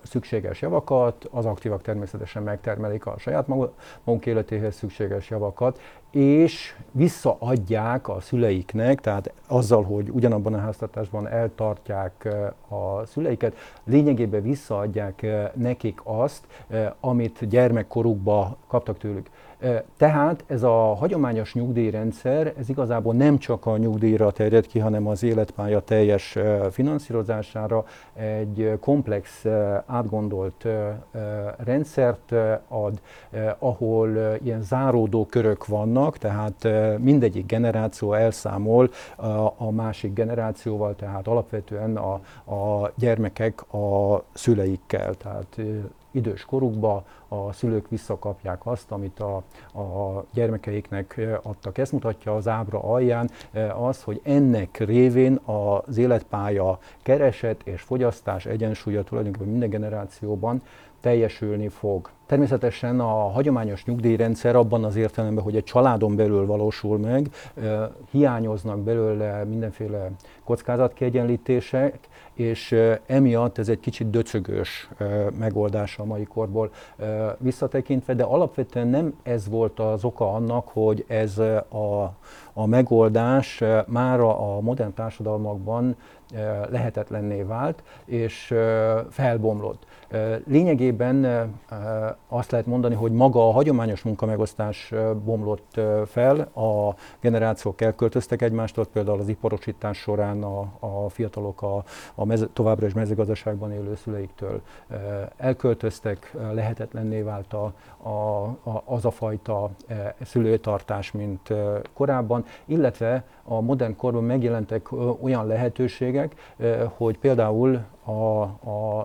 szükséges 0.04 0.62
javakat, 0.62 1.28
az 1.32 1.46
aktívak 1.46 1.82
természetesen 1.82 2.44
megtermelik 2.44 3.06
a 3.06 3.16
saját 3.18 3.48
magunk 3.48 4.26
életéhez 4.26 4.76
szükséges 4.76 5.30
javakat, 5.30 5.80
és 6.12 6.76
visszaadják 6.92 8.08
a 8.08 8.20
szüleiknek, 8.20 9.02
tehát 9.02 9.34
azzal, 9.48 9.84
hogy 9.84 10.10
ugyanabban 10.10 10.54
a 10.54 10.60
háztartásban 10.60 11.28
eltartják 11.28 12.28
a 12.68 13.06
szüleiket, 13.06 13.56
lényegében 13.84 14.42
visszaadják 14.42 15.26
nekik 15.54 16.00
azt, 16.04 16.48
amit 17.00 17.48
gyermekkorukban 17.48 18.56
kaptak 18.68 18.98
tőlük. 18.98 19.30
Tehát 19.98 20.44
ez 20.48 20.64
a 20.64 20.94
hagyományos 20.94 21.54
nyugdíjrendszer, 21.54 22.54
ez 22.58 22.70
igazából 22.70 23.14
nem 23.14 23.38
csak 23.38 23.66
a 23.66 23.78
nyugdíjra 23.78 24.32
terjed 24.32 24.68
ki, 24.68 24.80
hanem 24.80 25.08
az 25.08 25.24
életpálya 25.24 25.80
teljes 25.80 26.38
finanszírozására 26.72 27.86
egy 28.14 28.78
komplex, 28.80 29.46
átgondolt 29.86 30.68
rendszert 31.58 32.34
ad, 32.68 33.02
ahol 33.60 34.38
ilyen 34.44 34.62
záródó 34.62 35.26
körök 35.26 35.66
vannak, 35.66 36.18
tehát 36.18 36.68
mindegyik 37.00 37.46
generáció 37.46 38.14
elszámol 38.14 38.90
a 39.58 39.72
másik 39.72 40.14
generációval, 40.14 40.96
tehát 40.96 41.28
alapvetően 41.28 41.98
a, 41.98 42.14
a 42.56 42.92
gyermekek 42.96 43.74
a 43.74 44.24
szüleikkel, 44.34 45.14
tehát 45.14 45.58
idős 46.12 46.46
korukba 46.46 47.04
a 47.30 47.54
szülők 47.54 47.90
visszakapják 47.90 48.66
azt, 48.66 48.92
amit 48.92 49.20
a, 49.20 49.36
a 49.80 50.26
gyermekeiknek 50.34 51.22
adtak. 51.42 51.78
Ezt 51.78 51.92
mutatja 51.92 52.36
az 52.36 52.48
ábra 52.48 52.84
alján 52.84 53.30
az, 53.76 54.04
hogy 54.04 54.22
ennek 54.24 54.78
révén 54.78 55.40
az 55.46 55.98
életpálya 55.98 56.80
kereset 57.02 57.62
és 57.64 57.82
fogyasztás 57.82 58.46
egyensúlya 58.46 59.04
tulajdonképpen 59.04 59.50
minden 59.50 59.70
generációban 59.70 60.62
teljesülni 61.02 61.68
fog. 61.68 62.10
Természetesen 62.30 63.00
a 63.00 63.30
hagyományos 63.30 63.86
nyugdíjrendszer 63.86 64.56
abban 64.56 64.84
az 64.84 64.96
értelemben, 64.96 65.44
hogy 65.44 65.56
egy 65.56 65.64
családon 65.64 66.16
belül 66.16 66.46
valósul 66.46 66.98
meg, 66.98 67.30
hiányoznak 68.12 68.80
belőle 68.80 69.44
mindenféle 69.44 70.12
kockázatkiegyenlítések, 70.44 72.00
és 72.34 72.76
emiatt 73.06 73.58
ez 73.58 73.70
egy 73.70 73.80
kicsit 73.80 74.10
döcögős 74.10 74.90
megoldás 75.40 75.98
a 75.98 76.06
mai 76.06 76.24
korból 76.24 76.72
visszatekintve, 77.38 78.14
de 78.14 78.24
alapvetően 78.24 78.88
nem 78.88 79.14
ez 79.24 79.48
volt 79.48 79.80
az 79.80 80.04
oka 80.04 80.34
annak, 80.34 80.68
hogy 80.68 81.06
ez 81.08 81.38
a, 81.70 82.14
a 82.54 82.66
megoldás 82.66 83.64
mára 83.86 84.56
a 84.56 84.62
modern 84.62 84.94
társadalmakban 84.94 85.96
lehetetlenné 86.70 87.42
vált, 87.42 87.84
és 88.06 88.54
felbomlott. 89.10 89.86
Lényegében 90.48 91.26
azt 92.28 92.52
lehet 92.52 92.66
mondani, 92.66 92.96
hogy 92.96 93.12
maga 93.12 93.48
a 93.48 93.52
hagyományos 93.52 94.02
munkamegosztás 94.04 94.94
bomlott 95.24 95.80
fel, 96.06 96.40
a 96.40 96.96
generációk 97.20 97.82
elköltöztek 97.82 98.42
egymástól, 98.42 98.86
például 98.86 99.20
az 99.20 99.28
iparosítás 99.28 99.98
során 99.98 100.44
a, 100.44 100.60
a 100.80 101.10
fiatalok 101.10 101.62
a, 101.62 101.84
a 102.16 102.26
mez, 102.26 102.48
továbbra 102.54 102.86
is 102.86 102.94
mezőgazdaságban 102.94 103.72
élő 103.72 103.96
szüleiktől 103.96 104.62
elköltöztek, 105.38 106.36
lehetetlenné 106.52 107.22
vált 107.22 107.54
a, 107.54 107.74
a, 108.10 108.82
az 108.86 109.06
a 109.06 109.12
fajta 109.12 109.70
szülőtartás, 110.22 111.12
mint 111.12 111.54
korábban, 111.94 112.46
illetve 112.66 113.24
a 113.44 113.62
modern 113.62 113.96
korban 113.96 114.24
megjelentek 114.24 114.92
olyan 115.22 115.48
lehetőségek, 115.48 116.56
hogy 116.98 117.18
például 117.18 117.86
a, 118.10 118.42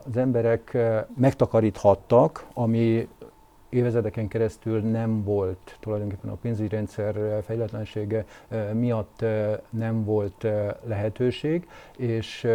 az 0.06 0.16
emberek 0.16 0.76
megtakaríthattak, 1.16 2.46
ami 2.54 3.08
évezredeken 3.68 4.28
keresztül 4.28 4.80
nem 4.80 5.24
volt, 5.24 5.76
tulajdonképpen 5.80 6.30
a 6.30 6.36
pénzügyi 6.42 6.68
rendszer 6.68 7.42
fejletlensége 7.46 8.24
miatt 8.72 9.24
nem 9.70 10.04
volt 10.04 10.46
lehetőség, 10.84 11.68
és 11.96 12.48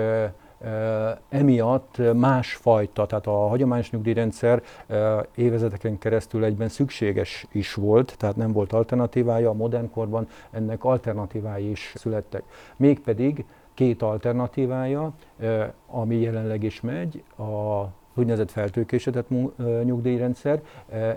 emiatt 1.30 2.14
másfajta, 2.14 3.06
tehát 3.06 3.28
a 3.28 3.48
hagyományos 3.48 3.92
nyugdíjrendszer 3.92 4.64
évezeteken 5.36 5.98
keresztül 5.98 6.44
egyben 6.44 6.70
szükséges 6.70 7.46
is 7.52 7.74
volt, 7.74 8.18
tehát 8.18 8.36
nem 8.36 8.52
volt 8.52 8.74
alternatívája, 8.74 9.50
a 9.50 9.54
modern 9.54 9.92
korban 9.92 10.28
ennek 10.52 10.84
alternatívái 10.84 11.70
is 11.70 11.94
születtek. 11.96 12.44
Mégpedig 12.76 13.46
két 13.80 14.02
alternatívája, 14.02 15.14
ami 15.88 16.16
jelenleg 16.16 16.64
is 16.64 16.82
megy, 16.82 17.24
a 17.38 17.84
úgynevezett 18.14 18.52
feltőkésített 18.52 19.30
nyugdíjrendszer. 19.84 20.62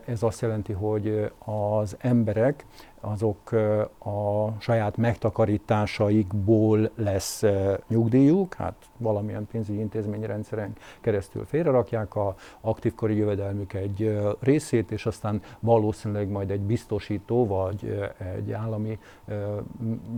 Ez 0.04 0.22
azt 0.22 0.40
jelenti, 0.40 0.72
hogy 0.72 1.30
az 1.44 1.96
emberek 1.98 2.64
azok 3.05 3.53
a 3.98 4.46
saját 4.59 4.96
megtakarításaikból 4.96 6.90
lesz 6.94 7.42
nyugdíjuk, 7.88 8.55
hát 8.55 8.74
valamilyen 8.96 9.46
pénzügyi 9.46 9.78
intézményrendszeren 9.78 10.72
keresztül 11.00 11.44
félrerakják 11.44 12.14
a 12.14 12.34
aktívkori 12.61 13.16
jövedelmük 13.16 13.72
egy 13.72 14.20
részét, 14.40 14.90
és 14.90 15.07
aztán 15.07 15.42
valószínűleg 15.61 16.28
majd 16.28 16.50
egy 16.50 16.61
biztosító 16.61 17.46
vagy 17.46 18.11
egy 18.36 18.53
állami 18.53 18.98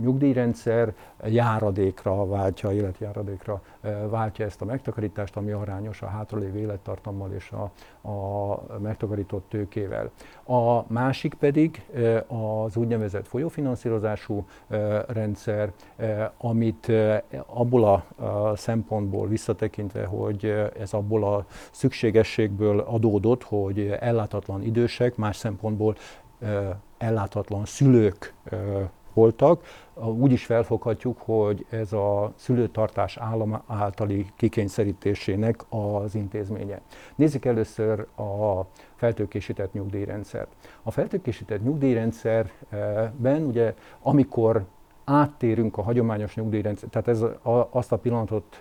nyugdíjrendszer 0.01 0.93
járadékra 1.25 2.27
váltja, 2.27 2.71
életjáradékra 2.71 3.61
váltja 4.09 4.45
ezt 4.45 4.61
a 4.61 4.65
megtakarítást, 4.65 5.35
ami 5.35 5.51
arányos 5.51 6.01
a 6.01 6.07
hátralévő 6.07 6.59
élettartammal 6.59 7.31
és 7.31 7.51
a, 7.51 7.71
a 8.05 8.79
megtakarított 8.79 9.45
tőkével. 9.49 10.11
A 10.43 10.93
másik 10.93 11.33
pedig 11.33 11.85
az 12.27 12.75
úgynevezett 12.75 13.27
folyófinanszírozású 13.27 14.45
rendszer, 15.07 15.71
amit 16.37 16.91
abból 17.45 17.83
a 17.83 18.55
szempontból 18.55 19.27
visszatekintve, 19.27 20.05
hogy 20.05 20.45
ez 20.79 20.93
abból 20.93 21.23
a 21.23 21.45
szükségességből 21.71 22.79
adódott, 22.79 23.43
hogy 23.43 23.97
ellátatlan 23.99 24.63
idősek, 24.63 25.15
más 25.15 25.35
szempontból 25.35 25.95
ellátatlan 26.97 27.65
szülők 27.65 28.33
voltak, 29.15 29.63
úgy 30.17 30.31
is 30.31 30.45
felfoghatjuk, 30.45 31.17
hogy 31.21 31.65
ez 31.69 31.93
a 31.93 32.33
szülőtartás 32.35 33.17
állam 33.17 33.61
általi 33.67 34.25
kikényszerítésének 34.35 35.65
az 35.69 36.15
intézménye. 36.15 36.81
Nézzük 37.15 37.45
először 37.45 38.07
a 38.15 38.61
feltőkésített 38.95 39.73
nyugdíjrendszert. 39.73 40.47
A 40.83 40.91
feltőkésített 40.91 41.63
nyugdíjrendszerben 41.63 43.43
ugye 43.45 43.73
amikor 44.01 44.65
áttérünk 45.05 45.77
a 45.77 45.81
hagyományos 45.81 46.35
nyugdíjrendszer, 46.35 46.89
tehát 46.89 47.07
ez 47.07 47.21
a, 47.21 47.69
azt 47.71 47.91
a 47.91 47.97
pillanatot 47.97 48.59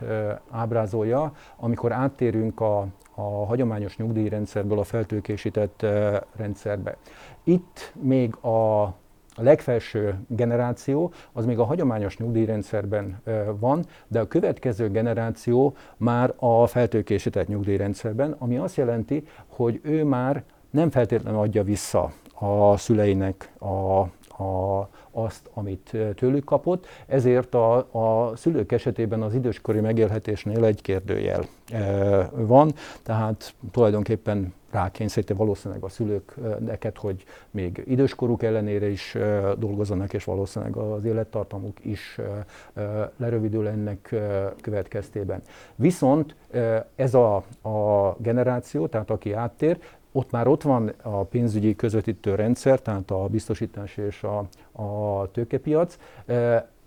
ábrázolja, 0.50 1.32
amikor 1.56 1.92
áttérünk 1.92 2.60
a, 2.60 2.86
a 3.14 3.46
hagyományos 3.46 3.96
nyugdíjrendszerből 3.96 4.78
a 4.78 4.84
feltőkésített 4.84 5.86
rendszerbe. 6.36 6.96
Itt 7.44 7.92
még 8.00 8.34
a 8.36 8.94
a 9.34 9.42
legfelső 9.42 10.18
generáció 10.26 11.12
az 11.32 11.44
még 11.44 11.58
a 11.58 11.64
hagyományos 11.64 12.16
nyugdíjrendszerben 12.16 13.20
van, 13.58 13.84
de 14.08 14.20
a 14.20 14.26
következő 14.28 14.90
generáció 14.90 15.74
már 15.96 16.32
a 16.36 16.66
feltőkésített 16.66 17.48
nyugdíjrendszerben, 17.48 18.36
ami 18.38 18.56
azt 18.56 18.76
jelenti, 18.76 19.26
hogy 19.46 19.80
ő 19.82 20.04
már 20.04 20.42
nem 20.70 20.90
feltétlenül 20.90 21.40
adja 21.40 21.62
vissza 21.62 22.12
a 22.34 22.76
szüleinek 22.76 23.52
a, 23.58 24.00
a, 24.42 24.88
azt, 25.10 25.50
amit 25.54 25.96
tőlük 26.14 26.44
kapott, 26.44 26.86
ezért 27.06 27.54
a, 27.54 27.76
a 27.76 28.36
szülők 28.36 28.72
esetében 28.72 29.22
az 29.22 29.34
időskori 29.34 29.80
megélhetésnél 29.80 30.64
egy 30.64 30.82
kérdőjel 30.82 31.44
van, 32.32 32.72
tehát 33.02 33.54
tulajdonképpen 33.70 34.54
rákényszeríti 34.74 35.32
valószínűleg 35.32 35.82
a 35.82 35.88
szülők 35.88 36.34
hogy 36.96 37.24
még 37.50 37.82
időskoruk 37.86 38.42
ellenére 38.42 38.88
is 38.88 39.16
dolgozzanak, 39.58 40.12
és 40.12 40.24
valószínűleg 40.24 40.76
az 40.76 41.04
élettartamuk 41.04 41.84
is 41.84 42.20
lerövidül 43.16 43.68
ennek 43.68 44.14
következtében. 44.60 45.42
Viszont 45.74 46.34
ez 46.94 47.14
a, 47.14 47.36
a 47.62 48.16
generáció, 48.18 48.86
tehát 48.86 49.10
aki 49.10 49.32
áttér, 49.32 49.78
ott 50.12 50.30
már 50.30 50.46
ott 50.46 50.62
van 50.62 50.92
a 51.02 51.22
pénzügyi 51.24 51.76
közvetítő 51.76 52.34
rendszer, 52.34 52.80
tehát 52.80 53.10
a 53.10 53.26
biztosítás 53.26 53.96
és 53.96 54.22
a, 54.22 54.38
a 54.82 55.30
tőkepiac, 55.30 55.96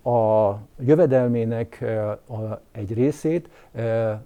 a 0.04 0.54
jövedelmének 0.80 1.86
egy 2.72 2.94
részét 2.94 3.50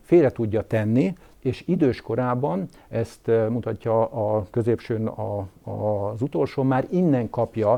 félre 0.02 0.32
tudja 0.32 0.62
tenni, 0.68 1.18
és 1.42 1.64
idős 1.68 2.02
korában, 2.02 2.68
ezt 2.90 3.32
mutatja 3.50 4.06
a 4.06 4.46
középsőn 4.52 5.08
a, 5.08 5.46
a, 5.64 5.72
az 6.12 6.22
utolsó, 6.22 6.64
már 6.64 6.88
innen 6.90 7.30
kapja 7.30 7.72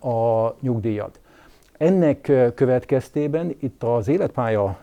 a 0.00 0.54
nyugdíjat. 0.60 1.20
Ennek 1.78 2.32
következtében 2.54 3.56
itt 3.60 3.82
az 3.82 4.08
életpálya 4.08 4.78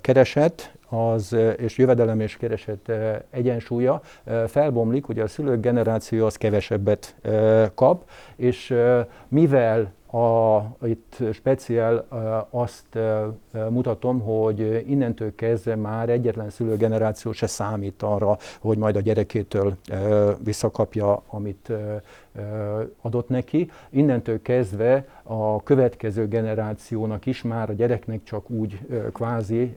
kereset 0.00 0.72
az, 0.88 1.36
és 1.56 1.78
jövedelem 1.78 2.20
és 2.20 2.36
kereset 2.36 2.92
egyensúlya 3.30 4.00
felbomlik, 4.46 5.08
ugye 5.08 5.22
a 5.22 5.26
szülők 5.26 5.60
generáció 5.60 6.26
az 6.26 6.36
kevesebbet 6.36 7.16
kap, 7.74 8.10
és 8.36 8.74
mivel 9.28 9.92
a, 10.10 10.86
itt 10.86 11.16
speciál 11.32 12.06
azt 12.50 12.98
mutatom, 13.68 14.20
hogy 14.20 14.84
innentől 14.88 15.34
kezdve 15.34 15.76
már 15.76 16.08
egyetlen 16.08 16.50
szülőgeneráció 16.50 17.32
se 17.32 17.46
számít 17.46 18.02
arra, 18.02 18.38
hogy 18.60 18.78
majd 18.78 18.96
a 18.96 19.00
gyerekétől 19.00 19.76
visszakapja, 20.44 21.22
amit 21.26 21.72
adott 23.00 23.28
neki. 23.28 23.70
Innentől 23.90 24.42
kezdve 24.42 25.06
a 25.22 25.62
következő 25.62 26.28
generációnak 26.28 27.26
is 27.26 27.42
már 27.42 27.70
a 27.70 27.72
gyereknek 27.72 28.22
csak 28.22 28.50
úgy 28.50 28.78
kvázi 29.12 29.76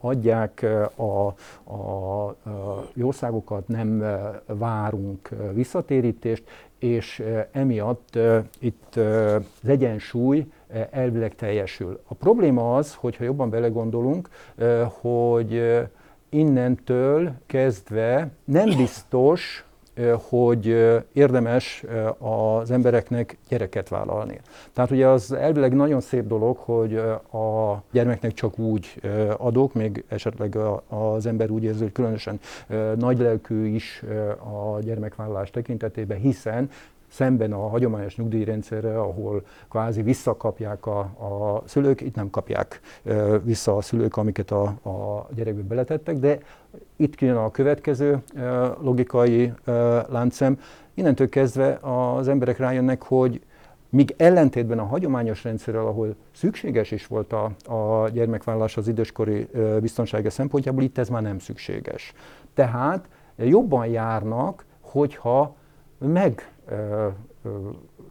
adják 0.00 0.66
a, 0.96 1.34
a, 1.64 2.26
a 2.26 2.36
jószágokat, 2.94 3.68
nem 3.68 4.04
várunk 4.46 5.28
visszatérítést, 5.52 6.42
és 6.80 7.22
emiatt 7.52 8.18
itt 8.58 8.96
az 9.62 9.68
egyensúly 9.68 10.46
elvileg 10.90 11.34
teljesül. 11.34 12.00
A 12.08 12.14
probléma 12.14 12.76
az, 12.76 12.94
hogyha 12.94 13.24
jobban 13.24 13.50
belegondolunk, 13.50 14.28
hogy 15.00 15.80
innentől 16.28 17.32
kezdve 17.46 18.30
nem 18.44 18.68
biztos, 18.76 19.64
hogy 20.28 20.66
érdemes 21.12 21.84
az 22.18 22.70
embereknek 22.70 23.36
gyereket 23.48 23.88
vállalni. 23.88 24.40
Tehát 24.72 24.90
ugye 24.90 25.06
az 25.06 25.32
elvileg 25.32 25.74
nagyon 25.74 26.00
szép 26.00 26.26
dolog, 26.26 26.56
hogy 26.56 26.96
a 27.32 27.82
gyermeknek 27.92 28.32
csak 28.32 28.58
úgy 28.58 29.00
adok, 29.36 29.74
még 29.74 30.04
esetleg 30.08 30.56
az 30.88 31.26
ember 31.26 31.50
úgy 31.50 31.64
érzi, 31.64 31.82
hogy 31.82 31.92
különösen 31.92 32.40
nagylelkű 32.96 33.66
is 33.66 34.02
a 34.38 34.80
gyermekvállalás 34.80 35.50
tekintetében, 35.50 36.18
hiszen 36.18 36.70
szemben 37.10 37.52
a 37.52 37.68
hagyományos 37.68 38.16
nyugdíjrendszerre, 38.16 39.00
ahol 39.00 39.42
kvázi 39.68 40.02
visszakapják 40.02 40.86
a, 40.86 40.98
a 40.98 41.62
szülők, 41.66 42.00
itt 42.00 42.14
nem 42.14 42.30
kapják 42.30 42.80
vissza 43.42 43.76
a 43.76 43.80
szülők, 43.80 44.16
amiket 44.16 44.50
a, 44.50 44.62
a 44.64 45.28
gyerekbe 45.34 45.62
beletettek, 45.62 46.16
de 46.16 46.38
itt 46.96 47.20
jön 47.20 47.36
a 47.36 47.50
következő 47.50 48.22
logikai 48.80 49.52
láncem. 50.08 50.58
Innentől 50.94 51.28
kezdve 51.28 51.78
az 51.80 52.28
emberek 52.28 52.58
rájönnek, 52.58 53.02
hogy 53.02 53.40
míg 53.88 54.14
ellentétben 54.16 54.78
a 54.78 54.84
hagyományos 54.84 55.44
rendszerrel, 55.44 55.86
ahol 55.86 56.14
szükséges 56.34 56.90
is 56.90 57.06
volt 57.06 57.32
a, 57.32 57.50
a 57.74 58.08
gyermekvállalás 58.08 58.76
az 58.76 58.88
időskori 58.88 59.48
biztonsága 59.80 60.30
szempontjából, 60.30 60.82
itt 60.82 60.98
ez 60.98 61.08
már 61.08 61.22
nem 61.22 61.38
szükséges. 61.38 62.12
Tehát 62.54 63.08
jobban 63.36 63.86
járnak, 63.86 64.64
hogyha 64.80 65.54
meg 65.98 66.52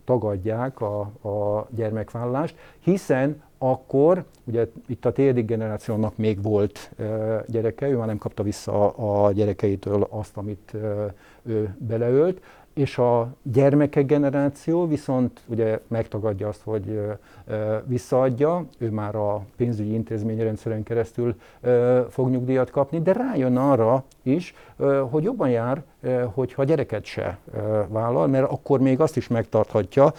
tagadják 0.05 0.81
a, 0.81 0.99
a 1.21 1.67
gyermekvállalást, 1.75 2.55
hiszen 2.79 3.41
akkor, 3.57 4.23
ugye 4.43 4.67
itt 4.87 5.05
a 5.05 5.11
térdik 5.11 5.45
generációnak 5.45 6.17
még 6.17 6.41
volt 6.41 6.91
gyereke, 7.47 7.89
ő 7.89 7.97
már 7.97 8.07
nem 8.07 8.17
kapta 8.17 8.43
vissza 8.43 8.89
a 8.89 9.31
gyerekeitől 9.31 10.07
azt, 10.09 10.37
amit 10.37 10.73
ő 11.43 11.75
beleölt, 11.77 12.41
és 12.73 12.97
a 12.97 13.33
gyermekek 13.43 14.05
generáció 14.05 14.87
viszont 14.87 15.41
ugye 15.45 15.79
megtagadja 15.87 16.47
azt, 16.47 16.61
hogy 16.63 17.01
visszaadja, 17.85 18.65
ő 18.77 18.89
már 18.89 19.15
a 19.15 19.45
pénzügyi 19.55 19.93
intézményrendszeren 19.93 20.83
keresztül 20.83 21.35
fog 22.09 22.29
nyugdíjat 22.29 22.69
kapni, 22.69 23.01
de 23.01 23.13
rájön 23.13 23.57
arra 23.57 24.03
is, 24.21 24.55
hogy 25.09 25.23
jobban 25.23 25.49
jár, 25.49 25.83
hogyha 26.33 26.63
gyereket 26.63 27.05
se 27.05 27.37
vállal, 27.87 28.27
mert 28.27 28.51
akkor 28.51 28.79
még 28.79 28.99
azt 28.99 29.17
is 29.17 29.27
megtarthatja, 29.27 30.13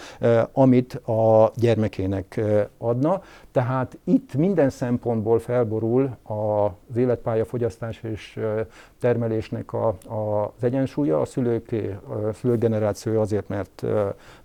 amit 0.52 0.94
a 0.94 1.50
gyermekének 1.54 2.40
adna. 2.78 3.22
Tehát 3.52 3.98
itt 4.04 4.34
minden 4.34 4.70
szempontból 4.70 5.38
felborul 5.38 6.16
az 6.22 6.96
életpálya 6.96 7.44
fogyasztás 7.44 8.02
és 8.02 8.40
termelésnek 9.00 9.72
a, 9.72 9.86
a, 9.88 10.52
az 10.56 10.64
egyensúlya. 10.64 11.20
A 11.20 11.24
szülők, 11.24 11.74
a 12.28 12.32
szülők 12.32 12.58
generációja 12.58 13.20
azért, 13.20 13.48
mert, 13.48 13.84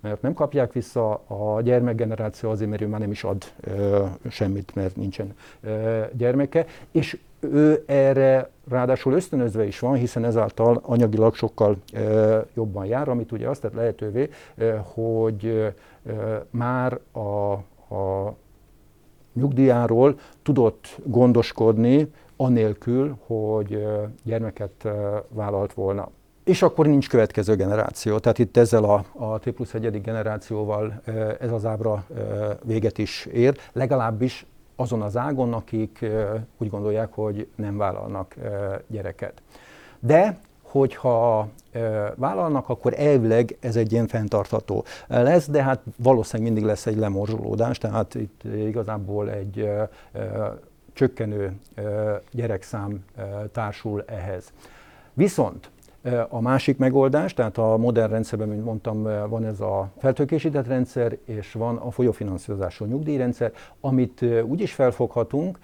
mert 0.00 0.22
nem 0.22 0.34
kapják 0.34 0.72
vissza, 0.72 1.12
a 1.26 1.60
gyermekgeneráció 1.62 2.50
azért, 2.50 2.70
mert 2.70 2.82
ő 2.82 2.86
már 2.86 3.00
nem 3.00 3.10
is 3.10 3.24
ad 3.24 3.44
semmit, 4.28 4.74
mert 4.74 4.96
nincsen 4.96 5.34
gyermeke. 6.12 6.66
És 6.90 7.18
ő 7.40 7.82
erre 7.86 8.50
ráadásul 8.68 9.12
ösztönözve 9.12 9.66
is 9.66 9.78
van, 9.78 9.94
hiszen 9.94 10.24
ezáltal 10.24 10.80
anyagilag 10.82 11.34
sokkal 11.34 11.76
jobban 12.54 12.86
jár, 12.86 13.08
amit 13.08 13.32
ugye 13.32 13.48
azt 13.48 13.60
tett 13.60 13.74
lehetővé, 13.74 14.30
hogy 14.82 15.74
már 16.50 16.98
a, 17.12 17.52
a 17.94 18.34
nyugdíjáról 19.32 20.18
tudott 20.42 20.96
gondoskodni, 21.04 22.12
anélkül, 22.36 23.16
hogy 23.26 23.86
gyermeket 24.22 24.88
vállalt 25.28 25.72
volna. 25.72 26.08
És 26.44 26.62
akkor 26.62 26.86
nincs 26.86 27.08
következő 27.08 27.54
generáció. 27.54 28.18
Tehát 28.18 28.38
itt 28.38 28.56
ezzel 28.56 28.84
a, 28.84 29.04
a 29.12 29.38
T 29.38 29.50
plusz 29.50 29.74
egyedik 29.74 30.02
generációval 30.02 31.02
ez 31.40 31.52
az 31.52 31.64
ábra 31.64 32.04
véget 32.64 32.98
is 32.98 33.26
ér, 33.26 33.56
legalábbis 33.72 34.46
azon 34.76 35.02
az 35.02 35.16
ágon, 35.16 35.52
akik 35.52 36.06
úgy 36.58 36.70
gondolják, 36.70 37.12
hogy 37.12 37.48
nem 37.56 37.76
vállalnak 37.76 38.34
gyereket. 38.86 39.42
De 40.00 40.38
hogyha 40.62 41.48
vállalnak, 42.14 42.68
akkor 42.68 42.94
elvileg 42.96 43.56
ez 43.60 43.76
egy 43.76 43.92
ilyen 43.92 44.06
fenntartható 44.06 44.84
lesz, 45.08 45.48
de 45.48 45.62
hát 45.62 45.80
valószínűleg 45.96 46.52
mindig 46.52 46.68
lesz 46.68 46.86
egy 46.86 46.96
lemorzsolódás, 46.96 47.78
tehát 47.78 48.14
itt 48.14 48.44
igazából 48.44 49.30
egy 49.30 49.70
csökkenő 50.92 51.52
gyerekszám 52.30 53.04
társul 53.52 54.04
ehhez. 54.06 54.52
Viszont 55.12 55.70
a 56.28 56.40
másik 56.40 56.78
megoldás, 56.78 57.34
tehát 57.34 57.58
a 57.58 57.76
modern 57.76 58.10
rendszerben, 58.10 58.48
mint 58.48 58.64
mondtam, 58.64 59.02
van 59.02 59.44
ez 59.44 59.60
a 59.60 59.90
feltőkésített 59.98 60.66
rendszer, 60.66 61.16
és 61.24 61.52
van 61.52 61.76
a 61.76 61.90
folyófinanszírozású 61.90 62.84
nyugdíjrendszer, 62.84 63.52
amit 63.80 64.24
úgy 64.44 64.60
is 64.60 64.72
felfoghatunk, 64.72 65.58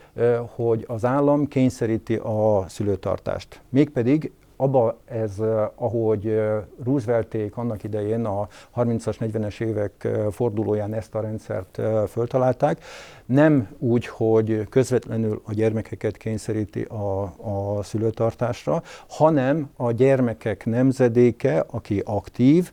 hogy 0.54 0.84
az 0.88 1.04
állam 1.04 1.48
kényszeríti 1.48 2.14
a 2.14 2.64
szülőtartást. 2.68 3.60
Mégpedig 3.68 4.32
abba 4.62 4.96
ez, 5.04 5.32
ahogy 5.74 6.40
Roosevelték 6.84 7.56
annak 7.56 7.82
idején 7.82 8.24
a 8.24 8.48
30-as, 8.76 9.16
40-es 9.20 9.60
évek 9.60 10.08
fordulóján 10.30 10.94
ezt 10.94 11.14
a 11.14 11.20
rendszert 11.20 11.80
föltalálták, 12.08 12.84
nem 13.26 13.68
úgy, 13.78 14.06
hogy 14.06 14.68
közvetlenül 14.68 15.42
a 15.44 15.52
gyermekeket 15.52 16.16
kényszeríti 16.16 16.82
a, 16.82 17.22
a 17.22 17.82
szülőtartásra, 17.82 18.82
hanem 19.08 19.70
a 19.76 19.92
gyermekek 19.92 20.66
nemzedéke, 20.66 21.64
aki 21.70 22.02
aktív, 22.04 22.72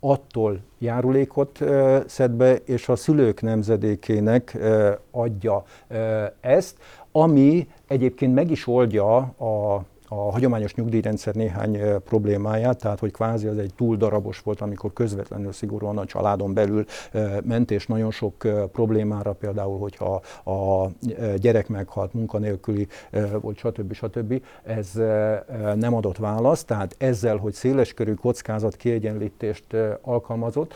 attól 0.00 0.60
járulékot 0.78 1.58
szed 2.06 2.30
be, 2.30 2.54
és 2.54 2.88
a 2.88 2.96
szülők 2.96 3.42
nemzedékének 3.42 4.58
adja 5.10 5.64
ezt, 6.40 6.76
ami 7.12 7.68
egyébként 7.86 8.34
meg 8.34 8.50
is 8.50 8.66
oldja 8.66 9.16
a 9.22 9.84
a 10.16 10.30
hagyományos 10.30 10.74
nyugdíjrendszer 10.74 11.34
néhány 11.34 11.80
problémáját, 12.04 12.78
tehát 12.78 12.98
hogy 12.98 13.12
kvázi 13.12 13.46
az 13.46 13.58
egy 13.58 13.74
túl 13.76 13.96
darabos 13.96 14.40
volt, 14.40 14.60
amikor 14.60 14.92
közvetlenül 14.92 15.52
szigorúan 15.52 15.98
a 15.98 16.04
családon 16.04 16.54
belül 16.54 16.84
ment, 17.44 17.70
és 17.70 17.86
nagyon 17.86 18.10
sok 18.10 18.34
problémára, 18.72 19.32
például, 19.32 19.78
hogyha 19.78 20.22
a 20.52 20.88
gyerek 21.36 21.68
meghalt, 21.68 22.12
munkanélküli 22.12 22.86
volt, 23.40 23.56
stb. 23.56 23.92
stb. 23.92 24.42
Ez 24.62 24.92
nem 25.74 25.94
adott 25.94 26.16
választ, 26.16 26.66
tehát 26.66 26.94
ezzel, 26.98 27.36
hogy 27.36 27.52
széleskörű 27.52 28.14
kockázat 28.14 28.76
kiegyenlítést 28.76 29.76
alkalmazott, 30.00 30.74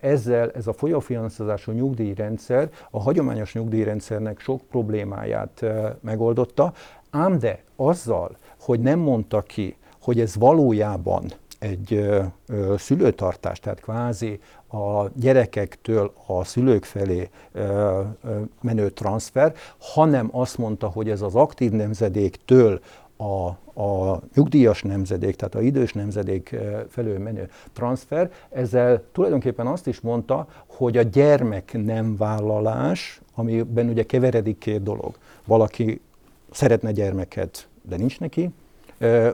ezzel 0.00 0.50
ez 0.50 0.66
a 0.66 0.72
folyófinanszírozású 0.72 1.72
nyugdíjrendszer 1.72 2.70
a 2.90 3.00
hagyományos 3.00 3.54
nyugdíjrendszernek 3.54 4.40
sok 4.40 4.60
problémáját 4.70 5.64
megoldotta, 6.00 6.72
ám 7.10 7.38
de 7.38 7.62
azzal, 7.76 8.36
hogy 8.60 8.80
nem 8.80 8.98
mondta 8.98 9.42
ki, 9.42 9.76
hogy 10.00 10.20
ez 10.20 10.36
valójában 10.36 11.32
egy 11.58 11.92
ö, 11.92 12.22
ö, 12.46 12.74
szülőtartás, 12.78 13.60
tehát 13.60 13.80
kvázi 13.80 14.40
a 14.68 15.08
gyerekektől 15.14 16.12
a 16.26 16.44
szülők 16.44 16.84
felé 16.84 17.30
ö, 17.52 17.60
ö, 18.24 18.40
menő 18.60 18.90
transfer, 18.90 19.54
hanem 19.78 20.28
azt 20.32 20.58
mondta, 20.58 20.88
hogy 20.88 21.10
ez 21.10 21.22
az 21.22 21.34
aktív 21.34 21.70
nemzedéktől 21.70 22.80
a, 23.16 23.46
a 23.82 24.20
nyugdíjas 24.34 24.82
nemzedék, 24.82 25.36
tehát 25.36 25.54
a 25.54 25.60
idős 25.60 25.92
nemzedék 25.92 26.56
felől 26.88 27.18
menő 27.18 27.50
transfer, 27.72 28.30
ezzel 28.50 29.02
tulajdonképpen 29.12 29.66
azt 29.66 29.86
is 29.86 30.00
mondta, 30.00 30.46
hogy 30.66 30.96
a 30.96 31.02
gyermek 31.02 31.84
nem 31.84 32.16
vállalás, 32.16 33.20
amiben 33.34 33.88
ugye 33.88 34.02
keveredik 34.02 34.58
két 34.58 34.82
dolog. 34.82 35.18
Valaki 35.46 36.00
szeretne 36.50 36.92
gyermeket, 36.92 37.68
de 37.88 37.96
nincs 37.96 38.20
neki, 38.20 38.50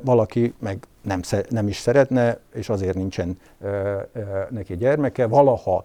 valaki 0.02 0.54
meg 0.58 0.86
nem, 1.02 1.20
nem 1.48 1.68
is 1.68 1.76
szeretne, 1.76 2.38
és 2.54 2.68
azért 2.68 2.96
nincsen 2.96 3.38
neki 4.50 4.76
gyermeke. 4.76 5.26
Valaha 5.26 5.84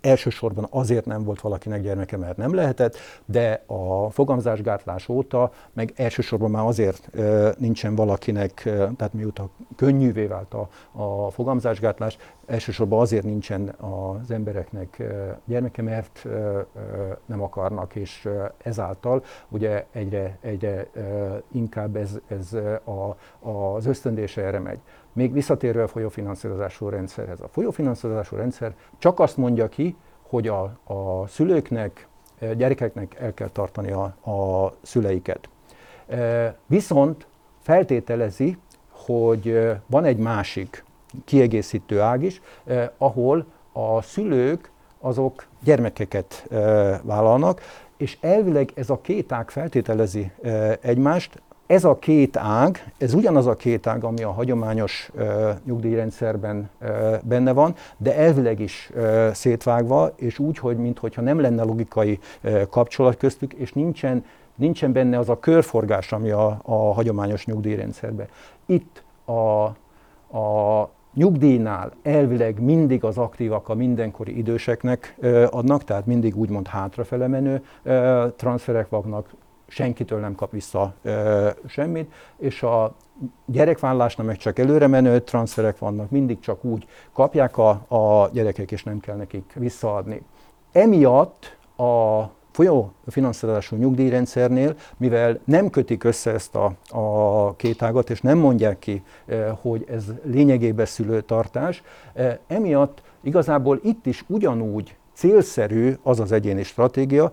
elsősorban 0.00 0.66
azért 0.70 1.04
nem 1.04 1.22
volt 1.24 1.40
valakinek 1.40 1.82
gyermeke, 1.82 2.16
mert 2.16 2.36
nem 2.36 2.54
lehetett, 2.54 2.96
de 3.24 3.62
a 3.66 4.10
fogamzásgátlás 4.10 5.08
óta 5.08 5.52
meg 5.72 5.92
elsősorban 5.96 6.50
már 6.50 6.66
azért 6.66 7.10
nincsen 7.58 7.94
valakinek, 7.94 8.52
tehát 8.62 9.12
mióta 9.12 9.48
könnyűvé 9.76 10.26
vált 10.26 10.54
a, 10.54 10.68
a 10.92 11.30
fogamzásgátlás, 11.30 12.18
elsősorban 12.46 13.00
azért 13.00 13.24
nincsen 13.24 13.68
az 13.68 14.30
embereknek 14.30 15.02
gyermeke, 15.44 15.82
mert 15.82 16.26
nem 17.26 17.42
akarnak, 17.42 17.94
és 17.94 18.28
ezáltal 18.62 19.24
ugye 19.48 19.84
egyre, 19.92 20.38
egyre 20.40 20.86
inkább 21.52 21.96
ez, 21.96 22.18
ez 22.28 22.52
a, 22.84 23.16
az 23.48 23.86
ösztöndése 23.86 24.42
erre 24.42 24.58
megy. 24.58 24.80
Még 25.18 25.32
visszatérve 25.32 25.82
a 25.82 25.88
folyófinanszírozású 25.88 26.88
rendszerhez. 26.88 27.40
A 27.40 27.48
folyófinanszírozású 27.48 28.36
rendszer 28.36 28.74
csak 28.98 29.20
azt 29.20 29.36
mondja 29.36 29.68
ki, 29.68 29.96
hogy 30.22 30.48
a, 30.48 30.62
a 30.84 31.26
szülőknek, 31.26 32.08
gyerekeknek 32.56 33.14
el 33.20 33.34
kell 33.34 33.48
tartani 33.48 33.90
a, 33.90 34.02
a 34.30 34.72
szüleiket. 34.82 35.48
Viszont 36.66 37.26
feltételezi, 37.60 38.58
hogy 38.90 39.60
van 39.86 40.04
egy 40.04 40.16
másik 40.16 40.84
kiegészítő 41.24 42.00
ág 42.00 42.22
is, 42.22 42.40
ahol 42.98 43.46
a 43.72 44.02
szülők 44.02 44.70
azok 45.00 45.46
gyermekeket 45.62 46.46
vállalnak, 47.02 47.60
és 47.96 48.18
elvileg 48.20 48.70
ez 48.74 48.90
a 48.90 49.00
két 49.00 49.32
ág 49.32 49.50
feltételezi 49.50 50.32
egymást, 50.80 51.42
ez 51.68 51.84
a 51.84 51.98
két 51.98 52.36
ág, 52.36 52.92
ez 52.98 53.14
ugyanaz 53.14 53.46
a 53.46 53.56
két 53.56 53.86
ág, 53.86 54.04
ami 54.04 54.22
a 54.22 54.30
hagyományos 54.30 55.10
uh, 55.14 55.50
nyugdíjrendszerben 55.64 56.70
uh, 56.80 56.88
benne 57.22 57.52
van, 57.52 57.74
de 57.96 58.16
elvileg 58.16 58.60
is 58.60 58.90
uh, 58.94 59.30
szétvágva, 59.30 60.12
és 60.16 60.38
úgy, 60.38 60.58
hogy 60.58 60.76
mintha 60.76 61.20
nem 61.20 61.40
lenne 61.40 61.62
logikai 61.62 62.18
uh, 62.42 62.62
kapcsolat 62.70 63.16
köztük, 63.16 63.52
és 63.52 63.72
nincsen, 63.72 64.24
nincsen 64.54 64.92
benne 64.92 65.18
az 65.18 65.28
a 65.28 65.38
körforgás, 65.38 66.12
ami 66.12 66.30
a, 66.30 66.58
a 66.62 66.74
hagyományos 66.74 67.46
nyugdíjrendszerben. 67.46 68.26
Itt 68.66 69.02
a, 69.24 69.64
a 70.38 70.90
nyugdíjnál 71.14 71.92
elvileg 72.02 72.60
mindig 72.60 73.04
az 73.04 73.18
aktívak 73.18 73.68
a 73.68 73.74
mindenkori 73.74 74.38
időseknek 74.38 75.16
adnak, 75.50 75.84
tehát 75.84 76.06
mindig 76.06 76.36
úgymond 76.36 76.66
hátrafele 76.66 77.26
menő 77.26 77.62
transferek 78.36 78.88
vannak, 78.88 79.28
senkitől 79.68 80.20
nem 80.20 80.34
kap 80.34 80.50
vissza 80.50 80.94
ö, 81.02 81.50
semmit, 81.66 82.12
és 82.36 82.62
a 82.62 82.94
gyerekvállásnál 83.46 84.26
meg 84.26 84.36
csak 84.36 84.58
előre 84.58 84.86
menő 84.86 85.20
transferek 85.20 85.78
vannak, 85.78 86.10
mindig 86.10 86.40
csak 86.40 86.64
úgy 86.64 86.86
kapják 87.12 87.58
a, 87.58 87.68
a 87.88 88.28
gyerekek, 88.32 88.70
és 88.70 88.82
nem 88.82 89.00
kell 89.00 89.16
nekik 89.16 89.52
visszaadni. 89.54 90.22
Emiatt 90.72 91.56
a 91.76 92.22
folyó 92.50 92.92
finanszírozású 93.06 93.76
nyugdíjrendszernél, 93.76 94.74
mivel 94.96 95.38
nem 95.44 95.70
kötik 95.70 96.04
össze 96.04 96.30
ezt 96.30 96.54
a, 96.54 96.72
a 96.98 97.54
két 97.56 97.82
ágat, 97.82 98.10
és 98.10 98.20
nem 98.20 98.38
mondják 98.38 98.78
ki, 98.78 99.02
hogy 99.60 99.84
ez 99.90 100.04
lényegében 100.22 100.86
szülőtartás, 100.86 101.82
emiatt 102.46 103.02
igazából 103.20 103.80
itt 103.82 104.06
is 104.06 104.24
ugyanúgy 104.26 104.96
célszerű 105.18 105.94
az 106.02 106.20
az 106.20 106.32
egyéni 106.32 106.62
stratégia, 106.62 107.30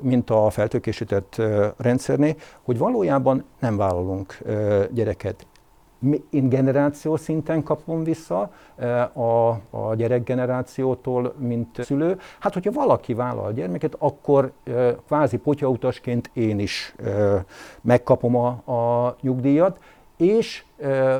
mint 0.00 0.30
a 0.30 0.50
feltökésített 0.50 1.42
rendszernél, 1.76 2.34
hogy 2.62 2.78
valójában 2.78 3.44
nem 3.58 3.76
vállalunk 3.76 4.38
gyereket. 4.90 5.46
Én 6.30 6.48
generáció 6.48 7.16
szinten 7.16 7.62
kapom 7.62 8.04
vissza 8.04 8.50
a, 9.12 9.48
a 9.70 9.94
gyerekgenerációtól, 9.94 11.34
mint 11.38 11.82
szülő. 11.82 12.18
Hát, 12.38 12.52
hogyha 12.52 12.72
valaki 12.72 13.14
vállal 13.14 13.44
a 13.44 13.52
gyermeket, 13.52 13.94
akkor 13.98 14.52
kvázi 15.06 15.36
potyautasként 15.36 16.30
én 16.32 16.58
is 16.58 16.94
megkapom 17.80 18.36
a, 18.36 18.46
a 18.48 19.16
nyugdíjat, 19.20 19.78
és 20.16 20.64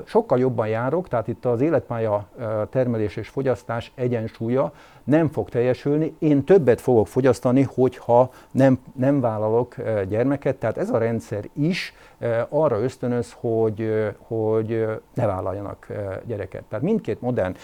sokkal 0.04 0.38
jobban 0.38 0.68
járok, 0.68 1.08
tehát 1.08 1.28
itt 1.28 1.44
az 1.44 1.60
életpálya 1.60 2.28
termelés 2.70 3.16
és 3.16 3.28
fogyasztás 3.28 3.92
egyensúlya 3.94 4.72
nem 5.04 5.28
fog 5.28 5.48
teljesülni, 5.48 6.14
én 6.18 6.44
többet 6.44 6.80
fogok 6.80 7.08
fogyasztani, 7.08 7.62
hogyha 7.74 8.30
nem, 8.50 8.78
nem 8.96 9.20
vállalok 9.20 9.74
gyermeket, 10.08 10.56
tehát 10.56 10.78
ez 10.78 10.90
a 10.90 10.98
rendszer 10.98 11.44
is 11.52 11.94
arra 12.48 12.80
ösztönöz, 12.80 13.34
hogy, 13.36 14.10
hogy 14.18 14.86
ne 15.14 15.26
vállaljanak 15.26 15.86
gyereket. 16.24 16.62
Tehát 16.62 16.84
mindkét 16.84 17.20
modern 17.20 17.56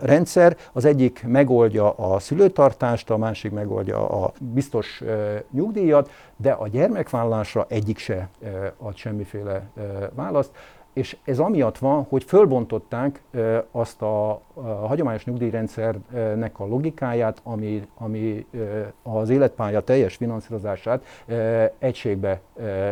rendszer, 0.00 0.56
az 0.72 0.84
egyik 0.84 1.24
megoldja 1.26 1.90
a 1.90 2.18
szülőtartást, 2.18 3.10
a 3.10 3.16
másik 3.16 3.52
megoldja 3.52 4.08
a 4.08 4.32
biztos 4.38 5.02
nyugdíjat, 5.50 6.10
de 6.36 6.50
a 6.50 6.68
gyermekvállalásra 6.68 7.66
egyik 7.68 7.98
se 7.98 8.28
ad 8.78 8.96
semmiféle 8.96 9.62
választ 10.14 10.50
és 10.92 11.16
ez 11.24 11.38
amiatt 11.38 11.78
van, 11.78 12.06
hogy 12.08 12.24
fölbontották 12.24 13.22
azt 13.70 14.02
a, 14.02 14.30
a 14.54 14.60
hagyományos 14.62 15.24
nyugdíjrendszernek 15.24 16.60
a 16.60 16.66
logikáját, 16.66 17.40
ami, 17.42 17.88
ami 17.98 18.46
az 19.02 19.28
életpálya 19.30 19.80
teljes 19.80 20.16
finanszírozását 20.16 21.04
egységbe 21.78 22.40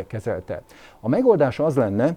kezelte. 0.07 0.63
A 1.01 1.09
megoldás 1.09 1.59
az 1.59 1.77
lenne, 1.77 2.15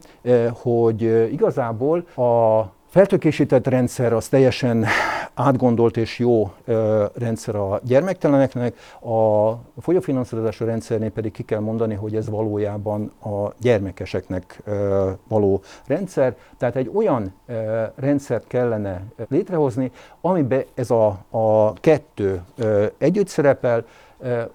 hogy 0.54 1.02
igazából 1.32 2.06
a 2.16 2.64
feltökésített 2.94 3.68
rendszer 3.68 4.14
az 4.14 4.28
teljesen 4.28 4.86
átgondolt 5.34 5.98
és 5.98 6.20
jó 6.20 6.52
ö, 6.66 7.06
rendszer 7.14 7.56
a 7.56 7.80
gyermekteleneknek, 7.84 8.76
a 9.02 9.54
folyófinanszírozási 9.82 10.64
rendszernél 10.66 11.12
pedig 11.12 11.32
ki 11.32 11.44
kell 11.44 11.60
mondani, 11.60 11.94
hogy 11.94 12.16
ez 12.16 12.30
valójában 12.30 13.12
a 13.24 13.54
gyermekeseknek 13.60 14.62
ö, 14.66 15.12
való 15.28 15.62
rendszer. 15.88 16.36
Tehát 16.58 16.76
egy 16.76 16.91
olyan 16.94 17.34
ö, 17.46 17.84
rendszert 17.96 18.48
kellene 18.48 19.02
létrehozni, 19.30 19.91
amiben 20.22 20.64
ez 20.74 20.91
a, 20.91 21.08
a 21.30 21.74
kettő 21.74 22.41
ö, 22.58 22.86
együtt 22.98 23.28
szerepel, 23.28 23.86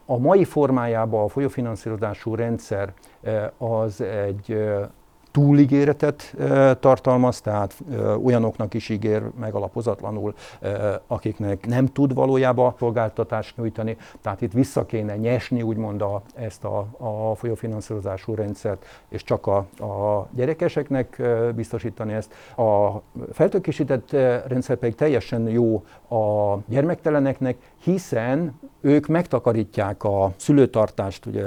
a 0.06 0.18
mai 0.18 0.44
formájában 0.44 1.24
a 1.24 1.28
folyófinanszírozású 1.28 2.34
rendszer 2.34 2.92
az 3.58 4.00
egy 4.00 4.56
túligéretet 5.30 6.34
tartalmaz, 6.80 7.40
tehát 7.40 7.82
olyanoknak 8.22 8.74
is 8.74 8.88
ígér 8.88 9.22
megalapozatlanul, 9.40 10.34
akiknek 11.06 11.66
nem 11.66 11.86
tud 11.86 12.14
valójában 12.14 12.74
szolgáltatást 12.78 13.56
nyújtani. 13.56 13.96
Tehát 14.20 14.40
itt 14.40 14.52
vissza 14.52 14.86
kéne 14.86 15.16
nyesni 15.16 15.62
úgymond 15.62 16.02
a, 16.02 16.22
ezt 16.34 16.64
a, 16.64 16.86
a 16.96 17.34
folyófinanszírozású 17.34 18.34
rendszert, 18.34 18.84
és 19.08 19.22
csak 19.22 19.46
a, 19.46 19.56
a 19.84 20.28
gyerekeseknek 20.34 21.22
biztosítani 21.54 22.12
ezt. 22.12 22.34
A 22.56 23.00
feltökésített 23.32 24.10
rendszer 24.46 24.76
pedig 24.76 24.94
teljesen 24.94 25.48
jó 25.48 25.84
a 26.08 26.58
gyermekteleneknek, 26.68 27.56
hiszen 27.82 28.60
ők 28.80 29.06
megtakarítják 29.06 30.04
a 30.04 30.32
szülőtartást, 30.36 31.26
ugye 31.26 31.44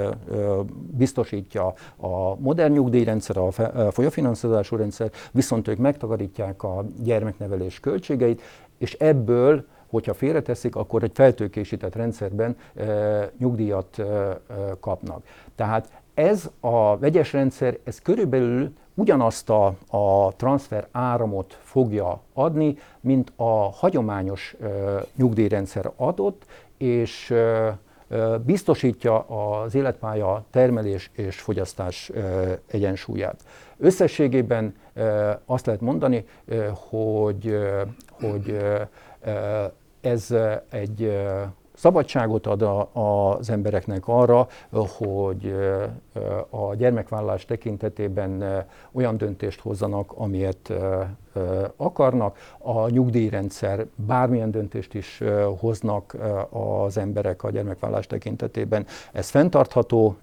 biztosítja 0.90 1.66
a 1.96 2.34
modern 2.38 2.72
nyugdíjrendszer, 2.72 3.36
a 3.36 3.50
folyófinanszírozású 3.90 4.76
rendszer, 4.76 5.10
viszont 5.32 5.68
ők 5.68 5.78
megtakarítják 5.78 6.62
a 6.62 6.84
gyermeknevelés 7.02 7.80
költségeit, 7.80 8.42
és 8.78 8.92
ebből 8.92 9.64
hogyha 9.92 10.14
félreteszik, 10.14 10.76
akkor 10.76 11.02
egy 11.02 11.10
feltőkésített 11.14 11.94
rendszerben 11.94 12.56
e, 12.74 13.30
nyugdíjat 13.38 13.98
e, 13.98 14.38
kapnak. 14.80 15.24
Tehát 15.54 16.02
ez 16.14 16.50
a 16.60 16.98
vegyes 16.98 17.32
rendszer, 17.32 17.78
ez 17.84 17.98
körülbelül 17.98 18.72
ugyanazt 18.94 19.50
a, 19.50 19.74
a 19.90 20.32
transfer 20.36 20.86
áramot 20.90 21.58
fogja 21.62 22.20
adni, 22.32 22.78
mint 23.00 23.32
a 23.36 23.70
hagyományos 23.70 24.54
e, 24.62 24.66
nyugdíjrendszer 25.16 25.90
adott, 25.96 26.46
és 26.76 27.30
e, 27.30 27.78
biztosítja 28.44 29.18
az 29.18 29.74
életpálya 29.74 30.44
termelés 30.50 31.10
és 31.12 31.40
fogyasztás 31.40 32.12
egyensúlyát. 32.66 33.44
Összességében 33.78 34.74
azt 35.44 35.66
lehet 35.66 35.80
mondani, 35.80 36.24
hogy, 36.90 37.58
hogy 38.20 38.56
ez 40.00 40.34
egy 40.70 41.20
szabadságot 41.82 42.46
ad 42.46 42.62
a, 42.62 42.90
az 42.92 43.50
embereknek 43.50 44.08
arra, 44.08 44.46
hogy 44.70 45.54
a 46.50 46.74
gyermekvállalás 46.74 47.44
tekintetében 47.44 48.64
olyan 48.92 49.16
döntést 49.16 49.60
hozzanak, 49.60 50.12
amilyet 50.14 50.72
akarnak. 51.76 52.38
A 52.58 52.88
nyugdíjrendszer 52.88 53.86
bármilyen 53.94 54.50
döntést 54.50 54.94
is 54.94 55.22
hoznak 55.58 56.16
az 56.50 56.96
emberek 56.96 57.42
a 57.42 57.50
gyermekvállalás 57.50 58.06
tekintetében. 58.06 58.86
Ez 59.12 59.28
fenntartható 59.28 60.16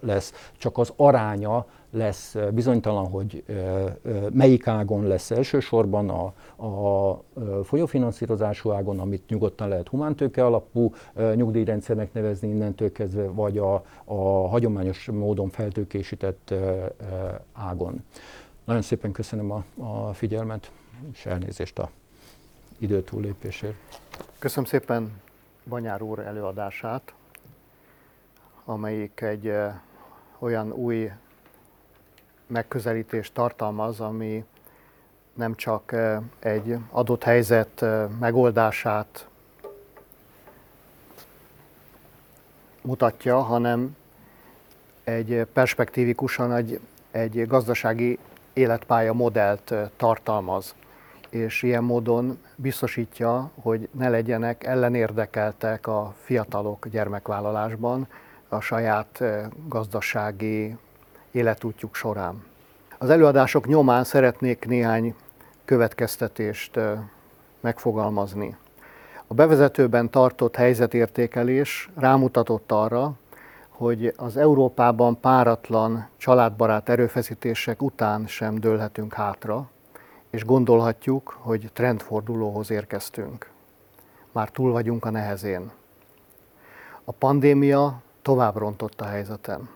lesz, 0.00 0.50
csak 0.58 0.78
az 0.78 0.92
aránya 0.96 1.66
lesz 1.96 2.36
bizonytalan, 2.52 3.08
hogy 3.08 3.44
melyik 4.32 4.66
ágon 4.66 5.06
lesz 5.06 5.30
elsősorban 5.30 6.08
a, 6.08 6.24
a 6.66 7.22
folyófinanszírozású 7.64 8.70
ágon, 8.70 8.98
amit 8.98 9.28
nyugodtan 9.28 9.68
lehet 9.68 9.88
humántőke 9.88 10.44
alapú 10.44 10.92
nyugdíjrendszernek 11.34 12.12
nevezni 12.12 12.48
innentől 12.48 12.92
kezdve, 12.92 13.26
vagy 13.26 13.58
a, 13.58 13.84
a 14.04 14.48
hagyományos 14.48 15.10
módon 15.12 15.48
feltőkésített 15.48 16.54
ágon. 17.52 18.04
Nagyon 18.64 18.82
szépen 18.82 19.12
köszönöm 19.12 19.50
a, 19.50 19.64
a 19.76 20.12
figyelmet, 20.12 20.70
és 21.12 21.26
elnézést 21.26 21.78
a 21.78 21.90
idő 22.78 23.02
túllépésért. 23.02 23.74
Köszönöm 24.38 24.64
szépen 24.64 25.20
Banyár 25.68 26.02
úr 26.02 26.18
előadását, 26.18 27.14
amelyik 28.64 29.20
egy 29.20 29.52
olyan 30.38 30.72
új 30.72 31.10
megközelítést 32.46 33.34
tartalmaz, 33.34 34.00
ami 34.00 34.44
nem 35.34 35.54
csak 35.54 35.94
egy 36.38 36.78
adott 36.90 37.22
helyzet 37.22 37.84
megoldását 38.20 39.28
mutatja, 42.82 43.38
hanem 43.38 43.96
egy 45.04 45.46
perspektívikusan 45.52 46.52
egy, 46.52 46.80
egy 47.10 47.46
gazdasági 47.46 48.18
életpálya 48.52 49.12
modellt 49.12 49.74
tartalmaz, 49.96 50.74
és 51.28 51.62
ilyen 51.62 51.84
módon 51.84 52.38
biztosítja, 52.56 53.50
hogy 53.62 53.88
ne 53.92 54.08
legyenek 54.08 54.64
ellenérdekeltek 54.64 55.86
a 55.86 56.14
fiatalok 56.22 56.88
gyermekvállalásban 56.88 58.08
a 58.48 58.60
saját 58.60 59.22
gazdasági 59.68 60.76
életútjuk 61.36 61.94
során. 61.94 62.44
Az 62.98 63.10
előadások 63.10 63.66
nyomán 63.66 64.04
szeretnék 64.04 64.66
néhány 64.66 65.14
következtetést 65.64 66.78
megfogalmazni. 67.60 68.56
A 69.26 69.34
bevezetőben 69.34 70.10
tartott 70.10 70.56
helyzetértékelés 70.56 71.90
rámutatott 71.94 72.72
arra, 72.72 73.12
hogy 73.68 74.12
az 74.16 74.36
Európában 74.36 75.20
páratlan 75.20 76.08
családbarát 76.16 76.88
erőfeszítések 76.88 77.82
után 77.82 78.26
sem 78.26 78.54
dőlhetünk 78.54 79.12
hátra, 79.14 79.70
és 80.30 80.44
gondolhatjuk, 80.44 81.38
hogy 81.40 81.70
trendfordulóhoz 81.72 82.70
érkeztünk. 82.70 83.50
Már 84.32 84.50
túl 84.50 84.72
vagyunk 84.72 85.04
a 85.04 85.10
nehezén. 85.10 85.70
A 87.04 87.12
pandémia 87.12 88.02
tovább 88.22 88.56
rontott 88.56 89.00
a 89.00 89.04
helyzeten. 89.04 89.75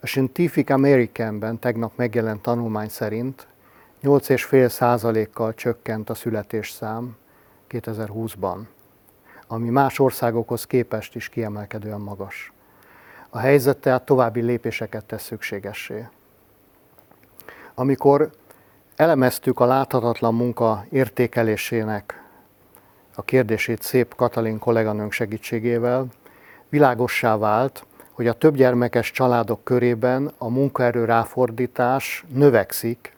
A 0.00 0.06
Scientific 0.06 0.70
Americanben 0.70 1.58
tegnap 1.58 1.92
megjelent 1.96 2.42
tanulmány 2.42 2.88
szerint 2.88 3.46
8,5%-kal 4.02 5.54
csökkent 5.54 6.10
a 6.10 6.14
születésszám 6.14 7.16
2020-ban, 7.70 8.58
ami 9.46 9.68
más 9.68 9.98
országokhoz 9.98 10.64
képest 10.66 11.14
is 11.14 11.28
kiemelkedően 11.28 12.00
magas. 12.00 12.52
A 13.30 13.38
helyzet 13.38 13.78
tehát 13.78 14.04
további 14.04 14.40
lépéseket 14.40 15.04
tesz 15.04 15.22
szükségessé. 15.22 16.06
Amikor 17.74 18.30
elemeztük 18.96 19.60
a 19.60 19.66
láthatatlan 19.66 20.34
munka 20.34 20.84
értékelésének 20.90 22.24
a 23.14 23.22
kérdését 23.22 23.82
szép 23.82 24.14
Katalin 24.14 24.58
kolléganőnk 24.58 25.12
segítségével, 25.12 26.06
világossá 26.68 27.36
vált, 27.36 27.84
hogy 28.12 28.26
a 28.26 28.32
többgyermekes 28.32 29.10
családok 29.10 29.64
körében 29.64 30.30
a 30.38 30.48
munkaerő 30.48 31.04
ráfordítás 31.04 32.24
növekszik, 32.28 33.16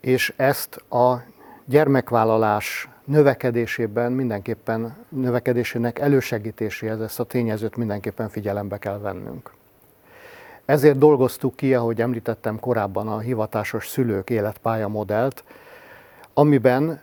és 0.00 0.32
ezt 0.36 0.76
a 0.76 1.22
gyermekvállalás 1.64 2.88
növekedésében 3.04 4.12
mindenképpen, 4.12 4.96
növekedésének 5.08 5.98
elősegítéséhez 5.98 7.00
ezt 7.00 7.20
a 7.20 7.24
tényezőt 7.24 7.76
mindenképpen 7.76 8.28
figyelembe 8.28 8.78
kell 8.78 8.98
vennünk. 8.98 9.50
Ezért 10.64 10.98
dolgoztuk 10.98 11.56
ki, 11.56 11.74
ahogy 11.74 12.00
említettem 12.00 12.60
korábban, 12.60 13.08
a 13.08 13.18
hivatásos 13.18 13.88
szülők 13.88 14.30
életpálya 14.30 14.88
modellt, 14.88 15.44
amiben 16.34 17.00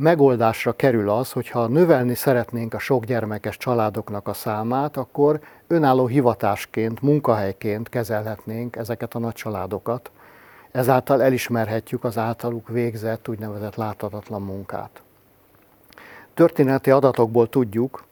megoldásra 0.00 0.72
kerül 0.72 1.10
az, 1.10 1.32
hogyha 1.32 1.66
növelni 1.66 2.14
szeretnénk 2.14 2.74
a 2.74 2.78
sok 2.78 3.04
gyermekes 3.04 3.56
családoknak 3.56 4.28
a 4.28 4.32
számát, 4.32 4.96
akkor 4.96 5.40
önálló 5.66 6.06
hivatásként, 6.06 7.02
munkahelyként 7.02 7.88
kezelhetnénk 7.88 8.76
ezeket 8.76 9.14
a 9.14 9.18
nagy 9.18 9.34
családokat. 9.34 10.10
Ezáltal 10.70 11.22
elismerhetjük 11.22 12.04
az 12.04 12.18
általuk 12.18 12.68
végzett 12.68 13.28
úgynevezett 13.28 13.74
láthatatlan 13.74 14.42
munkát. 14.42 15.02
Történeti 16.34 16.90
adatokból 16.90 17.48
tudjuk, 17.48 18.04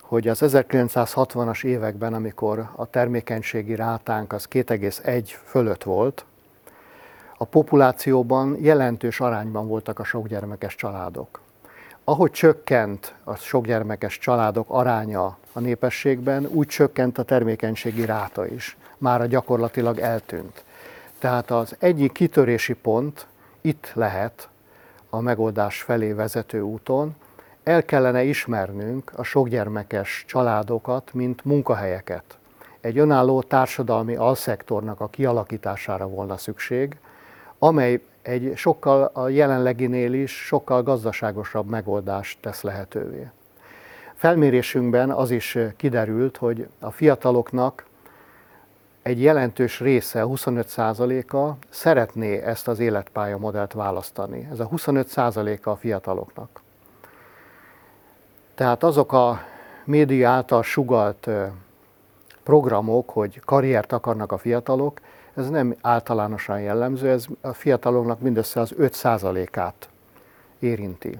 hogy 0.00 0.28
az 0.28 0.40
1960-as 0.42 1.64
években, 1.64 2.14
amikor 2.14 2.68
a 2.76 2.86
termékenységi 2.86 3.74
rátánk 3.74 4.32
az 4.32 4.48
2,1 4.50 5.24
fölött 5.44 5.82
volt, 5.82 6.24
a 7.36 7.44
populációban 7.44 8.56
jelentős 8.60 9.20
arányban 9.20 9.68
voltak 9.68 9.98
a 9.98 10.04
sokgyermekes 10.04 10.74
családok. 10.74 11.40
Ahogy 12.04 12.30
csökkent 12.30 13.14
a 13.24 13.34
sokgyermekes 13.34 14.18
családok 14.18 14.66
aránya 14.68 15.36
a 15.52 15.60
népességben, 15.60 16.46
úgy 16.46 16.66
csökkent 16.66 17.18
a 17.18 17.22
termékenységi 17.22 18.04
ráta 18.04 18.46
is. 18.46 18.76
Mára 18.98 19.26
gyakorlatilag 19.26 19.98
eltűnt. 19.98 20.64
Tehát 21.18 21.50
az 21.50 21.76
egyik 21.78 22.12
kitörési 22.12 22.72
pont 22.72 23.26
itt 23.60 23.90
lehet 23.94 24.48
a 25.10 25.20
megoldás 25.20 25.82
felé 25.82 26.12
vezető 26.12 26.60
úton, 26.60 27.16
el 27.62 27.84
kellene 27.84 28.22
ismernünk 28.22 29.12
a 29.16 29.22
sokgyermekes 29.22 30.24
családokat, 30.26 31.12
mint 31.12 31.44
munkahelyeket. 31.44 32.38
Egy 32.80 32.98
önálló 32.98 33.42
társadalmi 33.42 34.14
alszektornak 34.14 35.00
a 35.00 35.08
kialakítására 35.08 36.08
volna 36.08 36.36
szükség, 36.36 36.96
amely 37.64 38.00
egy 38.22 38.52
sokkal 38.56 39.10
a 39.12 39.28
jelenleginél 39.28 40.12
is 40.12 40.32
sokkal 40.46 40.82
gazdaságosabb 40.82 41.68
megoldást 41.68 42.38
tesz 42.40 42.62
lehetővé. 42.62 43.30
Felmérésünkben 44.14 45.10
az 45.10 45.30
is 45.30 45.58
kiderült, 45.76 46.36
hogy 46.36 46.68
a 46.78 46.90
fiataloknak 46.90 47.86
egy 49.02 49.22
jelentős 49.22 49.80
része, 49.80 50.22
25%-a 50.26 51.52
szeretné 51.68 52.42
ezt 52.42 52.68
az 52.68 52.78
életpálya 52.78 53.38
modellt 53.38 53.72
választani. 53.72 54.48
Ez 54.50 54.60
a 54.60 54.68
25%-a 54.68 55.70
a 55.70 55.76
fiataloknak. 55.76 56.62
Tehát 58.54 58.82
azok 58.82 59.12
a 59.12 59.40
média 59.84 60.30
által 60.30 60.62
sugalt 60.62 61.28
programok, 62.42 63.10
hogy 63.10 63.40
karriert 63.44 63.92
akarnak 63.92 64.32
a 64.32 64.38
fiatalok, 64.38 65.00
ez 65.36 65.48
nem 65.48 65.74
általánosan 65.80 66.60
jellemző, 66.60 67.10
ez 67.10 67.26
a 67.40 67.52
fiataloknak 67.52 68.20
mindössze 68.20 68.60
az 68.60 68.74
5%-át 68.78 69.88
érinti. 70.58 71.18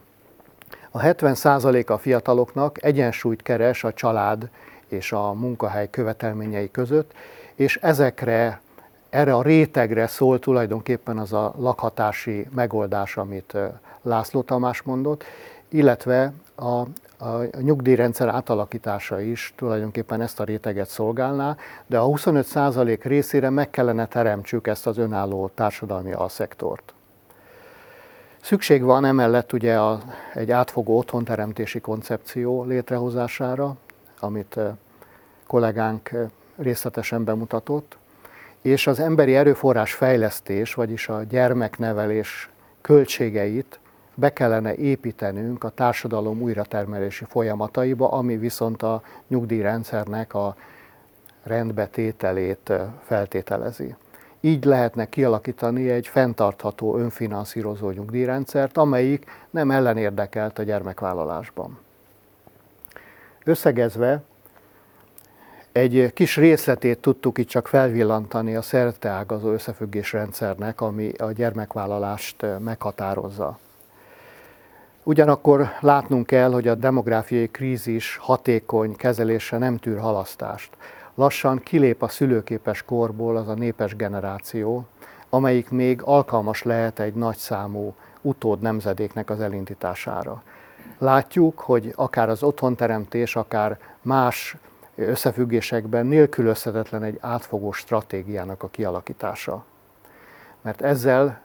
A 0.91 0.99
70% 0.99 1.87
a 1.87 1.99
fiataloknak 1.99 2.85
egyensúlyt 2.85 3.43
keres 3.43 3.85
a 3.85 3.93
család 3.93 4.49
és 4.89 5.13
a 5.13 5.33
munkahely 5.33 5.91
követelményei 5.91 6.71
között, 6.71 7.13
és 7.55 7.77
ezekre, 7.77 8.61
erre 9.11 9.35
a 9.35 9.43
rétegre 9.43 10.07
szól 10.07 10.39
tulajdonképpen 10.39 11.19
az 11.19 11.33
a 11.33 11.55
lakhatási 11.59 12.47
megoldás, 12.55 13.17
amit 13.17 13.57
László 14.03 14.43
Tamás 14.43 14.83
mondott, 14.83 15.25
illetve 15.69 16.33
a, 16.57 16.83
a 17.25 17.61
nyugdíjrendszer 17.61 18.29
átalakítása 18.29 19.21
is 19.21 19.53
tulajdonképpen 19.57 20.21
ezt 20.21 20.41
a 20.41 20.45
réteget 20.45 20.89
szolgálná, 20.89 21.57
de 21.87 21.99
a 21.99 22.07
25% 22.07 22.99
részére 23.03 23.51
meg 23.51 23.71
kellene 23.71 24.07
teremtsük 24.07 24.67
ezt 24.67 24.87
az 24.87 24.99
önálló 24.99 25.51
társadalmi 25.55 26.13
alszektort. 26.13 26.95
Szükség 28.41 28.83
van 28.83 29.05
emellett 29.05 29.53
ugye 29.53 29.79
a, 29.79 30.01
egy 30.35 30.51
átfogó 30.51 30.99
otthonteremtési 30.99 31.81
koncepció 31.81 32.65
létrehozására, 32.65 33.77
amit 34.21 34.59
kollégánk 35.47 36.11
részletesen 36.57 37.25
bemutatott, 37.25 37.97
és 38.63 38.87
az 38.87 39.01
emberi 39.01 39.35
erőforrás 39.35 39.93
fejlesztés, 39.93 40.75
vagyis 40.75 41.09
a 41.09 41.23
gyermeknevelés 41.23 42.51
költségeit 42.81 43.79
be 44.15 44.33
kellene 44.33 44.75
építenünk 44.75 45.65
a 45.65 45.69
társadalom 45.69 46.43
újratermelési 46.43 47.25
folyamataiba, 47.25 48.13
ami 48.13 48.37
viszont 48.37 48.83
a 48.83 49.03
nyugdíjrendszernek 49.29 50.35
a 50.35 50.57
rendbetételét 51.43 52.73
feltételezi. 53.03 53.95
Így 54.41 54.65
lehetne 54.65 55.09
kialakítani 55.09 55.91
egy 55.91 56.07
fenntartható, 56.07 56.97
önfinanszírozó 56.97 57.91
nyugdíjrendszert, 57.91 58.77
amelyik 58.77 59.25
nem 59.51 59.71
ellenérdekelt 59.71 60.59
a 60.59 60.63
gyermekvállalásban. 60.63 61.79
Összegezve, 63.45 64.23
egy 65.73 66.13
kis 66.15 66.37
részletét 66.37 66.99
tudtuk 66.99 67.39
itt 67.39 67.49
csak 67.49 67.69
felvillantani 67.69 68.57
a 68.57 68.63
szerteágazó 68.63 69.53
összefüggésrendszernek, 69.53 70.81
ami 70.81 71.13
a 71.13 71.33
gyermekvállalást 71.33 72.47
meghatározza. 72.59 73.59
Ugyanakkor 75.07 75.69
látnunk 75.81 76.27
kell, 76.27 76.53
hogy 76.53 76.69
a 76.69 76.75
demográfiai 76.75 77.49
krízis 77.49 78.17
hatékony 78.17 78.97
kezelése 78.97 79.59
nem 79.59 79.77
tűr 79.77 79.99
halasztást. 79.99 80.71
Lassan 81.15 81.59
kilép 81.59 82.03
a 82.03 82.09
szülőképes 82.09 82.83
korból 82.83 83.37
az 83.37 83.49
a 83.49 83.55
népes 83.55 83.97
generáció, 83.97 84.87
amelyik 85.29 85.71
még 85.71 86.03
alkalmas 86.05 86.63
lehet 86.63 86.99
egy 86.99 87.15
nagyszámú 87.15 87.95
utód 88.21 88.61
nemzedéknek 88.61 89.31
az 89.31 89.41
elindítására. 89.41 90.43
Látjuk, 90.99 91.59
hogy 91.61 91.93
akár 91.97 92.29
az 92.29 92.43
otthonteremtés, 92.43 93.37
akár 93.37 93.79
más 94.03 94.57
összefüggésekben 94.95 96.07
nélkülözhetetlen 96.07 97.03
egy 97.03 97.19
átfogó 97.21 97.73
stratégiának 97.73 98.63
a 98.63 98.69
kialakítása. 98.69 99.65
Mert 100.63 100.83
ezzel 100.83 101.41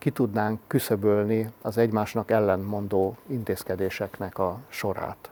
ki 0.00 0.10
tudnánk 0.10 0.60
küszöbölni 0.66 1.52
az 1.62 1.78
egymásnak 1.78 2.30
ellentmondó 2.30 3.16
intézkedéseknek 3.26 4.38
a 4.38 4.58
sorát. 4.68 5.30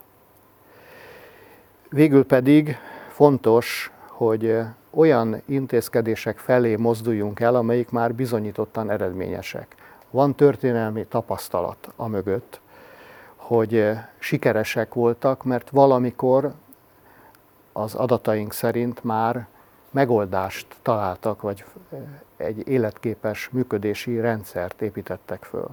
Végül 1.91 2.27
pedig 2.27 2.77
fontos, 3.11 3.93
hogy 4.07 4.61
olyan 4.91 5.43
intézkedések 5.47 6.39
felé 6.39 6.77
mozduljunk 6.77 7.41
el, 7.41 7.55
amelyik 7.55 7.91
már 7.91 8.15
bizonyítottan 8.15 8.91
eredményesek. 8.91 9.75
Van 10.11 10.35
történelmi 10.35 11.07
tapasztalat 11.07 11.93
a 11.97 12.07
mögött, 12.07 12.61
hogy 13.37 13.93
sikeresek 14.19 14.95
voltak, 14.95 15.45
mert 15.45 15.71
valamikor 15.71 16.53
az 17.73 17.95
adataink 17.95 18.53
szerint 18.53 19.05
már 19.05 19.47
megoldást 19.91 20.67
találtak, 20.83 21.43
vagy 21.43 21.65
egy 22.39 22.69
életképes 22.69 23.49
működési 23.49 24.21
rendszert 24.21 24.83
építettek 24.83 25.45
föl. 25.45 25.69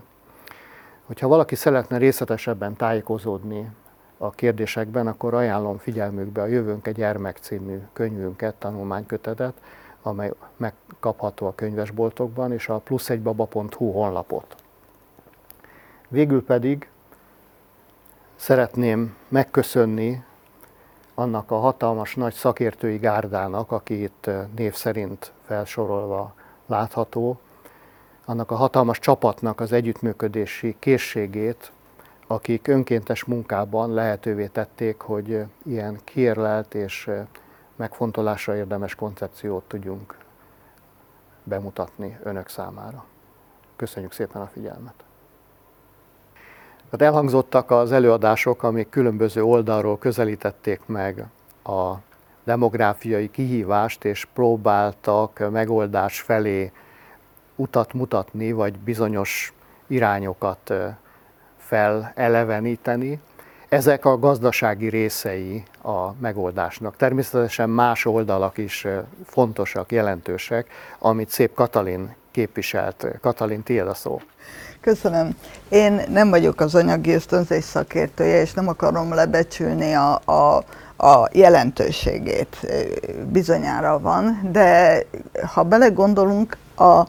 Hogyha 1.06 1.28
valaki 1.28 1.56
szeretne 1.56 1.98
részletesebben 1.98 2.76
tájékozódni 2.76 3.70
a 4.18 4.30
kérdésekben, 4.30 5.08
akkor 5.08 5.34
ajánlom 5.34 5.78
figyelmükbe 5.78 6.42
a 6.42 6.46
Jövőnk 6.46 6.88
egy 6.88 6.96
gyermek 6.96 7.38
című 7.38 7.80
könyvünket, 7.94 8.56
tanulmánykötetet, 8.56 9.54
amely 10.02 10.32
megkapható 10.58 11.48
a 11.48 11.56
könyvesboltokban, 11.56 12.52
és 12.52 12.70
a 12.70 12.78
pluszegybaba.hu 12.78 13.92
honlapot. 13.92 14.56
Végül 16.08 16.46
pedig 16.46 16.90
szeretném 18.36 19.16
megköszönni 19.28 20.24
annak 21.14 21.52
a 21.52 21.58
hatalmas 21.58 22.16
nagy 22.16 22.34
szakértői 22.34 22.98
gárdának, 22.98 23.72
aki 23.72 24.04
itt 24.04 24.30
név 24.56 24.74
szerint 24.74 25.32
felsorolva 25.46 26.34
látható, 26.66 27.40
annak 28.26 28.52
a 28.52 28.56
hatalmas 28.56 29.00
csapatnak 29.00 29.60
az 29.60 29.72
együttműködési 29.72 30.76
készségét, 30.80 31.72
akik 32.28 32.68
önkéntes 32.68 33.24
munkában 33.24 33.94
lehetővé 33.94 34.48
tették, 34.48 35.00
hogy 35.00 35.46
ilyen 35.64 36.00
kiérlelt 36.04 36.74
és 36.74 37.10
megfontolásra 37.76 38.56
érdemes 38.56 38.96
koncepciót 38.96 39.64
tudjunk 39.64 40.18
bemutatni 41.44 42.18
önök 42.24 42.48
számára. 42.48 43.06
Köszönjük 43.76 44.12
szépen 44.12 44.42
a 44.42 44.48
figyelmet! 44.48 44.94
Tehát 46.90 47.14
elhangzottak 47.14 47.72
az 47.72 47.92
előadások, 47.92 48.64
amik 48.64 48.90
különböző 48.90 49.44
oldalról 49.44 49.98
közelítették 49.98 50.82
meg 50.86 51.26
a 51.64 51.94
demográfiai 52.46 53.32
kihívást, 53.32 54.04
és 54.06 54.28
próbáltak 54.34 55.52
megoldás 55.52 56.22
felé 56.22 56.72
utat 57.56 57.94
mutatni, 57.94 58.52
vagy 58.52 58.80
bizonyos 58.80 59.54
irányokat 59.88 60.74
feleleveníteni. 61.58 63.20
Ezek 63.70 64.06
a 64.06 64.20
gazdasági 64.20 64.90
részei 64.90 65.64
a 65.84 66.14
megoldásnak. 66.14 66.96
Természetesen 66.96 67.70
más 67.70 68.06
oldalak 68.06 68.58
is 68.58 68.88
fontosak, 69.26 69.92
jelentősek, 69.92 70.68
amit 71.00 71.30
szép 71.30 71.54
Katalin 71.54 72.16
képviselt. 72.32 73.08
Katalin, 73.22 73.64
tiéd 73.64 73.88
a 73.88 73.94
szó. 73.94 74.22
Köszönöm. 74.82 75.38
Én 75.70 76.02
nem 76.10 76.30
vagyok 76.30 76.60
az 76.60 76.76
anyagi 76.76 77.12
ösztönzés 77.12 77.64
szakértője, 77.64 78.42
és 78.42 78.54
nem 78.54 78.68
akarom 78.68 79.14
lebecsülni 79.14 79.94
a, 79.94 80.14
a, 80.26 80.64
a 80.98 81.28
jelentőségét. 81.32 82.68
Bizonyára 83.32 84.00
van, 84.00 84.50
de 84.52 84.98
ha 85.54 85.64
belegondolunk, 85.64 86.58
a, 86.76 87.08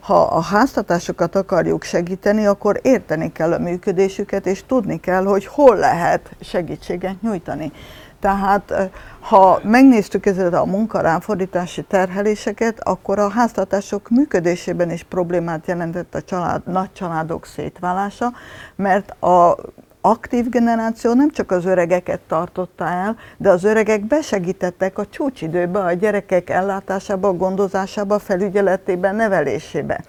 ha 0.00 0.22
a 0.22 0.40
háztatásokat 0.40 1.36
akarjuk 1.36 1.82
segíteni, 1.82 2.46
akkor 2.46 2.80
érteni 2.82 3.32
kell 3.32 3.52
a 3.52 3.58
működésüket, 3.58 4.46
és 4.46 4.64
tudni 4.66 5.00
kell, 5.00 5.24
hogy 5.24 5.46
hol 5.46 5.76
lehet 5.76 6.30
segítséget 6.40 7.22
nyújtani. 7.22 7.72
Tehát 8.20 8.90
ha 9.20 9.60
megnéztük 9.62 10.26
ezeket 10.26 10.54
a 10.54 10.64
munkaráfordítási 10.64 11.82
terheléseket, 11.82 12.80
akkor 12.80 13.18
a 13.18 13.28
háztartások 13.28 14.08
működésében 14.08 14.90
is 14.90 15.02
problémát 15.02 15.66
jelentett 15.66 16.14
a 16.14 16.22
család, 16.22 16.62
nagy 16.66 16.92
családok 16.92 17.46
szétválása, 17.46 18.32
mert 18.76 19.22
a 19.22 19.56
aktív 20.00 20.48
generáció 20.48 21.12
nem 21.12 21.30
csak 21.30 21.50
az 21.50 21.64
öregeket 21.64 22.20
tartotta 22.28 22.84
el, 22.84 23.16
de 23.36 23.50
az 23.50 23.64
öregek 23.64 24.04
besegítettek 24.06 24.98
a 24.98 25.06
csúcsidőbe, 25.06 25.78
a 25.78 25.92
gyerekek 25.92 26.50
ellátásába, 26.50 27.32
gondozásába, 27.32 28.18
felügyeletében, 28.18 29.14
nevelésébe. 29.14 30.00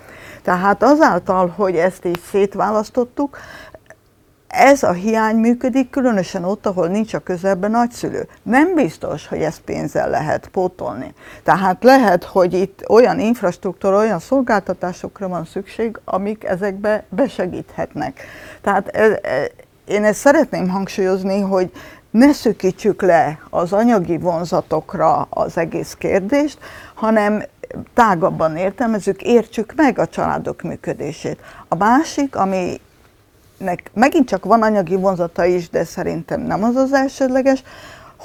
Tehát 0.41 0.83
azáltal, 0.83 1.47
hogy 1.47 1.75
ezt 1.75 2.05
így 2.05 2.19
szétválasztottuk, 2.31 3.37
ez 4.51 4.83
a 4.83 4.91
hiány 4.91 5.35
működik, 5.35 5.89
különösen 5.89 6.43
ott, 6.43 6.65
ahol 6.65 6.87
nincs 6.87 7.13
a 7.13 7.19
közelben 7.19 7.71
nagyszülő. 7.71 8.27
Nem 8.43 8.75
biztos, 8.75 9.27
hogy 9.27 9.41
ezt 9.41 9.61
pénzzel 9.61 10.09
lehet 10.09 10.47
pótolni. 10.47 11.13
Tehát 11.43 11.83
lehet, 11.83 12.23
hogy 12.23 12.53
itt 12.53 12.89
olyan 12.89 13.19
infrastruktúra, 13.19 13.97
olyan 13.97 14.19
szolgáltatásokra 14.19 15.27
van 15.27 15.45
szükség, 15.45 15.99
amik 16.05 16.43
ezekbe 16.43 17.03
besegíthetnek. 17.09 18.21
Tehát 18.61 18.97
én 19.91 20.03
ezt 20.03 20.19
szeretném 20.19 20.69
hangsúlyozni, 20.69 21.39
hogy 21.39 21.71
ne 22.09 22.33
szükítsük 22.33 23.01
le 23.01 23.39
az 23.49 23.73
anyagi 23.73 24.17
vonzatokra 24.17 25.27
az 25.29 25.57
egész 25.57 25.93
kérdést, 25.93 26.57
hanem 26.93 27.43
tágabban 27.93 28.57
értelmezzük, 28.57 29.21
értsük 29.21 29.73
meg 29.75 29.99
a 29.99 30.07
családok 30.07 30.61
működését. 30.61 31.39
A 31.67 31.75
másik, 31.75 32.35
ami 32.35 32.81
megint 33.93 34.27
csak 34.27 34.45
van 34.45 34.61
anyagi 34.61 34.95
vonzata 34.95 35.45
is, 35.45 35.69
de 35.69 35.83
szerintem 35.83 36.41
nem 36.41 36.63
az 36.63 36.75
az 36.75 36.93
elsődleges, 36.93 37.63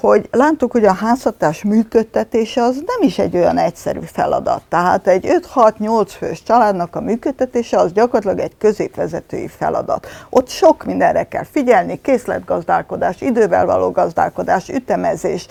hogy 0.01 0.28
láttuk, 0.31 0.73
hogy 0.73 0.85
a 0.85 0.93
háztartás 0.93 1.62
működtetése 1.62 2.62
az 2.62 2.74
nem 2.74 3.09
is 3.09 3.18
egy 3.18 3.36
olyan 3.36 3.59
egyszerű 3.59 4.01
feladat. 4.12 4.62
Tehát 4.68 5.06
egy 5.06 5.27
5-6-8 5.55 6.09
fős 6.18 6.43
családnak 6.43 6.97
a 6.97 7.01
működtetése 7.01 7.78
az 7.78 7.93
gyakorlatilag 7.93 8.39
egy 8.39 8.56
középvezetői 8.59 9.48
feladat. 9.48 10.06
Ott 10.31 10.48
sok 10.48 10.85
mindenre 10.85 11.24
kell 11.24 11.44
figyelni, 11.44 12.01
készletgazdálkodás, 12.01 13.20
idővel 13.20 13.66
való 13.66 13.90
gazdálkodás, 13.90 14.68
ütemezés, 14.68 15.47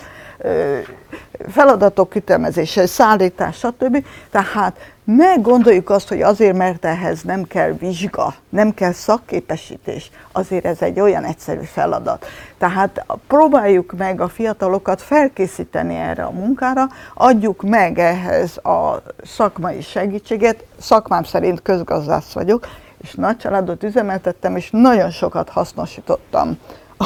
feladatok 1.48 2.14
ütemezése, 2.14 2.86
szállítás, 2.86 3.56
stb. 3.56 4.04
Tehát 4.30 4.76
ne 5.04 5.34
gondoljuk 5.34 5.90
azt, 5.90 6.08
hogy 6.08 6.22
azért, 6.22 6.56
mert 6.56 6.84
ehhez 6.84 7.22
nem 7.22 7.42
kell 7.42 7.72
vizsga, 7.72 8.34
nem 8.48 8.74
kell 8.74 8.92
szakképesítés, 8.92 10.10
azért 10.32 10.64
ez 10.64 10.82
egy 10.82 11.00
olyan 11.00 11.24
egyszerű 11.24 11.64
feladat. 11.64 12.26
Tehát 12.58 13.04
próbáljuk 13.26 13.92
meg 13.96 14.20
a 14.20 14.28
fiatalokat 14.28 15.02
felkészíteni 15.02 15.94
erre 15.94 16.22
a 16.22 16.30
munkára, 16.30 16.88
adjuk 17.14 17.62
meg 17.62 17.98
ehhez 17.98 18.56
a 18.56 19.02
szakmai 19.24 19.80
segítséget, 19.80 20.64
szakmám 20.78 21.22
szerint 21.22 21.62
közgazdász 21.62 22.32
vagyok, 22.32 22.68
és 23.02 23.14
nagy 23.14 23.36
családot 23.36 23.82
üzemeltettem, 23.82 24.56
és 24.56 24.70
nagyon 24.70 25.10
sokat 25.10 25.48
hasznosítottam 25.48 26.58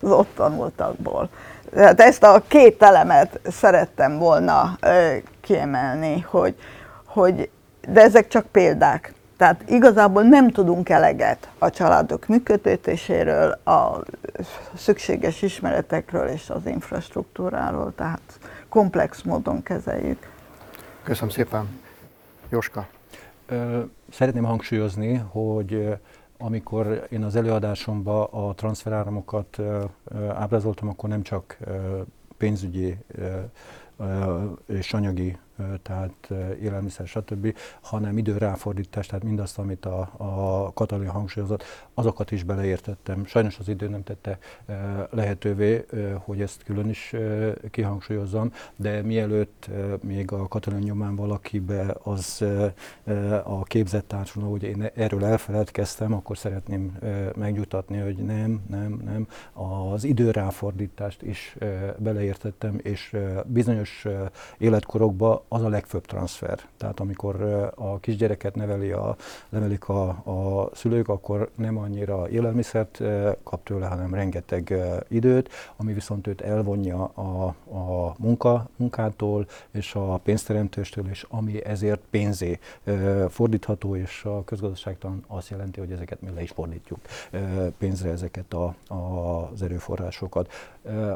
az 0.00 0.10
ott 0.10 0.34
tanultakból. 0.34 1.28
Tehát 1.74 2.00
ezt 2.00 2.22
a 2.22 2.42
két 2.48 2.82
elemet 2.82 3.40
szerettem 3.50 4.18
volna 4.18 4.78
kiemelni, 5.40 6.20
hogy, 6.20 6.54
hogy 7.04 7.50
de 7.88 8.00
ezek 8.00 8.28
csak 8.28 8.46
példák. 8.46 9.12
Tehát 9.36 9.62
igazából 9.68 10.22
nem 10.22 10.50
tudunk 10.50 10.88
eleget 10.88 11.48
a 11.58 11.70
családok 11.70 12.26
működtetéséről, 12.26 13.50
a 13.64 14.02
szükséges 14.76 15.42
ismeretekről 15.42 16.26
és 16.28 16.50
az 16.50 16.66
infrastruktúráról, 16.66 17.92
tehát 17.96 18.20
komplex 18.68 19.22
módon 19.22 19.62
kezeljük. 19.62 20.30
Köszönöm 21.02 21.30
szépen. 21.30 21.80
Jóska. 22.48 22.86
Szeretném 24.12 24.44
hangsúlyozni, 24.44 25.22
hogy 25.30 25.98
amikor 26.38 27.06
én 27.10 27.24
az 27.24 27.36
előadásomban 27.36 28.28
a 28.30 28.54
transferáramokat 28.54 29.58
ábrázoltam, 30.28 30.88
akkor 30.88 31.08
nem 31.08 31.22
csak 31.22 31.58
pénzügyi 32.36 32.96
és 34.66 34.94
anyagi 34.94 35.38
tehát 35.82 36.28
élelmiszer, 36.60 37.06
stb., 37.06 37.56
hanem 37.80 38.18
időráfordítás, 38.18 39.06
tehát 39.06 39.24
mindazt, 39.24 39.58
amit 39.58 39.84
a, 39.84 40.10
a 40.16 40.72
Katalin 40.72 41.08
hangsúlyozott, 41.08 41.64
azokat 41.98 42.30
is 42.30 42.42
beleértettem. 42.42 43.24
Sajnos 43.24 43.58
az 43.58 43.68
idő 43.68 43.88
nem 43.88 44.02
tette 44.02 44.38
lehetővé, 45.10 45.86
hogy 46.24 46.40
ezt 46.40 46.62
külön 46.62 46.88
is 46.88 47.14
kihangsúlyozzam, 47.70 48.52
de 48.76 49.02
mielőtt 49.02 49.68
még 50.00 50.32
a 50.32 50.48
Katalin 50.48 50.78
nyomán 50.78 51.16
valakibe 51.16 51.96
az 52.02 52.44
a 53.44 53.62
képzett 53.62 54.08
társadalom, 54.08 54.50
hogy 54.50 54.62
én 54.62 54.90
erről 54.94 55.24
elfeledkeztem, 55.24 56.12
akkor 56.12 56.38
szeretném 56.38 56.98
megnyugtatni, 57.36 57.98
hogy 57.98 58.16
nem, 58.16 58.60
nem, 58.68 59.02
nem. 59.04 59.26
Az 59.92 60.04
időráfordítást 60.04 61.22
is 61.22 61.56
beleértettem, 61.98 62.78
és 62.82 63.16
bizonyos 63.46 64.06
életkorokban 64.58 65.40
az 65.48 65.62
a 65.62 65.68
legfőbb 65.68 66.06
transfer. 66.06 66.58
Tehát 66.76 67.00
amikor 67.00 67.42
a 67.74 67.98
kisgyereket 67.98 68.54
neveli 68.54 68.90
a, 68.90 69.16
nevelik 69.48 69.88
a, 69.88 70.08
a 70.08 70.70
szülők, 70.74 71.08
akkor 71.08 71.50
nem 71.54 71.76
annyira 71.88 72.28
élelmiszert 72.28 73.02
kap 73.42 73.62
tőle, 73.62 73.86
hanem 73.86 74.14
rengeteg 74.14 74.74
időt, 75.08 75.48
ami 75.76 75.92
viszont 75.92 76.26
őt 76.26 76.40
elvonja 76.40 77.04
a, 77.04 77.46
a 77.76 78.14
munka, 78.18 78.68
munkától 78.76 79.46
és 79.70 79.94
a 79.94 80.16
pénzteremtéstől, 80.16 81.08
és 81.08 81.26
ami 81.28 81.64
ezért 81.64 82.00
pénzé 82.10 82.58
fordítható, 83.28 83.96
és 83.96 84.24
a 84.24 84.44
közgazdaságtan 84.44 85.24
azt 85.26 85.50
jelenti, 85.50 85.80
hogy 85.80 85.92
ezeket 85.92 86.20
mi 86.20 86.30
le 86.34 86.42
is 86.42 86.50
fordítjuk 86.50 86.98
pénzre 87.78 88.10
ezeket 88.10 88.52
a, 88.54 88.74
a, 88.86 88.94
az 89.52 89.62
erőforrásokat. 89.62 90.52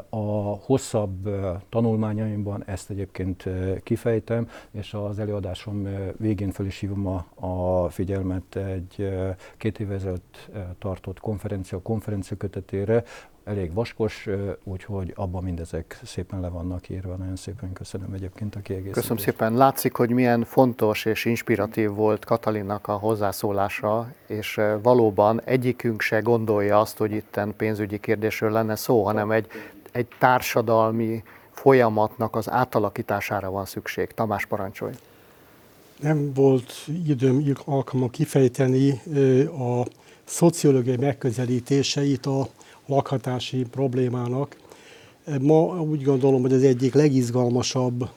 A 0.09 0.15
hosszabb 0.61 1.29
tanulmányaimban 1.69 2.63
ezt 2.65 2.89
egyébként 2.89 3.49
kifejtem, 3.83 4.49
és 4.71 4.93
az 4.93 5.19
előadásom 5.19 5.87
végén 6.17 6.51
fel 6.51 6.65
is 6.65 6.79
hívom 6.79 7.07
a, 7.07 7.25
a 7.35 7.89
figyelmet 7.89 8.55
egy 8.55 9.09
két 9.57 9.79
évvel 9.79 9.95
ezelőtt 9.95 10.49
tartott 10.79 11.19
konferencia, 11.19 11.81
konferencia 11.81 12.37
kötetére, 12.37 13.03
elég 13.43 13.73
vaskos, 13.73 14.27
úgyhogy 14.63 15.13
abban 15.15 15.43
mindezek 15.43 15.99
szépen 16.03 16.39
le 16.39 16.47
vannak 16.47 16.89
írva. 16.89 17.15
Nagyon 17.15 17.35
szépen 17.35 17.73
köszönöm 17.73 18.13
egyébként 18.13 18.55
a 18.55 18.59
kiegészítést. 18.59 18.99
Köszönöm 18.99 19.23
szépen. 19.23 19.53
Látszik, 19.53 19.95
hogy 19.95 20.09
milyen 20.09 20.43
fontos 20.43 21.05
és 21.05 21.25
inspiratív 21.25 21.89
volt 21.89 22.25
Katalinnak 22.25 22.87
a 22.87 22.93
hozzászólása, 22.93 24.13
és 24.27 24.61
valóban 24.81 25.41
egyikünk 25.43 26.01
se 26.01 26.19
gondolja 26.19 26.79
azt, 26.79 26.97
hogy 26.97 27.11
itten 27.11 27.53
pénzügyi 27.57 27.99
kérdésről 27.99 28.51
lenne 28.51 28.75
szó, 28.75 29.03
hanem 29.03 29.31
egy, 29.31 29.47
egy 29.91 30.07
társadalmi 30.19 31.23
folyamatnak 31.51 32.35
az 32.35 32.49
átalakítására 32.49 33.51
van 33.51 33.65
szükség. 33.65 34.11
Tamás, 34.11 34.45
parancsolj! 34.45 34.93
Nem 35.99 36.33
volt 36.33 36.73
időm, 37.05 37.53
alkalma 37.65 38.09
kifejteni 38.09 39.01
a 39.57 39.85
szociológiai 40.33 40.97
megközelítéseit 40.97 42.25
a 42.25 42.47
lakhatási 42.85 43.65
problémának. 43.71 44.55
Ma 45.41 45.81
úgy 45.81 46.03
gondolom, 46.03 46.41
hogy 46.41 46.53
az 46.53 46.63
egyik 46.63 46.93
legizgalmasabb 46.93 48.09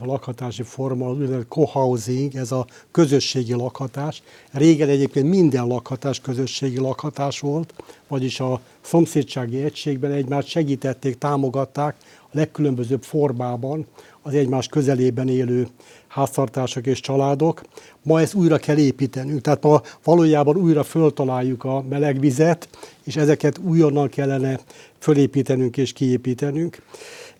lakhatási 0.00 0.62
forma 0.62 1.06
az 1.08 1.16
úgynevezett 1.16 1.48
co-housing, 1.48 2.34
ez 2.34 2.52
a 2.52 2.66
közösségi 2.90 3.54
lakhatás. 3.54 4.22
Régen 4.52 4.88
egyébként 4.88 5.28
minden 5.28 5.66
lakhatás 5.66 6.20
közösségi 6.20 6.78
lakhatás 6.78 7.40
volt, 7.40 7.74
vagyis 8.08 8.40
a 8.40 8.60
szomszédsági 8.80 9.62
egységben 9.62 10.12
egymást 10.12 10.48
segítették, 10.48 11.18
támogatták 11.18 11.96
a 12.22 12.28
legkülönbözőbb 12.32 13.02
formában 13.02 13.86
az 14.22 14.34
egymás 14.34 14.66
közelében 14.66 15.28
élő 15.28 15.68
háztartások 16.08 16.86
és 16.86 17.00
családok. 17.00 17.62
Ma 18.02 18.20
ezt 18.20 18.34
újra 18.34 18.58
kell 18.58 18.76
építenünk, 18.76 19.40
tehát 19.40 19.62
ma 19.62 19.82
valójában 20.04 20.56
újra 20.56 20.82
föltaláljuk 20.82 21.64
a 21.64 21.84
melegvizet, 21.88 22.68
és 23.04 23.16
ezeket 23.16 23.58
újonnan 23.58 24.08
kellene 24.08 24.60
fölépítenünk 24.98 25.76
és 25.76 25.92
kiépítenünk. 25.92 26.82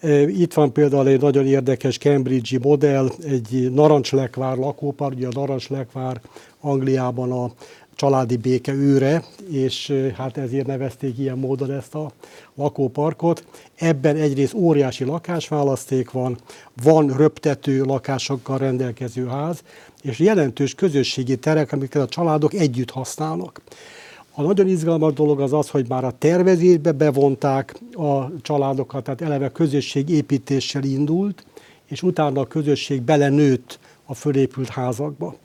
E, 0.01 0.21
itt 0.29 0.55
van 0.55 0.73
például 0.73 1.09
egy 1.09 1.21
nagyon 1.21 1.47
érdekes 1.47 1.99
Cambridge-i 1.99 2.59
modell, 2.63 3.11
egy 3.25 3.71
narancslekvár 3.73 4.57
lakópár, 4.57 5.13
ugye 5.13 5.27
a 5.27 5.31
narancslekvár 5.35 6.21
Angliában 6.61 7.33
a 7.33 7.53
családi 7.99 8.37
béke 8.37 8.73
őre, 8.73 9.25
és 9.51 9.93
hát 10.17 10.37
ezért 10.37 10.67
nevezték 10.67 11.19
ilyen 11.19 11.39
módon 11.39 11.71
ezt 11.71 11.95
a 11.95 12.13
lakóparkot. 12.55 13.45
Ebben 13.75 14.17
egyrészt 14.17 14.55
óriási 14.55 15.05
lakásválaszték 15.05 16.11
van, 16.11 16.39
van 16.83 17.17
röptető 17.17 17.83
lakásokkal 17.83 18.59
rendelkező 18.59 19.27
ház, 19.27 19.63
és 20.03 20.19
jelentős 20.19 20.75
közösségi 20.75 21.37
terek, 21.37 21.73
amiket 21.73 22.03
a 22.03 22.09
családok 22.09 22.55
együtt 22.55 22.91
használnak. 22.91 23.61
A 24.35 24.43
nagyon 24.43 24.69
izgalmas 24.69 25.13
dolog 25.13 25.41
az 25.41 25.53
az, 25.53 25.69
hogy 25.69 25.89
már 25.89 26.05
a 26.05 26.15
tervezésbe 26.19 26.93
bevonták 26.93 27.81
a 27.93 28.41
családokat, 28.43 29.05
tehát 29.05 29.21
eleve 29.21 29.49
közösség 29.49 30.09
építéssel 30.09 30.85
indult, 30.85 31.45
és 31.87 32.03
utána 32.03 32.41
a 32.41 32.47
közösség 32.47 33.03
belenőtt 33.03 33.79
a 34.05 34.15
fölépült 34.15 34.69
házakba. 34.69 35.37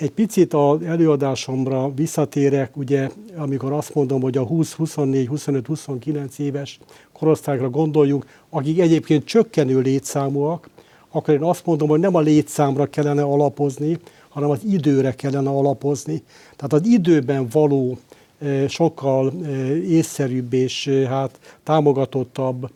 Egy 0.00 0.10
picit 0.10 0.54
az 0.54 0.82
előadásomra 0.82 1.92
visszatérek, 1.94 2.76
ugye, 2.76 3.10
amikor 3.36 3.72
azt 3.72 3.94
mondom, 3.94 4.20
hogy 4.20 4.36
a 4.36 4.42
20, 4.42 4.72
24, 4.72 5.26
25, 5.26 5.66
29 5.66 6.38
éves 6.38 6.78
korosztályra 7.12 7.70
gondoljunk, 7.70 8.26
akik 8.50 8.80
egyébként 8.80 9.24
csökkenő 9.24 9.80
létszámúak, 9.80 10.68
akkor 11.10 11.34
én 11.34 11.42
azt 11.42 11.66
mondom, 11.66 11.88
hogy 11.88 12.00
nem 12.00 12.14
a 12.14 12.20
létszámra 12.20 12.86
kellene 12.86 13.22
alapozni, 13.22 13.98
hanem 14.28 14.50
az 14.50 14.60
időre 14.64 15.12
kellene 15.12 15.50
alapozni. 15.50 16.22
Tehát 16.56 16.72
az 16.72 16.86
időben 16.86 17.46
való 17.52 17.98
eh, 18.38 18.68
sokkal 18.68 19.32
eh, 19.42 19.50
észszerűbb 19.70 20.52
és 20.52 20.86
eh, 20.86 21.08
hát 21.08 21.38
támogatottabb 21.62 22.70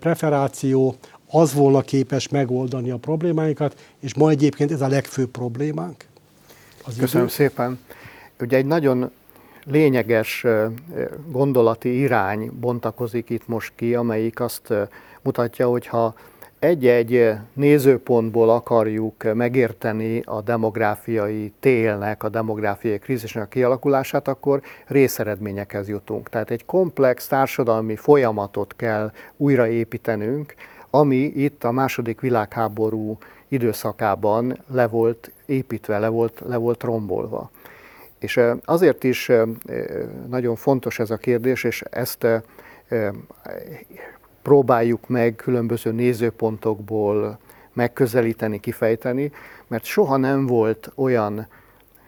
preferáció 0.00 0.94
az 1.30 1.54
volna 1.54 1.80
képes 1.80 2.28
megoldani 2.28 2.90
a 2.90 2.96
problémáinkat, 2.96 3.76
és 4.00 4.14
ma 4.14 4.30
egyébként 4.30 4.72
ez 4.72 4.80
a 4.80 4.88
legfőbb 4.88 5.30
problémánk. 5.30 6.10
Az 6.84 6.96
Köszönöm 6.98 7.26
idő? 7.26 7.34
szépen. 7.34 7.78
Ugye 8.40 8.56
egy 8.56 8.66
nagyon 8.66 9.10
lényeges 9.64 10.46
gondolati 11.26 11.98
irány 11.98 12.50
bontakozik 12.60 13.30
itt 13.30 13.48
most 13.48 13.72
ki, 13.74 13.94
amelyik 13.94 14.40
azt 14.40 14.72
mutatja, 15.22 15.68
hogy 15.68 15.86
ha 15.86 16.14
egy-egy 16.58 17.32
nézőpontból 17.52 18.50
akarjuk 18.50 19.34
megérteni 19.34 20.22
a 20.24 20.40
demográfiai 20.40 21.52
télnek, 21.60 22.22
a 22.22 22.28
demográfiai 22.28 22.98
krízisnek 22.98 23.44
a 23.44 23.46
kialakulását, 23.46 24.28
akkor 24.28 24.62
részeredményekhez 24.86 25.88
jutunk. 25.88 26.28
Tehát 26.28 26.50
egy 26.50 26.64
komplex 26.64 27.26
társadalmi 27.26 27.96
folyamatot 27.96 28.74
kell 28.76 29.12
újraépítenünk, 29.36 30.54
ami 30.90 31.16
itt 31.16 31.64
a 31.64 31.70
második 31.70 32.20
világháború 32.20 33.18
időszakában 33.52 34.58
le 34.66 34.86
volt 34.86 35.32
építve, 35.46 35.98
le 35.98 36.08
volt, 36.08 36.42
le 36.46 36.56
volt 36.56 36.82
rombolva. 36.82 37.50
És 38.18 38.40
azért 38.64 39.04
is 39.04 39.30
nagyon 40.28 40.56
fontos 40.56 40.98
ez 40.98 41.10
a 41.10 41.16
kérdés, 41.16 41.64
és 41.64 41.82
ezt 41.90 42.26
próbáljuk 44.42 45.08
meg 45.08 45.34
különböző 45.34 45.92
nézőpontokból 45.92 47.38
megközelíteni, 47.72 48.60
kifejteni, 48.60 49.32
mert 49.66 49.84
soha 49.84 50.16
nem 50.16 50.46
volt 50.46 50.92
olyan 50.94 51.46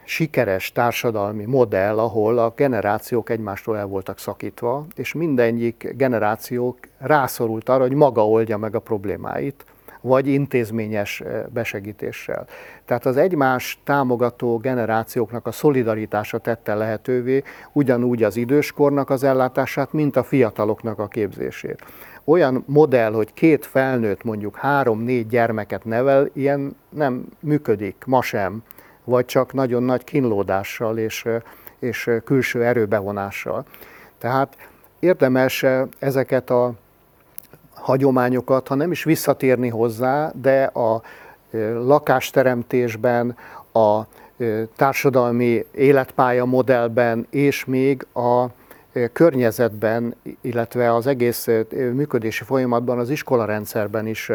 sikeres 0.05 0.73
társadalmi 0.73 1.45
modell, 1.45 1.99
ahol 1.99 2.39
a 2.39 2.53
generációk 2.57 3.31
egymástól 3.31 3.79
el 3.79 3.87
voltak 3.87 4.19
szakítva, 4.19 4.87
és 4.95 5.13
mindegyik 5.13 5.93
generáció 5.97 6.77
rászorult 6.99 7.69
arra, 7.69 7.83
hogy 7.83 7.95
maga 7.95 8.29
oldja 8.29 8.59
meg 8.59 8.75
a 8.75 8.79
problémáit, 8.79 9.65
vagy 10.05 10.27
intézményes 10.27 11.23
besegítéssel. 11.49 12.47
Tehát 12.85 13.07
az 13.07 13.17
egymás 13.17 13.79
támogató 13.85 14.59
generációknak 14.59 15.47
a 15.47 15.53
szolidaritása 15.53 16.39
tette 16.39 16.75
lehetővé 16.75 17.43
ugyanúgy 17.73 18.23
az 18.23 18.37
időskornak 18.37 19.11
az 19.11 19.25
ellátását, 19.25 19.93
mint 19.93 20.17
a 20.17 20.23
fiataloknak 20.23 20.99
a 20.99 21.09
képzését. 21.09 21.85
Olyan 22.25 22.65
modell, 22.67 23.13
hogy 23.13 23.33
két 23.33 23.67
felnőtt 23.67 24.25
mondjuk 24.25 24.57
három-négy 24.57 25.27
gyermeket 25.27 25.85
nevel, 25.85 26.29
ilyen 26.33 26.77
nem 26.89 27.27
működik, 27.41 28.03
ma 28.07 28.23
sem, 28.23 28.63
vagy 29.05 29.25
csak 29.25 29.53
nagyon 29.53 29.83
nagy 29.83 30.05
kínlódással 30.05 30.99
és, 30.99 31.25
és 31.79 32.11
külső 32.25 32.65
erőbevonással. 32.65 33.65
Tehát 34.19 34.57
érdemes 34.99 35.65
ezeket 35.99 36.51
a 36.51 36.75
hagyományokat, 37.85 38.69
ha 38.69 38.75
nem 38.75 38.91
is 38.91 39.05
visszatérni 39.05 39.69
hozzá, 39.69 40.33
de 40.41 40.65
a 40.65 41.03
lakásteremtésben, 41.87 43.37
a 43.73 44.01
társadalmi 44.77 45.65
életpálya 45.75 46.45
modellben 46.45 47.27
és 47.31 47.65
még 47.65 48.07
a 48.15 48.47
környezetben, 49.13 50.15
illetve 50.41 50.95
az 50.95 51.07
egész 51.07 51.49
működési 51.71 52.45
folyamatban, 52.45 52.99
az 52.99 53.11
iskolarendszerben 53.11 54.07
is 54.07 54.31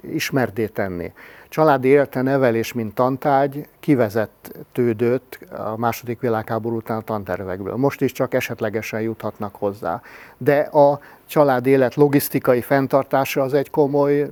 ismerté 0.00 0.66
tenni. 0.66 1.12
Családi 1.48 1.88
élete 1.88 2.22
nevelés, 2.22 2.72
mint 2.72 2.94
tantárgy 2.94 3.66
kivezettődött 3.80 5.38
a 5.50 5.76
második 5.76 6.20
világháború 6.20 6.76
után 6.76 6.98
a 6.98 7.00
tantervekből. 7.00 7.76
Most 7.76 8.00
is 8.00 8.12
csak 8.12 8.34
esetlegesen 8.34 9.00
juthatnak 9.00 9.54
hozzá. 9.54 10.02
De 10.36 10.58
a 10.58 11.00
család 11.26 11.66
élet 11.66 11.94
logisztikai 11.94 12.60
fenntartása 12.60 13.42
az 13.42 13.54
egy 13.54 13.70
komoly 13.70 14.30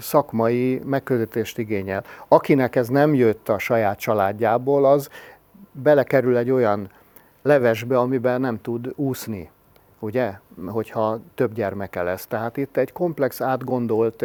szakmai 0.00 0.80
megközelítést 0.84 1.58
igényel. 1.58 2.04
Akinek 2.28 2.76
ez 2.76 2.88
nem 2.88 3.14
jött 3.14 3.48
a 3.48 3.58
saját 3.58 3.98
családjából, 3.98 4.84
az 4.84 5.08
belekerül 5.72 6.36
egy 6.36 6.50
olyan 6.50 6.88
levesbe, 7.44 7.98
amiben 7.98 8.40
nem 8.40 8.60
tud 8.60 8.92
úszni, 8.94 9.50
ugye, 9.98 10.32
hogyha 10.66 11.20
több 11.34 11.54
gyermeke 11.54 12.02
lesz. 12.02 12.26
Tehát 12.26 12.56
itt 12.56 12.76
egy 12.76 12.92
komplex, 12.92 13.40
átgondolt 13.40 14.24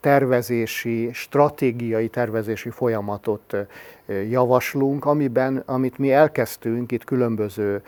tervezési, 0.00 1.10
stratégiai 1.12 2.08
tervezési 2.08 2.70
folyamatot 2.70 3.56
javaslunk, 4.28 5.04
amiben, 5.04 5.62
amit 5.66 5.98
mi 5.98 6.12
elkezdtünk 6.12 6.92
itt 6.92 7.04
különböző 7.04 7.82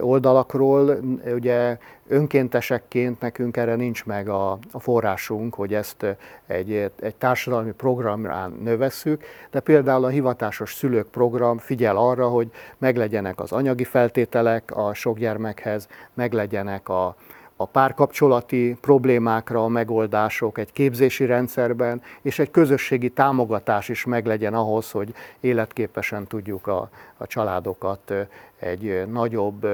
oldalakról, 0.00 0.98
ugye 1.34 1.78
önkéntesekként 2.08 3.20
nekünk 3.20 3.56
erre 3.56 3.74
nincs 3.74 4.04
meg 4.04 4.28
a, 4.28 4.58
a 4.70 4.80
forrásunk, 4.80 5.54
hogy 5.54 5.74
ezt 5.74 6.16
egy, 6.46 6.90
egy 7.00 7.14
társadalmi 7.16 7.72
programrán 7.72 8.58
növesszük, 8.62 9.24
de 9.50 9.60
például 9.60 10.04
a 10.04 10.08
hivatásos 10.08 10.74
szülők 10.74 11.06
program 11.06 11.58
figyel 11.58 11.96
arra, 11.96 12.28
hogy 12.28 12.50
meglegyenek 12.78 13.40
az 13.40 13.52
anyagi 13.52 13.84
feltételek 13.84 14.70
a 14.76 14.94
sok 14.94 15.18
gyermekhez, 15.18 15.88
meglegyenek 16.14 16.88
a, 16.88 17.16
a 17.62 17.66
párkapcsolati 17.66 18.76
problémákra 18.80 19.64
a 19.64 19.68
megoldások 19.68 20.58
egy 20.58 20.72
képzési 20.72 21.24
rendszerben, 21.24 22.02
és 22.22 22.38
egy 22.38 22.50
közösségi 22.50 23.10
támogatás 23.10 23.88
is 23.88 24.04
meglegyen 24.04 24.54
ahhoz, 24.54 24.90
hogy 24.90 25.14
életképesen 25.40 26.26
tudjuk 26.26 26.66
a, 26.66 26.90
a 27.16 27.26
családokat 27.26 28.12
egy 28.58 29.06
nagyobb, 29.06 29.66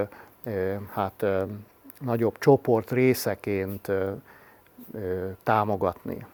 hát, 0.92 1.24
nagyobb 2.00 2.38
csoport 2.38 2.90
részeként 2.90 3.90
támogatni. 5.42 6.26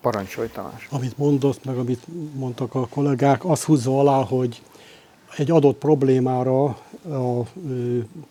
Parancsolj 0.00 0.48
Tamás! 0.48 0.88
Amit 0.90 1.18
mondott, 1.18 1.64
meg 1.64 1.76
amit 1.76 2.06
mondtak 2.34 2.74
a 2.74 2.86
kollégák, 2.86 3.44
az 3.44 3.64
húzza 3.64 3.98
alá, 3.98 4.24
hogy 4.24 4.62
egy 5.36 5.50
adott 5.50 5.78
problémára 5.78 6.64
a 6.64 7.42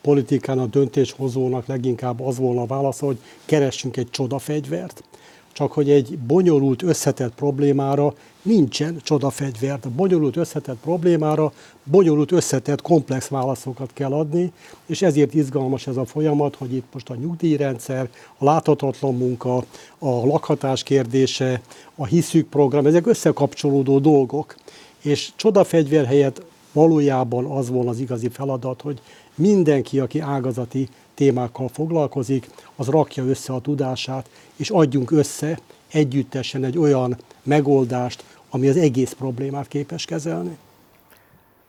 politikán, 0.00 0.58
a 0.58 0.66
döntéshozónak 0.66 1.66
leginkább 1.66 2.20
az 2.20 2.38
volna 2.38 2.60
a 2.60 2.66
válasz, 2.66 2.98
hogy 2.98 3.18
keressünk 3.44 3.96
egy 3.96 4.10
csodafegyvert. 4.10 5.04
Csak 5.52 5.72
hogy 5.72 5.90
egy 5.90 6.18
bonyolult, 6.18 6.82
összetett 6.82 7.34
problémára 7.34 8.14
nincsen 8.42 9.00
csodafegyvert. 9.02 9.84
A 9.84 9.90
bonyolult, 9.90 10.36
összetett 10.36 10.76
problémára 10.76 11.52
bonyolult, 11.84 12.32
összetett, 12.32 12.82
komplex 12.82 13.28
válaszokat 13.28 13.90
kell 13.92 14.12
adni, 14.12 14.52
és 14.86 15.02
ezért 15.02 15.34
izgalmas 15.34 15.86
ez 15.86 15.96
a 15.96 16.04
folyamat, 16.04 16.56
hogy 16.56 16.74
itt 16.74 16.86
most 16.92 17.10
a 17.10 17.14
nyugdíjrendszer, 17.14 18.08
a 18.38 18.44
láthatatlan 18.44 19.16
munka, 19.16 19.56
a 19.98 20.08
lakhatás 20.08 20.82
kérdése, 20.82 21.60
a 21.94 22.06
hiszük 22.06 22.48
program, 22.48 22.86
ezek 22.86 23.06
összekapcsolódó 23.06 23.98
dolgok. 23.98 24.54
És 25.02 25.30
csodafegyver 25.36 26.06
helyett 26.06 26.42
valójában 26.72 27.44
az 27.44 27.68
volna 27.68 27.90
az 27.90 27.98
igazi 27.98 28.28
feladat, 28.28 28.82
hogy 28.82 29.00
mindenki, 29.34 30.00
aki 30.00 30.20
ágazati 30.20 30.88
témákkal 31.14 31.68
foglalkozik, 31.68 32.50
az 32.76 32.88
rakja 32.88 33.24
össze 33.24 33.52
a 33.52 33.60
tudását, 33.60 34.30
és 34.56 34.70
adjunk 34.70 35.10
össze 35.10 35.58
együttesen 35.92 36.64
egy 36.64 36.78
olyan 36.78 37.16
megoldást, 37.42 38.24
ami 38.50 38.68
az 38.68 38.76
egész 38.76 39.12
problémát 39.12 39.68
képes 39.68 40.04
kezelni. 40.04 40.58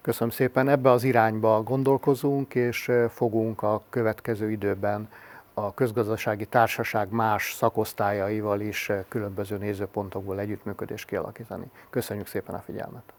Köszönöm 0.02 0.30
szépen, 0.30 0.70
ebbe 0.70 0.92
az 0.92 1.04
irányba 1.04 1.64
gondolkozunk, 1.64 2.56
és 2.56 2.92
fogunk 3.10 3.62
a 3.62 3.84
következő 3.90 4.52
időben 4.52 5.10
a 5.54 5.74
közgazdasági 5.74 6.46
társaság 6.46 7.10
más 7.10 7.54
szakosztályaival 7.58 8.62
is 8.62 8.92
különböző 9.08 9.58
nézőpontokból 9.58 10.40
együttműködést 10.40 11.06
kialakítani. 11.06 11.66
Köszönjük 11.90 12.28
szépen 12.28 12.56
a 12.56 12.64
figyelmet! 12.66 13.14